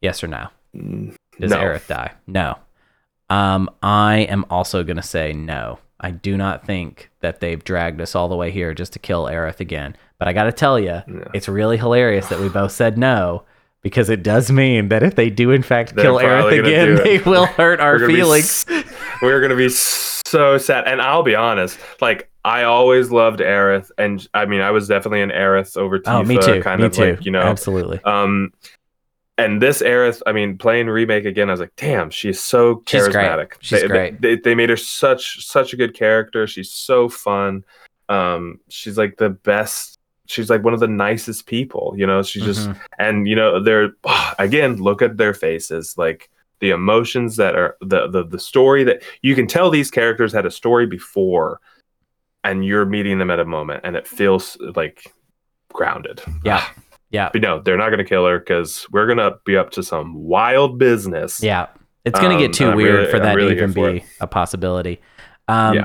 [0.00, 0.48] Yes or no?
[0.74, 1.58] Mm, Does no.
[1.58, 2.12] Aerith die?
[2.26, 2.58] No.
[3.30, 5.78] Um, I am also going to say no.
[6.00, 9.24] I do not think that they've dragged us all the way here just to kill
[9.26, 9.96] Aerith again.
[10.24, 11.28] But I got to tell you, No.
[11.34, 13.42] it's really hilarious that we both said no
[13.82, 17.18] because it does mean that if they do in fact They're kill Aerith again, they
[17.18, 18.66] will hurt our We're gonna be feelings.
[19.20, 20.86] we're gonna be so sad.
[20.88, 25.20] And I'll be honest, like I always loved Aerith, and I mean I was definitely
[25.20, 26.62] an Aerith over Tifa, oh, me too.
[26.62, 27.10] kind me of too.
[27.16, 27.42] like you know.
[27.42, 28.00] Absolutely.
[28.04, 28.50] Um,
[29.36, 33.02] and this Aerith, I mean, playing remake again, I was like, damn, she's so She's
[33.08, 33.14] great.
[33.26, 33.52] charismatic.
[33.60, 34.20] She's they, great.
[34.22, 36.46] They, they made her such such a good character.
[36.46, 37.62] She's so fun.
[38.08, 39.93] Um, she's like the best.
[40.26, 41.94] She's like one of the nicest people.
[41.96, 42.76] You know, she's just Mhm.
[42.98, 43.90] and you know they're
[44.38, 46.30] again look at their faces like
[46.60, 50.46] the emotions that are the, the the story that you can tell these characters had
[50.46, 51.60] a story before
[52.42, 55.12] and you're meeting them at a moment and it feels like
[55.72, 56.64] grounded Yeah.
[57.10, 57.28] Yeah.
[57.32, 59.82] but no they're not going to kill her because we're going to be up to
[59.82, 61.66] some wild business Yeah.
[62.04, 63.92] It's going to Um, get too weird really- for that really to even here for
[64.00, 65.00] be a possibility.
[65.48, 65.84] Um, Yeah.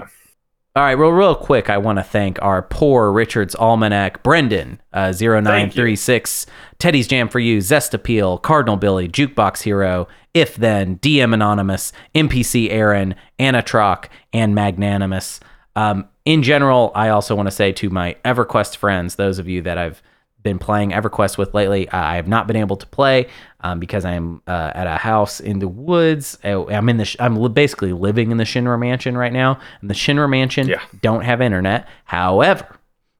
[0.75, 5.11] All right, real, real quick, I want to thank our poor Richard's Almanac, Brendan, uh,
[5.11, 6.45] 0936,
[6.77, 12.69] Teddy's Jam for You, Zest Appeal, Cardinal Billy, Jukebox Hero, If Then, DM Anonymous, NPC
[12.69, 15.39] Aaron, Anatroc, and Magnanimous.
[15.75, 19.63] Um, in general, I also want to say to my EverQuest friends, those of you
[19.63, 20.03] that I've
[20.41, 21.89] been playing EverQuest with lately.
[21.91, 23.27] I have not been able to play
[23.59, 26.37] um, because I'm uh, at a house in the woods.
[26.45, 27.05] Uh, I'm in the.
[27.05, 30.67] Sh- I'm li- basically living in the Shinra Mansion right now, and the Shinra Mansion
[30.69, 30.81] Yeah.
[31.01, 31.87] don't have internet.
[32.05, 32.65] However,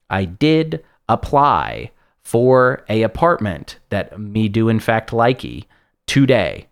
[0.09, 1.91] I did apply
[2.21, 5.65] for a apartment that me do in fact likey
[6.07, 6.67] today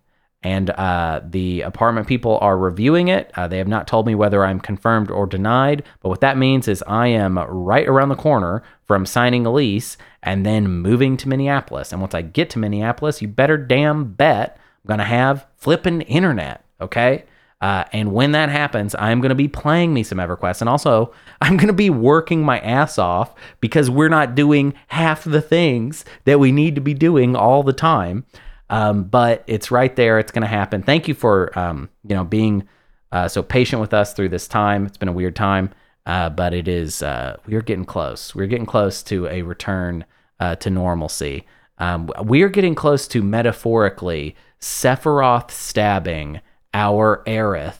[0.47, 3.31] and uh, the apartment people are reviewing it.
[3.35, 6.69] Uh, they have not told me whether I'm confirmed or denied, but what that means
[6.69, 11.27] is I am right around the corner from signing a lease and then moving to
[11.27, 11.91] Minneapolis.
[11.91, 16.63] And once I get to Minneapolis, you better damn bet I'm gonna have flippin' internet.
[16.79, 17.25] Okay.
[17.59, 20.61] Uh, and when that happens, I'm going to be playing me some EverQuest.
[20.61, 21.11] And also,
[21.41, 26.05] I'm going to be working my ass off because we're not doing half the things
[26.25, 28.25] that we need to be doing all the time.
[28.69, 30.19] Um, but it's right there.
[30.19, 30.81] It's going to happen.
[30.81, 32.67] Thank you for, um, you know, being
[33.11, 34.85] uh, so patient with us through this time.
[34.85, 35.71] It's been a weird time,
[36.05, 38.35] uh, but it is, uh, we are getting close.
[38.35, 40.05] We're getting close to a return
[40.39, 41.45] uh, to normalcy.
[41.77, 46.41] Um, we are getting close to metaphorically Sephiroth stabbing
[46.73, 47.77] our Aerith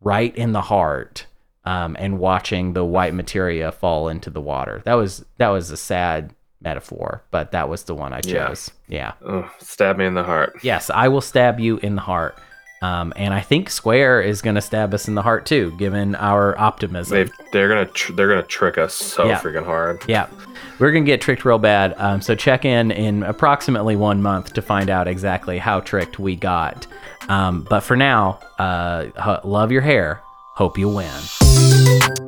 [0.00, 1.26] right in the heart
[1.64, 4.82] um, and watching the white materia fall into the water.
[4.84, 8.70] That was that was a sad metaphor, but that was the one I chose.
[8.88, 9.12] Yeah.
[9.24, 10.58] Oh, stab me in the heart.
[10.62, 12.36] Yes, I will stab you in the heart.
[12.80, 16.14] Um, and I think Square is going to stab us in the heart too, given
[16.14, 17.16] our optimism.
[17.16, 19.40] They've, they're gonna tr- they're gonna trick us so Yeah.
[19.40, 20.00] freaking hard.
[20.06, 20.28] Yeah,
[20.78, 21.94] we're gonna get tricked real bad.
[21.98, 26.36] Um, so check in in approximately one month to find out exactly how tricked we
[26.36, 26.86] got.
[27.28, 30.20] Um, but for now, uh, love your hair.
[30.54, 32.27] Hope you win.